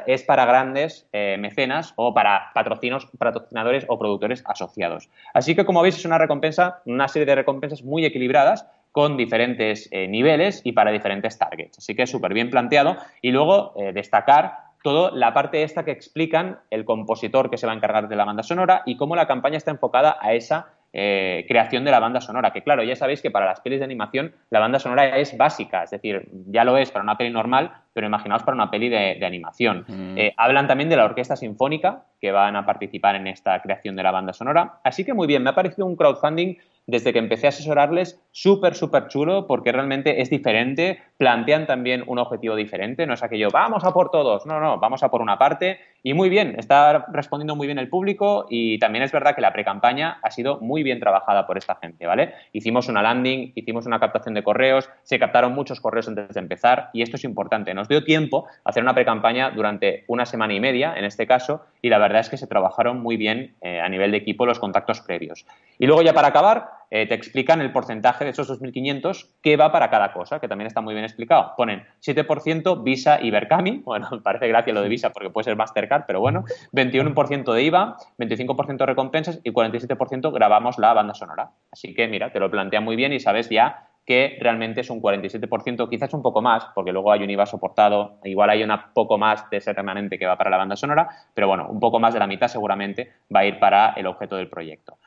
es 0.07 0.23
para 0.23 0.45
grandes 0.45 1.07
eh, 1.13 1.37
mecenas 1.39 1.93
o 1.95 2.13
para 2.13 2.51
patrocinos, 2.53 3.07
patrocinadores 3.17 3.85
o 3.87 3.97
productores 3.97 4.43
asociados. 4.45 5.09
Así 5.33 5.55
que, 5.55 5.65
como 5.65 5.81
veis, 5.81 5.97
es 5.97 6.05
una 6.05 6.17
recompensa, 6.17 6.81
una 6.85 7.07
serie 7.07 7.25
de 7.25 7.35
recompensas 7.35 7.83
muy 7.83 8.05
equilibradas 8.05 8.67
con 8.91 9.17
diferentes 9.17 9.89
eh, 9.91 10.07
niveles 10.07 10.61
y 10.63 10.71
para 10.73 10.91
diferentes 10.91 11.37
targets. 11.37 11.79
Así 11.79 11.95
que 11.95 12.03
es 12.03 12.11
súper 12.11 12.33
bien 12.33 12.49
planteado. 12.49 12.97
Y 13.21 13.31
luego 13.31 13.73
eh, 13.75 13.91
destacar 13.91 14.57
toda 14.83 15.11
la 15.11 15.33
parte 15.33 15.63
esta 15.63 15.83
que 15.83 15.91
explican 15.91 16.59
el 16.69 16.85
compositor 16.85 17.49
que 17.49 17.57
se 17.57 17.65
va 17.65 17.73
a 17.73 17.75
encargar 17.75 18.07
de 18.07 18.15
la 18.15 18.25
banda 18.25 18.43
sonora 18.43 18.83
y 18.85 18.97
cómo 18.97 19.15
la 19.15 19.25
campaña 19.25 19.57
está 19.57 19.71
enfocada 19.71 20.17
a 20.21 20.33
esa 20.33 20.67
eh, 20.95 21.45
creación 21.47 21.83
de 21.83 21.91
la 21.91 21.99
banda 21.99 22.21
sonora, 22.21 22.53
que 22.53 22.61
claro, 22.61 22.83
ya 22.83 22.95
sabéis 22.95 23.21
que 23.21 23.31
para 23.31 23.47
las 23.47 23.61
pelis 23.61 23.79
de 23.79 23.85
animación 23.85 24.33
la 24.51 24.59
banda 24.59 24.77
sonora 24.77 25.17
es 25.17 25.35
básica, 25.35 25.83
es 25.83 25.89
decir, 25.89 26.29
ya 26.47 26.63
lo 26.63 26.77
es 26.77 26.91
para 26.91 27.03
una 27.03 27.17
peli 27.17 27.31
normal, 27.31 27.71
pero 27.93 28.05
imaginaos 28.05 28.43
para 28.43 28.53
una 28.55 28.69
peli 28.69 28.89
de, 28.89 29.25
animación. 29.25 29.85
Mm. 29.87 30.17
Eh, 30.17 30.33
hablan 30.37 30.67
también 30.67 30.89
de 30.89 30.95
la 30.95 31.05
orquesta 31.05 31.35
sinfónica 31.35 32.03
que 32.21 32.31
van 32.31 32.55
a 32.55 32.65
participar 32.65 33.15
en 33.15 33.25
esta 33.25 33.59
creación 33.61 33.95
de 33.95 34.03
la 34.03 34.11
banda 34.11 34.33
sonora, 34.33 34.79
así 34.83 35.03
que 35.03 35.13
muy 35.13 35.25
bien, 35.25 35.41
me 35.41 35.49
ha 35.49 35.55
parecido 35.55 35.87
un 35.87 35.95
crowdfunding 35.95 36.57
desde 36.85 37.13
que 37.13 37.19
empecé 37.19 37.47
a 37.47 37.49
asesorarles, 37.49 38.21
súper, 38.31 38.75
súper 38.75 39.07
chulo, 39.07 39.47
porque 39.47 39.71
realmente 39.71 40.21
es 40.21 40.29
diferente, 40.29 41.01
plantean 41.17 41.65
también 41.65 42.03
un 42.07 42.19
objetivo 42.19 42.55
diferente, 42.55 43.07
no 43.07 43.13
es 43.13 43.23
aquello, 43.23 43.47
vamos 43.51 43.83
a 43.85 43.93
por 43.93 44.11
todos, 44.11 44.45
no, 44.45 44.59
no, 44.59 44.79
vamos 44.79 45.01
a 45.01 45.09
por 45.09 45.21
una 45.21 45.37
parte, 45.37 45.79
y 46.03 46.13
muy 46.13 46.29
bien, 46.29 46.55
está 46.59 47.05
respondiendo 47.11 47.55
muy 47.55 47.65
bien 47.65 47.79
el 47.79 47.87
público, 47.87 48.45
y 48.49 48.77
también 48.77 49.03
es 49.03 49.11
verdad 49.13 49.35
que 49.35 49.41
la 49.41 49.53
pre-campaña 49.53 50.19
ha 50.21 50.31
sido 50.31 50.59
muy 50.59 50.83
bien 50.83 50.99
trabajada 50.99 51.47
por 51.47 51.57
esta 51.57 51.75
gente, 51.75 52.05
¿vale? 52.05 52.33
Hicimos 52.51 52.89
una 52.89 53.01
landing, 53.01 53.53
hicimos 53.55 53.85
una 53.85 54.01
captación 54.01 54.33
de 54.33 54.43
correos, 54.43 54.89
se 55.03 55.17
captaron 55.17 55.53
muchos 55.53 55.79
correos 55.79 56.09
antes 56.09 56.33
de 56.33 56.39
empezar, 56.39 56.89
y 56.93 57.01
esto 57.01 57.15
es 57.15 57.23
importante, 57.23 57.73
nos 57.73 57.87
dio 57.87 58.03
tiempo 58.03 58.45
a 58.65 58.69
hacer 58.69 58.83
una 58.83 58.93
pre-campaña 58.93 59.51
durante 59.51 60.03
una 60.07 60.25
semana 60.25 60.53
y 60.53 60.59
media, 60.59 60.93
en 60.97 61.05
este 61.05 61.25
caso, 61.25 61.65
y 61.81 61.89
la 61.89 61.99
verdad 61.99 62.19
es 62.19 62.29
que 62.29 62.37
se 62.37 62.47
trabajaron 62.47 63.01
muy 63.01 63.15
bien 63.15 63.55
eh, 63.61 63.79
a 63.79 63.87
nivel 63.87 64.11
de 64.11 64.17
equipo 64.17 64.45
los 64.45 64.59
contactos 64.59 64.99
previos. 64.99 65.45
Y 65.79 65.87
luego 65.87 66.01
ya 66.01 66.13
para 66.13 66.27
acabar, 66.27 66.69
eh, 66.95 67.07
te 67.07 67.15
explican 67.15 67.59
el 67.59 67.71
porcentaje 67.71 68.23
de 68.23 68.29
esos 68.29 68.47
2.500 68.51 69.31
que 69.41 69.57
va 69.57 69.71
para 69.71 69.89
cada 69.89 70.13
cosa, 70.13 70.39
que 70.39 70.47
también 70.47 70.67
está 70.67 70.79
muy 70.79 70.93
bien 70.93 71.03
explicado. 71.03 71.53
Ponen 71.57 71.83
7% 72.05 72.83
Visa 72.83 73.19
y 73.19 73.31
Berkami, 73.31 73.77
bueno, 73.83 74.09
parece 74.23 74.47
gracia 74.47 74.73
lo 74.73 74.83
de 74.83 74.89
Visa 74.89 75.09
porque 75.09 75.31
puede 75.31 75.45
ser 75.45 75.55
Mastercard, 75.55 76.03
pero 76.05 76.19
bueno, 76.19 76.45
21% 76.71 77.51
de 77.51 77.63
IVA, 77.63 77.97
25% 78.19 78.77
de 78.77 78.85
recompensas 78.85 79.39
y 79.43 79.51
47% 79.51 80.31
grabamos 80.31 80.77
la 80.77 80.93
banda 80.93 81.15
sonora. 81.15 81.49
Así 81.71 81.95
que 81.95 82.07
mira, 82.07 82.31
te 82.31 82.39
lo 82.39 82.51
plantea 82.51 82.79
muy 82.79 82.95
bien 82.95 83.11
y 83.11 83.19
sabes 83.19 83.49
ya 83.49 83.87
que 84.05 84.37
realmente 84.39 84.81
es 84.81 84.91
un 84.91 85.01
47%, 85.01 85.89
quizás 85.89 86.13
un 86.13 86.21
poco 86.21 86.43
más, 86.43 86.67
porque 86.75 86.91
luego 86.91 87.11
hay 87.11 87.23
un 87.23 87.29
IVA 87.31 87.47
soportado, 87.47 88.19
igual 88.23 88.51
hay 88.51 88.61
una 88.61 88.93
poco 88.93 89.17
más 89.17 89.49
de 89.49 89.57
ese 89.57 89.73
remanente 89.73 90.19
que 90.19 90.27
va 90.27 90.37
para 90.37 90.51
la 90.51 90.57
banda 90.57 90.75
sonora, 90.75 91.09
pero 91.33 91.47
bueno, 91.47 91.67
un 91.69 91.79
poco 91.79 91.99
más 91.99 92.13
de 92.13 92.19
la 92.19 92.27
mitad 92.27 92.49
seguramente 92.49 93.13
va 93.35 93.39
a 93.39 93.45
ir 93.45 93.57
para 93.57 93.93
el 93.93 94.05
objeto 94.05 94.35
del 94.35 94.47
proyecto. 94.47 94.99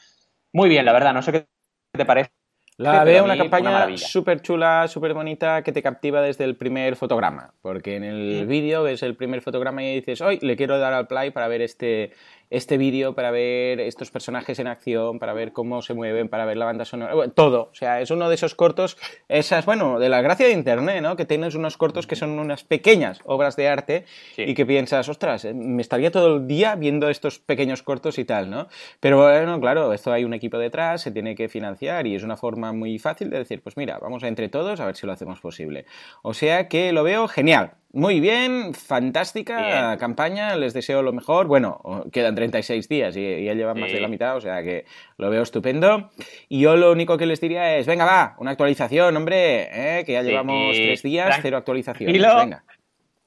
Muy 0.52 0.68
bien, 0.68 0.84
la 0.84 0.92
verdad, 0.92 1.14
no 1.14 1.22
sé 1.22 1.30
qué 1.30 1.55
te 1.96 2.04
parece. 2.04 2.30
La 2.78 3.04
veo 3.04 3.24
una 3.24 3.38
campaña 3.38 3.96
súper 3.96 4.42
chula, 4.42 4.86
súper 4.86 5.14
bonita, 5.14 5.62
que 5.62 5.72
te 5.72 5.82
captiva 5.82 6.20
desde 6.20 6.44
el 6.44 6.56
primer 6.56 6.96
fotograma. 6.96 7.54
Porque 7.62 7.96
en 7.96 8.04
el 8.04 8.44
mm. 8.44 8.48
vídeo 8.48 8.82
ves 8.82 9.02
el 9.02 9.16
primer 9.16 9.40
fotograma 9.40 9.82
y 9.82 9.94
dices, 9.94 10.20
hoy 10.20 10.38
le 10.42 10.56
quiero 10.56 10.78
dar 10.78 10.92
al 10.92 11.06
play 11.06 11.30
para 11.30 11.48
ver 11.48 11.62
este, 11.62 12.12
este 12.50 12.78
vídeo 12.78 13.14
para 13.14 13.30
ver 13.30 13.80
estos 13.80 14.10
personajes 14.10 14.58
en 14.58 14.66
acción, 14.66 15.18
para 15.18 15.32
ver 15.32 15.52
cómo 15.52 15.82
se 15.82 15.94
mueven, 15.94 16.28
para 16.28 16.44
ver 16.44 16.56
la 16.56 16.64
banda 16.64 16.84
sonora, 16.84 17.28
todo. 17.28 17.68
O 17.72 17.74
sea, 17.74 18.00
es 18.00 18.10
uno 18.10 18.28
de 18.28 18.34
esos 18.34 18.54
cortos, 18.54 18.96
esas, 19.28 19.64
bueno, 19.66 19.98
de 19.98 20.08
la 20.08 20.22
gracia 20.22 20.46
de 20.46 20.52
Internet, 20.52 21.02
¿no? 21.02 21.16
Que 21.16 21.24
tienes 21.24 21.54
unos 21.54 21.76
cortos 21.76 22.06
que 22.06 22.16
son 22.16 22.38
unas 22.38 22.64
pequeñas 22.64 23.20
obras 23.24 23.56
de 23.56 23.68
arte 23.68 24.04
y 24.36 24.54
que 24.54 24.66
piensas, 24.66 25.08
ostras, 25.08 25.44
eh, 25.44 25.54
me 25.54 25.82
estaría 25.82 26.10
todo 26.10 26.36
el 26.36 26.46
día 26.46 26.74
viendo 26.76 27.08
estos 27.08 27.38
pequeños 27.38 27.82
cortos 27.82 28.18
y 28.18 28.24
tal, 28.24 28.50
¿no? 28.50 28.68
Pero 29.00 29.22
bueno, 29.22 29.60
claro, 29.60 29.92
esto 29.92 30.12
hay 30.12 30.24
un 30.24 30.34
equipo 30.34 30.58
detrás, 30.58 31.02
se 31.02 31.10
tiene 31.10 31.34
que 31.34 31.48
financiar 31.48 32.06
y 32.06 32.14
es 32.14 32.22
una 32.22 32.36
forma 32.36 32.72
muy 32.72 32.98
fácil 32.98 33.30
de 33.30 33.38
decir, 33.38 33.62
pues 33.62 33.76
mira, 33.76 33.98
vamos 33.98 34.22
a 34.22 34.28
entre 34.28 34.48
todos 34.48 34.80
a 34.80 34.86
ver 34.86 34.96
si 34.96 35.06
lo 35.06 35.12
hacemos 35.12 35.40
posible. 35.40 35.86
O 36.22 36.34
sea 36.34 36.68
que 36.68 36.92
lo 36.92 37.02
veo 37.02 37.28
genial. 37.28 37.72
Muy 37.92 38.20
bien, 38.20 38.74
fantástica 38.74 39.96
campaña, 39.96 40.54
les 40.56 40.74
deseo 40.74 41.02
lo 41.02 41.12
mejor. 41.12 41.46
Bueno, 41.46 42.04
quedan 42.12 42.34
36 42.34 42.88
días 42.88 43.16
y, 43.16 43.44
ya 43.44 43.54
llevan 43.54 43.80
más 43.80 43.90
de 43.90 44.00
la 44.00 44.08
mitad, 44.08 44.36
o 44.36 44.40
sea 44.40 44.62
que 44.62 44.84
lo 45.16 45.30
veo 45.30 45.42
estupendo. 45.42 46.10
Y 46.48 46.60
yo 46.60 46.76
lo 46.76 46.92
único 46.92 47.16
que 47.16 47.26
les 47.26 47.40
diría 47.40 47.76
es, 47.76 47.86
venga, 47.86 48.04
va, 48.04 48.36
una 48.38 48.50
actualización, 48.50 49.16
hombre, 49.16 49.98
¿eh? 50.00 50.04
que 50.04 50.12
ya 50.12 50.22
llevamos 50.22 50.76
tres 50.76 51.02
días, 51.02 51.38
cero 51.40 51.56
actualizaciones, 51.56 52.20
venga. 52.20 52.64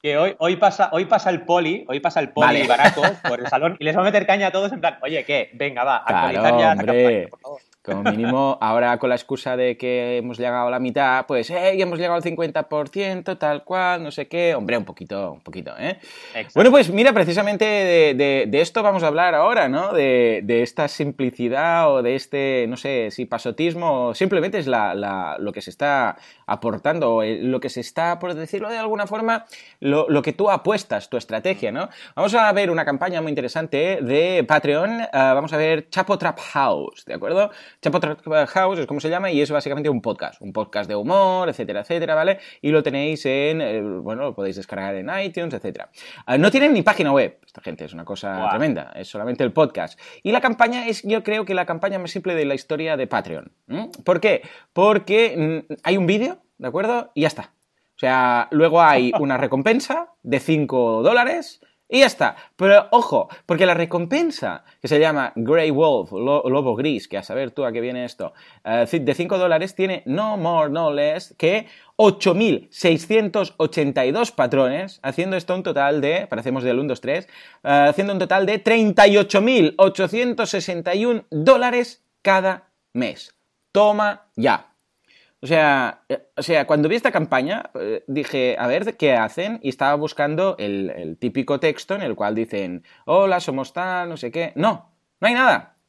Que 0.02 0.16
hoy, 0.16 0.34
hoy, 0.38 0.56
pasa, 0.56 0.88
hoy 0.92 1.04
pasa 1.04 1.28
el 1.28 1.42
poli, 1.42 1.84
hoy 1.86 2.00
pasa 2.00 2.20
el 2.20 2.30
poli 2.30 2.66
barato 2.66 3.02
por 3.28 3.38
el 3.40 3.48
salón 3.48 3.76
y 3.78 3.84
les 3.84 3.94
va 3.94 4.00
a 4.00 4.04
meter 4.04 4.24
caña 4.24 4.46
a 4.46 4.50
todos 4.50 4.72
en 4.72 4.80
plan, 4.80 4.98
oye, 5.02 5.24
¿qué? 5.24 5.50
Venga, 5.52 5.84
va, 5.84 5.96
actualizar 5.98 6.58
ya 6.58 6.74
la 6.74 6.84
campaña, 6.84 7.28
por 7.28 7.40
favor. 7.40 7.60
Como 7.82 8.02
mínimo, 8.02 8.58
ahora 8.60 8.98
con 8.98 9.08
la 9.08 9.16
excusa 9.16 9.56
de 9.56 9.78
que 9.78 10.18
hemos 10.18 10.36
llegado 10.36 10.68
a 10.68 10.70
la 10.70 10.78
mitad, 10.78 11.24
pues, 11.26 11.48
hey, 11.48 11.80
hemos 11.80 11.98
llegado 11.98 12.16
al 12.16 12.22
50%, 12.22 13.38
tal 13.38 13.64
cual, 13.64 14.02
no 14.02 14.10
sé 14.10 14.28
qué. 14.28 14.54
Hombre, 14.54 14.76
un 14.76 14.84
poquito, 14.84 15.32
un 15.32 15.40
poquito, 15.40 15.72
¿eh? 15.78 15.98
Bueno, 16.54 16.70
pues 16.70 16.90
mira, 16.90 17.14
precisamente 17.14 17.64
de, 17.64 18.60
esto 18.60 18.82
vamos 18.82 19.02
a 19.02 19.06
hablar 19.06 19.34
ahora, 19.34 19.70
¿no? 19.70 19.94
De, 19.94 20.44
esta 20.62 20.88
simplicidad 20.88 21.90
o 21.90 22.02
de 22.02 22.16
este, 22.16 22.66
no 22.68 22.76
sé, 22.76 23.10
si 23.10 23.24
pasotismo, 23.24 24.08
o 24.08 24.14
simplemente 24.14 24.58
es 24.58 24.66
la, 24.66 25.38
lo 25.38 25.50
que 25.50 25.62
se 25.62 25.70
está 25.70 26.18
aportando, 26.46 27.22
lo 27.24 27.60
que 27.60 27.70
se 27.70 27.80
está, 27.80 28.18
por 28.18 28.34
decirlo 28.34 28.68
de 28.68 28.76
alguna 28.76 29.06
forma, 29.06 29.46
lo, 29.80 30.20
que 30.20 30.34
tú 30.34 30.50
apuestas, 30.50 31.08
tu 31.08 31.16
estrategia, 31.16 31.72
¿no? 31.72 31.88
Vamos 32.14 32.34
a 32.34 32.52
ver 32.52 32.70
una 32.70 32.84
campaña 32.84 33.22
muy 33.22 33.30
interesante 33.30 34.00
de 34.02 34.44
Patreon, 34.46 35.00
ah, 35.14 35.32
vamos 35.34 35.54
a 35.54 35.56
ver 35.56 35.88
Chapo 35.88 36.18
Trap 36.18 36.38
House, 36.38 37.06
¿de 37.06 37.14
acuerdo? 37.14 37.50
Chapo 37.82 37.98
House 38.48 38.78
es 38.78 38.86
como 38.86 39.00
se 39.00 39.08
llama 39.08 39.30
y 39.30 39.40
es 39.40 39.50
básicamente 39.50 39.88
un 39.88 40.02
podcast, 40.02 40.38
un 40.42 40.52
podcast 40.52 40.86
de 40.86 40.94
humor, 40.94 41.48
etcétera, 41.48 41.80
etcétera, 41.80 42.14
¿vale? 42.14 42.38
Y 42.60 42.72
lo 42.72 42.82
tenéis 42.82 43.24
en, 43.24 43.62
eh, 43.62 43.80
bueno, 43.80 44.22
lo 44.22 44.34
podéis 44.34 44.56
descargar 44.56 44.94
en 44.96 45.08
iTunes, 45.24 45.54
etcétera. 45.54 45.88
Ah, 46.26 46.36
no 46.36 46.50
tienen 46.50 46.74
ni 46.74 46.82
página 46.82 47.10
web, 47.10 47.38
esta 47.44 47.62
gente 47.62 47.86
es 47.86 47.94
una 47.94 48.04
cosa 48.04 48.48
tremenda, 48.50 48.92
es 48.94 49.08
solamente 49.08 49.44
el 49.44 49.52
podcast. 49.52 49.98
Y 50.22 50.30
la 50.30 50.42
campaña 50.42 50.88
es, 50.88 51.02
yo 51.04 51.22
creo 51.22 51.46
que 51.46 51.54
la 51.54 51.64
campaña 51.64 51.98
más 51.98 52.10
simple 52.10 52.34
de 52.34 52.44
la 52.44 52.54
historia 52.54 52.98
de 52.98 53.06
Patreon. 53.06 53.50
¿Por 54.04 54.20
qué? 54.20 54.42
Porque 54.74 55.64
mm, 55.70 55.74
hay 55.82 55.96
un 55.96 56.06
vídeo, 56.06 56.42
¿de 56.58 56.68
acuerdo? 56.68 57.12
Y 57.14 57.22
ya 57.22 57.28
está. 57.28 57.54
O 57.96 57.98
sea, 58.00 58.48
luego 58.50 58.82
hay 58.82 59.12
una 59.18 59.38
recompensa 59.38 60.12
de 60.22 60.38
5 60.38 61.02
dólares 61.02 61.60
y 61.90 62.00
ya 62.00 62.06
está. 62.06 62.34
Pero 62.56 62.88
ojo, 62.92 63.28
porque 63.46 63.66
la 63.66 63.74
recompensa 63.74 64.64
que 64.80 64.88
se 64.88 64.98
llama 65.00 65.32
Grey 65.34 65.70
Wolf, 65.70 66.12
lobo 66.12 66.76
gris, 66.76 67.08
que 67.08 67.18
a 67.18 67.22
saber 67.22 67.50
tú 67.50 67.64
a 67.64 67.72
qué 67.72 67.80
viene 67.80 68.04
esto, 68.04 68.34
eh, 68.64 68.86
de 68.90 69.14
5 69.14 69.38
dólares 69.38 69.74
tiene 69.74 70.02
no 70.06 70.36
more, 70.36 70.70
no 70.70 70.92
less 70.92 71.34
que 71.36 71.66
8.682 71.96 74.34
patrones, 74.34 75.00
haciendo 75.02 75.36
esto 75.36 75.54
un 75.54 75.62
total 75.62 76.00
de, 76.00 76.26
parecemos 76.28 76.64
del 76.64 76.78
1, 76.78 76.88
2, 76.88 77.00
3, 77.00 77.28
haciendo 77.62 78.14
un 78.14 78.18
total 78.18 78.46
de 78.46 78.64
38.861 78.64 81.26
dólares 81.30 82.02
cada 82.22 82.70
mes. 82.94 83.34
Toma 83.72 84.28
ya. 84.36 84.69
O 85.42 85.46
sea, 85.46 86.04
eh, 86.08 86.22
o 86.36 86.42
sea, 86.42 86.66
cuando 86.66 86.88
vi 86.88 86.96
esta 86.96 87.12
campaña, 87.12 87.70
eh, 87.74 88.04
dije, 88.06 88.56
a 88.58 88.66
ver 88.66 88.96
qué 88.96 89.14
hacen, 89.14 89.58
y 89.62 89.70
estaba 89.70 89.94
buscando 89.94 90.56
el, 90.58 90.90
el 90.90 91.16
típico 91.16 91.58
texto 91.60 91.94
en 91.94 92.02
el 92.02 92.14
cual 92.14 92.34
dicen, 92.34 92.84
hola, 93.06 93.40
somos 93.40 93.72
tal, 93.72 94.08
no 94.10 94.16
sé 94.18 94.30
qué. 94.30 94.52
No, 94.56 94.92
no 95.20 95.28
hay 95.28 95.34
nada. 95.34 95.79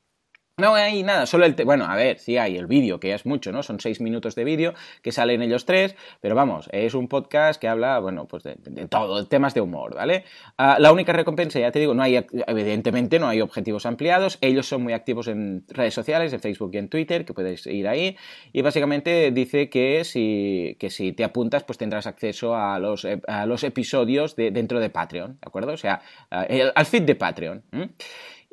No 0.61 0.75
hay 0.75 1.01
nada, 1.01 1.25
solo 1.25 1.45
el... 1.45 1.55
bueno, 1.65 1.85
a 1.85 1.95
ver, 1.95 2.19
sí 2.19 2.37
hay 2.37 2.55
el 2.55 2.67
vídeo, 2.67 2.99
que 2.99 3.13
es 3.13 3.25
mucho, 3.25 3.51
¿no? 3.51 3.63
Son 3.63 3.79
seis 3.79 3.99
minutos 3.99 4.35
de 4.35 4.43
vídeo 4.43 4.73
que 5.01 5.11
salen 5.11 5.41
ellos 5.41 5.65
tres, 5.65 5.95
pero 6.21 6.35
vamos, 6.35 6.69
es 6.71 6.93
un 6.93 7.07
podcast 7.07 7.59
que 7.59 7.67
habla, 7.67 7.97
bueno, 7.99 8.27
pues 8.27 8.43
de, 8.43 8.55
todo, 8.87 9.25
temas 9.25 9.55
de 9.55 9.61
humor, 9.61 9.95
¿vale? 9.95 10.23
Ah, 10.57 10.77
la 10.79 10.91
única 10.91 11.13
recompensa, 11.13 11.59
ya 11.59 11.71
te 11.71 11.79
digo, 11.79 11.95
no 11.95 12.03
hay, 12.03 12.23
evidentemente 12.47 13.17
no 13.17 13.27
hay 13.27 13.41
objetivos 13.41 13.87
ampliados, 13.87 14.37
ellos 14.41 14.67
son 14.67 14.83
muy 14.83 14.93
activos 14.93 15.27
en 15.27 15.65
redes 15.69 15.95
sociales, 15.95 16.31
en 16.31 16.39
Facebook 16.39 16.71
y 16.73 16.77
en 16.77 16.89
Twitter, 16.89 17.25
que 17.25 17.33
puedes 17.33 17.65
ir 17.65 17.87
ahí, 17.87 18.15
y 18.53 18.61
básicamente 18.61 19.31
dice 19.31 19.69
que 19.69 20.03
si, 20.03 20.77
que 20.79 20.91
si 20.91 21.11
te 21.13 21.23
apuntas, 21.23 21.63
pues 21.63 21.79
tendrás 21.79 22.05
acceso 22.05 22.55
a 22.55 22.77
los, 22.77 23.07
a 23.27 23.45
los 23.47 23.63
episodios 23.63 24.35
de, 24.35 24.51
dentro 24.51 24.79
de 24.79 24.91
Patreon, 24.91 25.33
¿de 25.33 25.47
acuerdo? 25.47 25.73
O 25.73 25.77
sea, 25.77 26.01
al 26.29 26.85
feed 26.85 27.03
de 27.03 27.15
Patreon. 27.15 27.63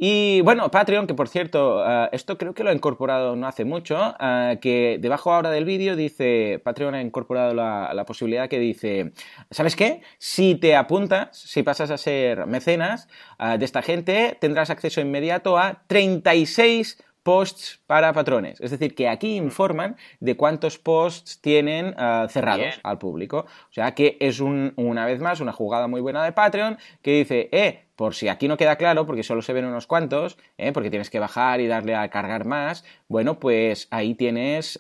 Y 0.00 0.42
bueno, 0.42 0.70
Patreon, 0.70 1.08
que 1.08 1.14
por 1.14 1.28
cierto, 1.28 1.84
eh, 1.84 2.08
esto 2.12 2.38
creo 2.38 2.54
que 2.54 2.62
lo 2.62 2.70
ha 2.70 2.72
incorporado 2.72 3.34
no 3.34 3.48
hace 3.48 3.64
mucho, 3.64 4.14
eh, 4.20 4.58
que 4.62 4.96
debajo 5.00 5.32
ahora 5.32 5.50
del 5.50 5.64
vídeo 5.64 5.96
dice, 5.96 6.61
Patreon 6.62 6.94
ha 6.94 7.02
incorporado 7.02 7.52
la, 7.52 8.04
posibilidad 8.06 8.48
que 8.48 8.61
dice, 8.61 9.11
¿sabes 9.50 9.74
qué? 9.74 10.02
Si 10.18 10.54
te 10.54 10.76
apuntas, 10.76 11.37
si 11.37 11.64
pasas 11.64 11.90
a 11.90 11.98
ser 11.98 12.46
mecenas 12.46 13.08
eh, 13.40 13.58
de 13.58 13.64
esta 13.64 13.82
gente, 13.82 14.38
tendrás 14.40 14.70
acceso 14.70 15.00
inmediato 15.00 15.58
a 15.58 15.82
36 15.88 17.02
posts 17.28 17.78
para 17.86 18.14
patrones. 18.14 18.58
Es 18.58 18.70
decir, 18.70 18.94
que 18.94 19.06
aquí 19.06 19.36
informan 19.36 19.98
de 20.18 20.34
cuántos 20.34 20.78
posts 20.78 21.42
tienen 21.42 21.94
cerrados 22.30 22.80
al 22.82 22.96
público. 22.96 23.44
O 23.68 23.72
sea 23.72 23.94
que 23.94 24.16
es 24.18 24.40
una 24.40 25.04
vez 25.04 25.20
más 25.20 25.40
una 25.40 25.52
jugada 25.52 25.88
muy 25.88 26.00
buena 26.00 26.24
de 26.24 26.32
Patreon 26.32 26.78
que 27.02 27.18
dice, 27.18 27.50
eh, 27.52 27.84
por 27.96 28.14
si 28.14 28.28
aquí 28.28 28.48
no 28.48 28.56
queda 28.56 28.76
claro, 28.76 29.04
porque 29.04 29.22
solo 29.22 29.42
se 29.42 29.52
ven 29.52 29.66
unos 29.66 29.86
cuantos, 29.86 30.38
¿eh? 30.56 30.72
porque 30.72 30.88
tienes 30.88 31.10
que 31.10 31.18
bajar 31.18 31.60
y 31.60 31.66
darle 31.66 31.96
a 31.96 32.08
cargar 32.08 32.46
más, 32.46 32.82
bueno, 33.08 33.38
pues 33.38 33.88
ahí 33.90 34.14
tienes, 34.14 34.78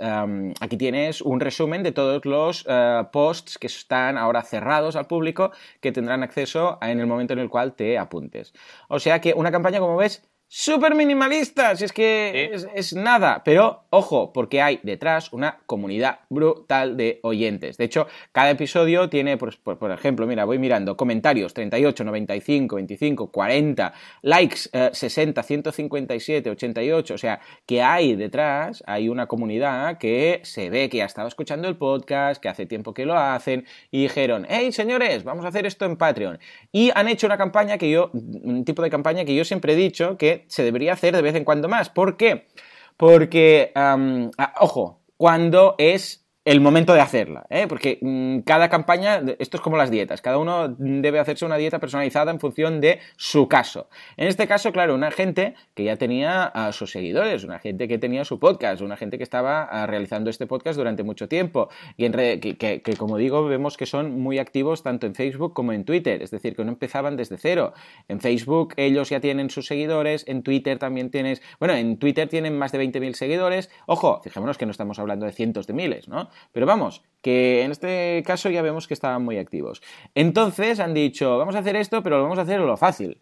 aquí 0.58 0.78
tienes 0.78 1.20
un 1.20 1.40
resumen 1.40 1.82
de 1.82 1.92
todos 1.92 2.24
los 2.24 2.64
eh, 2.66 3.02
posts 3.12 3.58
que 3.58 3.66
están 3.66 4.16
ahora 4.16 4.42
cerrados 4.42 4.96
al 4.96 5.06
público, 5.06 5.50
que 5.82 5.92
tendrán 5.92 6.22
acceso 6.22 6.78
en 6.80 6.98
el 6.98 7.06
momento 7.06 7.34
en 7.34 7.40
el 7.40 7.50
cual 7.50 7.74
te 7.74 7.98
apuntes. 7.98 8.54
O 8.88 8.98
sea 8.98 9.20
que 9.20 9.34
una 9.34 9.50
campaña, 9.50 9.80
como 9.80 9.98
ves, 9.98 10.26
súper 10.48 10.94
minimalista, 10.94 11.76
si 11.76 11.84
es 11.84 11.92
que 11.92 12.50
es, 12.74 12.94
nada. 12.94 13.42
Pero 13.44 13.84
ojo, 13.90 14.32
porque 14.32 14.62
hay 14.62 14.80
detrás 14.82 15.32
una 15.32 15.60
comunidad 15.66 16.20
brutal 16.30 16.96
de 16.96 17.20
oyentes. 17.22 17.76
De 17.76 17.84
hecho, 17.84 18.08
cada 18.32 18.50
episodio 18.50 19.10
tiene, 19.10 19.36
por, 19.36 19.56
por, 19.58 19.92
ejemplo, 19.92 20.26
mira, 20.26 20.44
voy 20.46 20.58
mirando 20.58 20.96
comentarios 20.96 21.52
38, 21.52 22.02
95, 22.02 22.76
25, 22.76 23.30
40, 23.30 23.92
likes 24.22 24.70
60, 24.92 25.42
157, 25.42 26.50
88. 26.50 27.14
O 27.14 27.18
sea, 27.18 27.40
que 27.66 27.82
hay 27.82 28.16
detrás, 28.16 28.82
hay 28.86 29.10
una 29.10 29.26
comunidad 29.26 29.98
que 29.98 30.40
se 30.44 30.70
ve 30.70 30.88
que 30.88 31.02
ha 31.02 31.06
estado 31.06 31.28
escuchando 31.28 31.68
el 31.68 31.76
podcast, 31.76 32.40
que 32.40 32.48
hace 32.48 32.64
tiempo 32.64 32.94
que 32.94 33.04
lo 33.04 33.16
hacen 33.18 33.66
y 33.90 34.02
dijeron, 34.02 34.46
hey 34.48 34.72
señores, 34.72 35.24
vamos 35.24 35.44
a 35.44 35.48
hacer 35.48 35.66
esto 35.66 35.84
en 35.84 35.96
Patreon. 35.96 36.38
Y 36.72 36.90
han 36.94 37.08
hecho 37.08 37.26
una 37.26 37.36
campaña 37.36 37.76
que 37.76 37.90
yo, 37.90 38.10
un 38.12 38.64
tipo 38.64 38.82
de 38.82 38.88
campaña 38.88 39.24
que 39.26 39.34
yo 39.34 39.44
siempre 39.44 39.74
he 39.74 39.76
dicho 39.76 40.16
que 40.16 40.37
se 40.48 40.62
debería 40.62 40.92
hacer 40.92 41.14
de 41.14 41.22
vez 41.22 41.34
en 41.34 41.44
cuando 41.44 41.68
más. 41.68 41.88
¿Por 41.90 42.16
qué? 42.16 42.46
Porque, 42.96 43.72
ojo, 44.60 45.02
cuando 45.16 45.74
es 45.78 46.27
el 46.48 46.62
momento 46.62 46.94
de 46.94 47.02
hacerla, 47.02 47.44
¿eh? 47.50 47.66
porque 47.68 47.98
mm, 48.00 48.38
cada 48.38 48.70
campaña, 48.70 49.20
esto 49.38 49.58
es 49.58 49.60
como 49.60 49.76
las 49.76 49.90
dietas, 49.90 50.22
cada 50.22 50.38
uno 50.38 50.74
debe 50.78 51.18
hacerse 51.18 51.44
una 51.44 51.58
dieta 51.58 51.78
personalizada 51.78 52.30
en 52.30 52.40
función 52.40 52.80
de 52.80 53.00
su 53.18 53.48
caso. 53.48 53.90
En 54.16 54.28
este 54.28 54.48
caso, 54.48 54.72
claro, 54.72 54.94
una 54.94 55.10
gente 55.10 55.52
que 55.74 55.84
ya 55.84 55.96
tenía 55.96 56.44
a 56.44 56.72
sus 56.72 56.90
seguidores, 56.90 57.44
una 57.44 57.58
gente 57.58 57.86
que 57.86 57.98
tenía 57.98 58.24
su 58.24 58.38
podcast, 58.38 58.80
una 58.80 58.96
gente 58.96 59.18
que 59.18 59.24
estaba 59.24 59.64
ah, 59.64 59.86
realizando 59.86 60.30
este 60.30 60.46
podcast 60.46 60.78
durante 60.78 61.02
mucho 61.02 61.28
tiempo 61.28 61.68
y 61.98 62.06
en 62.06 62.12
que, 62.12 62.94
como 62.96 63.18
digo, 63.18 63.44
vemos 63.46 63.76
que 63.76 63.84
son 63.84 64.18
muy 64.18 64.38
activos 64.38 64.82
tanto 64.82 65.06
en 65.06 65.14
Facebook 65.14 65.52
como 65.52 65.74
en 65.74 65.84
Twitter, 65.84 66.22
es 66.22 66.30
decir, 66.30 66.56
que 66.56 66.64
no 66.64 66.70
empezaban 66.70 67.18
desde 67.18 67.36
cero. 67.36 67.74
En 68.08 68.20
Facebook 68.20 68.72
ellos 68.78 69.10
ya 69.10 69.20
tienen 69.20 69.50
sus 69.50 69.66
seguidores, 69.66 70.24
en 70.26 70.42
Twitter 70.42 70.78
también 70.78 71.10
tienes, 71.10 71.42
bueno, 71.58 71.74
en 71.74 71.98
Twitter 71.98 72.26
tienen 72.26 72.56
más 72.56 72.72
de 72.72 72.82
20.000 72.82 73.12
seguidores, 73.12 73.68
ojo, 73.84 74.22
fijémonos 74.24 74.56
que 74.56 74.64
no 74.64 74.72
estamos 74.72 74.98
hablando 74.98 75.26
de 75.26 75.32
cientos 75.32 75.66
de 75.66 75.74
miles, 75.74 76.08
¿no? 76.08 76.30
Pero 76.52 76.66
vamos, 76.66 77.02
que 77.22 77.62
en 77.62 77.70
este 77.72 78.22
caso 78.26 78.50
ya 78.50 78.62
vemos 78.62 78.86
que 78.86 78.94
estaban 78.94 79.24
muy 79.24 79.38
activos. 79.38 79.82
Entonces 80.14 80.80
han 80.80 80.94
dicho, 80.94 81.38
vamos 81.38 81.56
a 81.56 81.60
hacer 81.60 81.76
esto, 81.76 82.02
pero 82.02 82.18
lo 82.18 82.22
vamos 82.24 82.38
a 82.38 82.42
hacer 82.42 82.60
lo 82.60 82.76
fácil. 82.76 83.18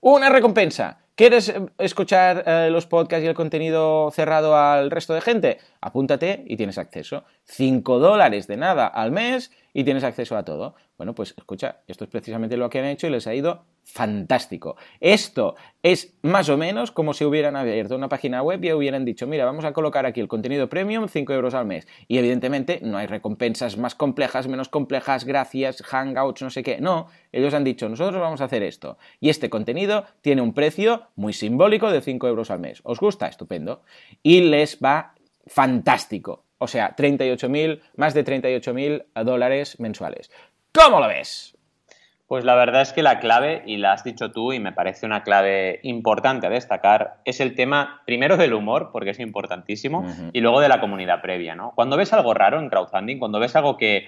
Una 0.00 0.28
recompensa. 0.28 1.00
¿Quieres 1.18 1.48
eh, 1.48 1.66
escuchar 1.78 2.44
eh, 2.46 2.70
los 2.70 2.86
podcasts 2.86 3.24
y 3.24 3.26
el 3.26 3.34
contenido 3.34 4.08
cerrado 4.12 4.56
al 4.56 4.88
resto 4.88 5.14
de 5.14 5.20
gente? 5.20 5.58
Apúntate 5.80 6.44
y 6.46 6.56
tienes 6.56 6.78
acceso. 6.78 7.24
5 7.42 7.98
dólares 7.98 8.46
de 8.46 8.56
nada 8.56 8.86
al 8.86 9.10
mes 9.10 9.50
y 9.72 9.82
tienes 9.82 10.04
acceso 10.04 10.36
a 10.36 10.44
todo. 10.44 10.76
Bueno, 10.96 11.16
pues 11.16 11.34
escucha, 11.36 11.80
esto 11.88 12.04
es 12.04 12.10
precisamente 12.10 12.56
lo 12.56 12.70
que 12.70 12.78
han 12.78 12.84
hecho 12.84 13.08
y 13.08 13.10
les 13.10 13.26
ha 13.26 13.34
ido 13.34 13.64
fantástico. 13.84 14.76
Esto 15.00 15.54
es 15.82 16.14
más 16.22 16.48
o 16.48 16.56
menos 16.56 16.90
como 16.90 17.14
si 17.14 17.24
hubieran 17.24 17.56
abierto 17.56 17.96
una 17.96 18.08
página 18.08 18.42
web 18.42 18.62
y 18.62 18.72
hubieran 18.72 19.04
dicho, 19.04 19.26
mira, 19.26 19.44
vamos 19.44 19.64
a 19.64 19.72
colocar 19.72 20.04
aquí 20.06 20.20
el 20.20 20.28
contenido 20.28 20.68
premium, 20.68 21.08
5 21.08 21.32
euros 21.32 21.54
al 21.54 21.66
mes. 21.66 21.86
Y 22.06 22.18
evidentemente 22.18 22.80
no 22.82 22.98
hay 22.98 23.06
recompensas 23.06 23.78
más 23.78 23.94
complejas, 23.94 24.48
menos 24.48 24.68
complejas, 24.68 25.24
gracias, 25.24 25.82
hangouts, 25.82 26.42
no 26.42 26.50
sé 26.50 26.62
qué. 26.62 26.80
No, 26.80 27.06
ellos 27.32 27.54
han 27.54 27.64
dicho, 27.64 27.88
nosotros 27.88 28.20
vamos 28.20 28.40
a 28.40 28.44
hacer 28.44 28.62
esto. 28.62 28.98
Y 29.20 29.30
este 29.30 29.48
contenido 29.48 30.04
tiene 30.20 30.42
un 30.42 30.52
precio 30.52 31.04
muy 31.16 31.32
simbólico 31.32 31.90
de 31.90 32.00
5 32.00 32.28
euros 32.28 32.50
al 32.50 32.60
mes. 32.60 32.80
¿Os 32.84 33.00
gusta? 33.00 33.26
Estupendo. 33.26 33.82
Y 34.22 34.42
les 34.42 34.78
va 34.82 35.14
fantástico. 35.46 36.44
O 36.58 36.66
sea, 36.66 36.94
38.000, 36.96 37.80
más 37.96 38.14
de 38.14 38.24
38.000 38.24 39.24
dólares 39.24 39.78
mensuales. 39.80 40.30
¿Cómo 40.72 41.00
lo 41.00 41.08
ves? 41.08 41.56
Pues 42.26 42.44
la 42.44 42.54
verdad 42.54 42.82
es 42.82 42.92
que 42.92 43.02
la 43.02 43.20
clave, 43.20 43.62
y 43.64 43.78
la 43.78 43.92
has 43.92 44.04
dicho 44.04 44.32
tú, 44.32 44.52
y 44.52 44.60
me 44.60 44.72
parece 44.72 45.06
una 45.06 45.22
clave 45.22 45.80
importante 45.82 46.46
a 46.46 46.50
destacar, 46.50 47.22
es 47.24 47.40
el 47.40 47.54
tema 47.54 48.02
primero 48.04 48.36
del 48.36 48.52
humor, 48.52 48.90
porque 48.92 49.10
es 49.10 49.18
importantísimo, 49.18 50.04
y 50.34 50.40
luego 50.40 50.60
de 50.60 50.68
la 50.68 50.78
comunidad 50.78 51.22
previa, 51.22 51.54
¿no? 51.54 51.72
Cuando 51.74 51.96
ves 51.96 52.12
algo 52.12 52.34
raro 52.34 52.60
en 52.60 52.68
crowdfunding, 52.68 53.18
cuando 53.18 53.40
ves 53.40 53.56
algo 53.56 53.78
que 53.78 54.06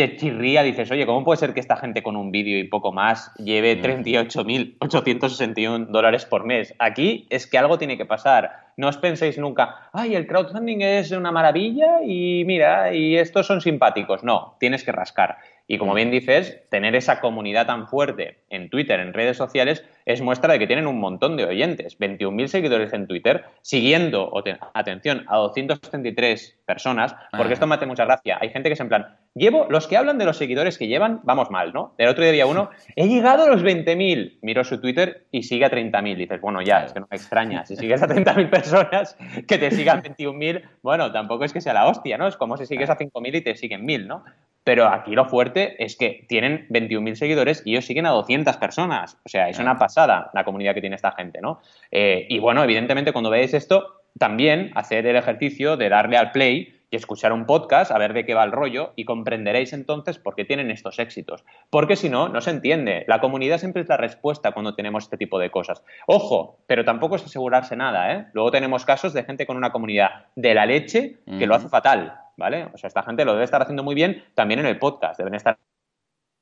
te 0.00 0.16
chirría, 0.16 0.62
dices, 0.62 0.90
oye, 0.90 1.04
¿cómo 1.04 1.24
puede 1.24 1.36
ser 1.36 1.52
que 1.52 1.60
esta 1.60 1.76
gente 1.76 2.02
con 2.02 2.16
un 2.16 2.32
vídeo 2.32 2.58
y 2.58 2.64
poco 2.64 2.90
más 2.90 3.34
lleve 3.36 3.82
38.861 3.82 5.88
dólares 5.88 6.24
por 6.24 6.46
mes? 6.46 6.74
Aquí 6.78 7.26
es 7.28 7.46
que 7.46 7.58
algo 7.58 7.76
tiene 7.76 7.98
que 7.98 8.06
pasar. 8.06 8.70
No 8.78 8.88
os 8.88 8.96
penséis 8.96 9.36
nunca, 9.36 9.90
ay, 9.92 10.14
el 10.14 10.26
crowdfunding 10.26 10.80
es 10.80 11.10
una 11.10 11.32
maravilla 11.32 12.02
y 12.02 12.44
mira, 12.46 12.94
y 12.94 13.18
estos 13.18 13.46
son 13.46 13.60
simpáticos. 13.60 14.24
No, 14.24 14.56
tienes 14.58 14.84
que 14.84 14.92
rascar. 14.92 15.36
Y 15.66 15.78
como 15.78 15.94
bien 15.94 16.10
dices, 16.10 16.62
tener 16.68 16.94
esa 16.94 17.20
comunidad 17.20 17.66
tan 17.66 17.86
fuerte 17.86 18.38
en 18.50 18.70
Twitter, 18.70 18.98
en 19.00 19.12
redes 19.12 19.36
sociales, 19.36 19.84
es 20.04 20.20
muestra 20.20 20.52
de 20.52 20.58
que 20.58 20.66
tienen 20.66 20.86
un 20.86 20.98
montón 20.98 21.36
de 21.36 21.44
oyentes. 21.44 21.98
21.000 21.98 22.46
seguidores 22.48 22.92
en 22.92 23.06
Twitter, 23.06 23.44
siguiendo, 23.62 24.32
atención, 24.74 25.24
a 25.28 25.36
233 25.36 26.58
personas, 26.66 27.14
porque 27.36 27.54
esto 27.54 27.66
me 27.66 27.76
hace 27.76 27.86
mucha 27.86 28.04
gracia. 28.04 28.38
Hay 28.40 28.50
gente 28.50 28.68
que 28.68 28.74
es 28.74 28.80
en 28.80 28.88
plan, 28.88 29.16
llevo, 29.34 29.66
los 29.70 29.86
que 29.86 29.96
hablan 29.96 30.18
de 30.18 30.24
los 30.24 30.36
seguidores 30.36 30.78
que 30.78 30.88
llevan, 30.88 31.20
vamos 31.22 31.50
mal, 31.50 31.72
¿no? 31.72 31.94
El 31.98 32.08
otro 32.08 32.22
día 32.22 32.30
había 32.30 32.46
uno, 32.46 32.70
he 32.96 33.08
llegado 33.08 33.44
a 33.44 33.48
los 33.48 33.62
20.000, 33.62 34.38
miro 34.42 34.64
su 34.64 34.80
Twitter 34.80 35.26
y 35.30 35.42
sigue 35.42 35.64
a 35.64 35.70
30.000. 35.70 36.16
Dices, 36.16 36.40
bueno, 36.40 36.62
ya, 36.62 36.84
es 36.84 36.92
que 36.92 37.00
no 37.00 37.06
me 37.10 37.16
extraña. 37.16 37.64
Si 37.64 37.76
sigues 37.76 38.02
a 38.02 38.08
30.000 38.08 38.50
personas 38.50 39.16
que 39.46 39.58
te 39.58 39.70
sigan 39.70 40.02
21.000, 40.02 40.62
bueno, 40.82 41.12
tampoco 41.12 41.44
es 41.44 41.52
que 41.52 41.60
sea 41.60 41.74
la 41.74 41.86
hostia, 41.86 42.18
¿no? 42.18 42.26
Es 42.26 42.36
como 42.36 42.56
si 42.56 42.66
sigues 42.66 42.90
a 42.90 42.98
5.000 42.98 43.36
y 43.36 43.40
te 43.42 43.56
siguen 43.56 43.86
1.000, 43.86 44.06
¿no? 44.06 44.24
Pero 44.64 44.88
aquí 44.88 45.12
lo 45.12 45.24
fuerte 45.24 45.82
es 45.82 45.96
que 45.96 46.24
tienen 46.28 46.66
21.000 46.68 47.14
seguidores 47.14 47.62
y 47.64 47.72
ellos 47.72 47.86
siguen 47.86 48.06
a 48.06 48.10
200 48.10 48.56
personas. 48.58 49.18
O 49.24 49.28
sea, 49.28 49.48
es 49.48 49.58
una 49.58 49.78
pasada 49.78 50.30
la 50.34 50.44
comunidad 50.44 50.74
que 50.74 50.80
tiene 50.80 50.96
esta 50.96 51.12
gente, 51.12 51.40
¿no? 51.40 51.60
Eh, 51.90 52.26
y 52.28 52.38
bueno, 52.38 52.62
evidentemente 52.62 53.12
cuando 53.12 53.30
veáis 53.30 53.54
esto, 53.54 54.02
también 54.18 54.70
hacer 54.74 55.06
el 55.06 55.16
ejercicio 55.16 55.76
de 55.76 55.88
darle 55.88 56.16
al 56.18 56.32
play 56.32 56.80
y 56.90 56.96
escuchar 56.96 57.32
un 57.32 57.46
podcast, 57.46 57.92
a 57.92 57.98
ver 57.98 58.12
de 58.12 58.26
qué 58.26 58.34
va 58.34 58.42
el 58.42 58.52
rollo, 58.52 58.92
y 58.96 59.04
comprenderéis 59.04 59.72
entonces 59.72 60.18
por 60.18 60.34
qué 60.34 60.44
tienen 60.44 60.70
estos 60.70 60.98
éxitos. 60.98 61.44
Porque 61.70 61.96
si 61.96 62.08
no, 62.08 62.28
no 62.28 62.40
se 62.40 62.50
entiende. 62.50 63.04
La 63.06 63.20
comunidad 63.20 63.58
siempre 63.58 63.82
es 63.82 63.88
la 63.88 63.96
respuesta 63.96 64.52
cuando 64.52 64.74
tenemos 64.74 65.04
este 65.04 65.16
tipo 65.16 65.38
de 65.38 65.50
cosas. 65.50 65.84
Ojo, 66.06 66.58
pero 66.66 66.84
tampoco 66.84 67.16
es 67.16 67.24
asegurarse 67.24 67.76
nada, 67.76 68.12
¿eh? 68.12 68.26
Luego 68.32 68.50
tenemos 68.50 68.84
casos 68.84 69.12
de 69.12 69.22
gente 69.22 69.46
con 69.46 69.56
una 69.56 69.70
comunidad 69.70 70.26
de 70.34 70.54
la 70.54 70.66
leche 70.66 71.18
que 71.38 71.46
lo 71.46 71.54
hace 71.54 71.68
fatal. 71.68 72.18
¿Vale? 72.40 72.68
O 72.72 72.78
sea, 72.78 72.88
esta 72.88 73.02
gente 73.04 73.24
lo 73.24 73.34
debe 73.34 73.44
estar 73.44 73.60
haciendo 73.62 73.84
muy 73.84 73.94
bien 73.94 74.24
también 74.34 74.58
en 74.58 74.66
el 74.66 74.78
podcast, 74.78 75.18
deben 75.18 75.34
estar 75.34 75.58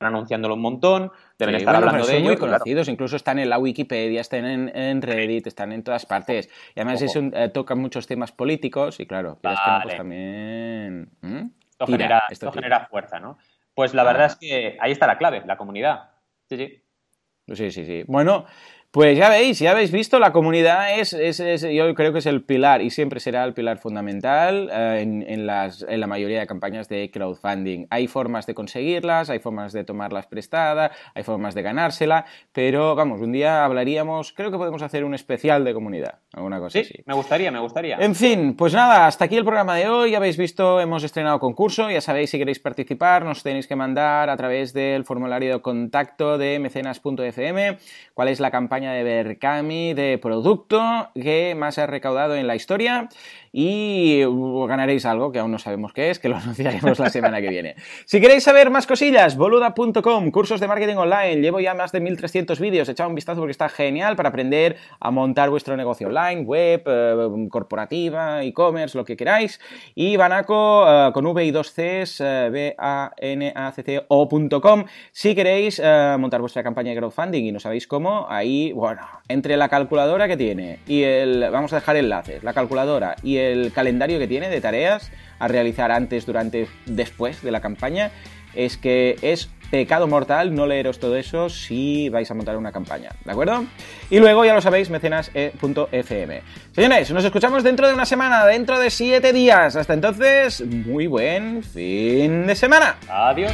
anunciándolo 0.00 0.54
un 0.54 0.60
montón, 0.60 1.10
deben 1.38 1.56
estar 1.56 1.74
hablando 1.74 2.06
de 2.06 2.18
ello. 2.18 2.26
muy 2.26 2.36
conocidos, 2.36 2.88
incluso 2.88 3.16
están 3.16 3.40
en 3.40 3.50
la 3.50 3.58
Wikipedia, 3.58 4.20
están 4.20 4.44
en, 4.46 5.02
Reddit, 5.02 5.48
están 5.48 5.72
en 5.72 5.82
todas 5.82 6.06
partes. 6.06 6.48
Y 6.74 6.80
además 6.80 7.02
es 7.02 7.16
eh, 7.16 7.50
tocan 7.52 7.80
muchos 7.80 8.06
temas 8.06 8.30
políticos 8.30 9.00
y 9.00 9.06
claro, 9.06 9.38
pues 9.42 9.58
también... 9.96 11.10
Esto, 11.20 11.86
genera, 11.86 12.22
esto, 12.30 12.52
genera, 12.52 12.86
fuerza, 12.86 13.18
¿no? 13.18 13.38
Pues 13.74 13.92
la 13.92 14.04
verdad 14.04 14.26
es 14.26 14.36
que 14.36 14.76
ahí 14.80 14.92
está 14.92 15.06
la 15.06 15.18
clave, 15.18 15.42
la 15.46 15.56
comunidad. 15.56 16.10
Sí, 16.48 16.56
sí. 16.56 16.84
Sí, 17.54 17.70
sí, 17.70 17.84
sí. 17.84 18.04
Bueno, 18.06 18.46
pues 18.90 19.18
ya 19.18 19.28
veis, 19.28 19.58
ya 19.58 19.72
habéis 19.72 19.92
visto, 19.92 20.18
la 20.18 20.32
comunidad 20.32 20.98
es, 20.98 21.12
es, 21.12 21.60
yo 21.60 21.94
creo 21.94 22.14
que 22.14 22.20
es 22.20 22.26
el 22.26 22.42
pilar 22.42 22.80
y 22.80 22.88
siempre 22.88 23.20
será 23.20 23.44
el 23.44 23.52
pilar 23.52 23.76
fundamental 23.76 24.70
eh, 24.72 25.02
en, 25.02 25.46
las, 25.46 25.84
en, 25.86 26.00
la 26.00 26.06
mayoría 26.06 26.40
de 26.40 26.46
campañas 26.46 26.88
de 26.88 27.10
crowdfunding. 27.10 27.86
Hay 27.90 28.06
formas 28.06 28.46
de 28.46 28.54
conseguirlas, 28.54 29.28
hay 29.28 29.40
formas 29.40 29.74
de 29.74 29.84
tomarlas 29.84 30.26
prestadas, 30.26 30.92
hay 31.14 31.22
formas 31.22 31.54
de 31.54 31.60
ganársela, 31.60 32.24
pero 32.52 32.94
vamos, 32.94 33.20
un 33.20 33.32
día 33.32 33.62
hablaríamos, 33.62 34.32
creo 34.32 34.50
que 34.50 34.56
podemos 34.56 34.80
hacer 34.80 35.04
un 35.04 35.14
especial 35.14 35.64
de 35.64 35.74
comunidad, 35.74 36.20
alguna 36.32 36.58
cosa 36.58 36.82
sí, 36.82 37.02
Me 37.04 37.12
gustaría, 37.12 37.50
me 37.50 37.60
gustaría. 37.60 37.98
En 37.98 38.14
fin, 38.14 38.54
pues 38.56 38.72
nada, 38.72 39.06
hasta 39.06 39.26
aquí 39.26 39.36
el 39.36 39.44
programa 39.44 39.76
de 39.76 39.86
hoy, 39.88 40.12
ya 40.12 40.16
habéis 40.16 40.38
visto, 40.38 40.80
hemos 40.80 41.04
estrenado 41.04 41.38
concurso, 41.40 41.90
ya 41.90 42.00
sabéis 42.00 42.30
si 42.30 42.38
queréis 42.38 42.58
participar, 42.58 43.26
nos 43.26 43.42
tenéis 43.42 43.66
que 43.66 43.76
mandar 43.76 44.30
a 44.30 44.36
través 44.38 44.72
del 44.72 45.04
formulario 45.04 45.52
de 45.52 45.60
contacto 45.60 46.38
de 46.38 46.58
mecenas.fm 46.58 47.76
cuál 48.14 48.28
es 48.28 48.40
la 48.40 48.50
campaña 48.50 48.77
de 48.86 49.02
Berkami 49.02 49.94
de 49.94 50.18
producto 50.18 51.10
que 51.14 51.54
más 51.56 51.78
ha 51.78 51.86
recaudado 51.86 52.36
en 52.36 52.46
la 52.46 52.56
historia 52.56 53.08
y 53.60 54.22
ganaréis 54.68 55.04
algo 55.04 55.32
que 55.32 55.40
aún 55.40 55.50
no 55.50 55.58
sabemos 55.58 55.92
qué 55.92 56.10
es, 56.10 56.20
que 56.20 56.28
lo 56.28 56.36
anunciaremos 56.42 56.96
la 57.00 57.10
semana 57.10 57.40
que 57.40 57.48
viene. 57.48 57.74
Si 58.04 58.20
queréis 58.20 58.44
saber 58.44 58.70
más 58.70 58.86
cosillas, 58.86 59.36
boluda.com, 59.36 60.30
cursos 60.30 60.60
de 60.60 60.68
marketing 60.68 60.94
online, 60.94 61.40
llevo 61.40 61.58
ya 61.58 61.74
más 61.74 61.90
de 61.90 61.98
1300 61.98 62.60
vídeos, 62.60 62.88
echad 62.88 63.08
un 63.08 63.16
vistazo 63.16 63.40
porque 63.40 63.50
está 63.50 63.68
genial 63.68 64.14
para 64.14 64.28
aprender 64.28 64.76
a 65.00 65.10
montar 65.10 65.50
vuestro 65.50 65.76
negocio 65.76 66.06
online, 66.06 66.42
web, 66.42 66.84
eh, 66.86 67.48
corporativa, 67.50 68.44
e-commerce, 68.44 68.96
lo 68.96 69.04
que 69.04 69.16
queráis. 69.16 69.58
Y 69.96 70.16
Banaco 70.16 70.84
eh, 70.86 71.10
con 71.12 71.26
V 71.26 71.44
y 71.44 71.50
dos 71.50 71.72
Cs, 71.72 72.20
eh, 72.20 72.50
b 72.52 72.76
a 72.78 73.10
n 73.16 73.52
a 73.56 73.72
c 73.72 73.82
c 73.82 74.04
ocom 74.06 74.84
si 75.10 75.34
queréis 75.34 75.82
montar 76.18 76.40
vuestra 76.40 76.62
campaña 76.62 76.92
de 76.92 76.98
crowdfunding 76.98 77.44
y 77.44 77.50
no 77.50 77.58
sabéis 77.58 77.88
cómo, 77.88 78.26
ahí, 78.30 78.70
bueno, 78.70 79.02
entre 79.26 79.56
la 79.56 79.68
calculadora 79.68 80.28
que 80.28 80.36
tiene 80.36 80.78
y 80.86 81.02
el, 81.02 81.50
vamos 81.50 81.72
a 81.72 81.76
dejar 81.76 81.96
enlaces, 81.96 82.44
la 82.44 82.52
calculadora 82.52 83.16
y 83.24 83.47
el 83.52 83.72
calendario 83.72 84.18
que 84.18 84.28
tiene 84.28 84.48
de 84.48 84.60
tareas 84.60 85.10
a 85.38 85.48
realizar 85.48 85.90
antes, 85.90 86.26
durante, 86.26 86.68
después 86.86 87.42
de 87.42 87.50
la 87.50 87.60
campaña, 87.60 88.10
es 88.54 88.76
que 88.76 89.16
es 89.22 89.50
pecado 89.70 90.06
mortal 90.06 90.54
no 90.54 90.66
leeros 90.66 90.98
todo 90.98 91.16
eso 91.16 91.48
si 91.48 92.08
vais 92.08 92.30
a 92.30 92.34
montar 92.34 92.56
una 92.56 92.72
campaña, 92.72 93.10
¿de 93.24 93.32
acuerdo? 93.32 93.66
Y 94.10 94.18
luego, 94.18 94.44
ya 94.44 94.54
lo 94.54 94.60
sabéis, 94.60 94.90
mecenas.fm. 94.90 96.42
Señores, 96.72 97.10
nos 97.10 97.24
escuchamos 97.24 97.62
dentro 97.62 97.86
de 97.86 97.94
una 97.94 98.06
semana, 98.06 98.46
dentro 98.46 98.78
de 98.78 98.90
siete 98.90 99.32
días. 99.32 99.76
Hasta 99.76 99.94
entonces, 99.94 100.64
muy 100.64 101.06
buen 101.06 101.62
fin 101.62 102.46
de 102.46 102.54
semana. 102.54 102.96
Adiós. 103.08 103.52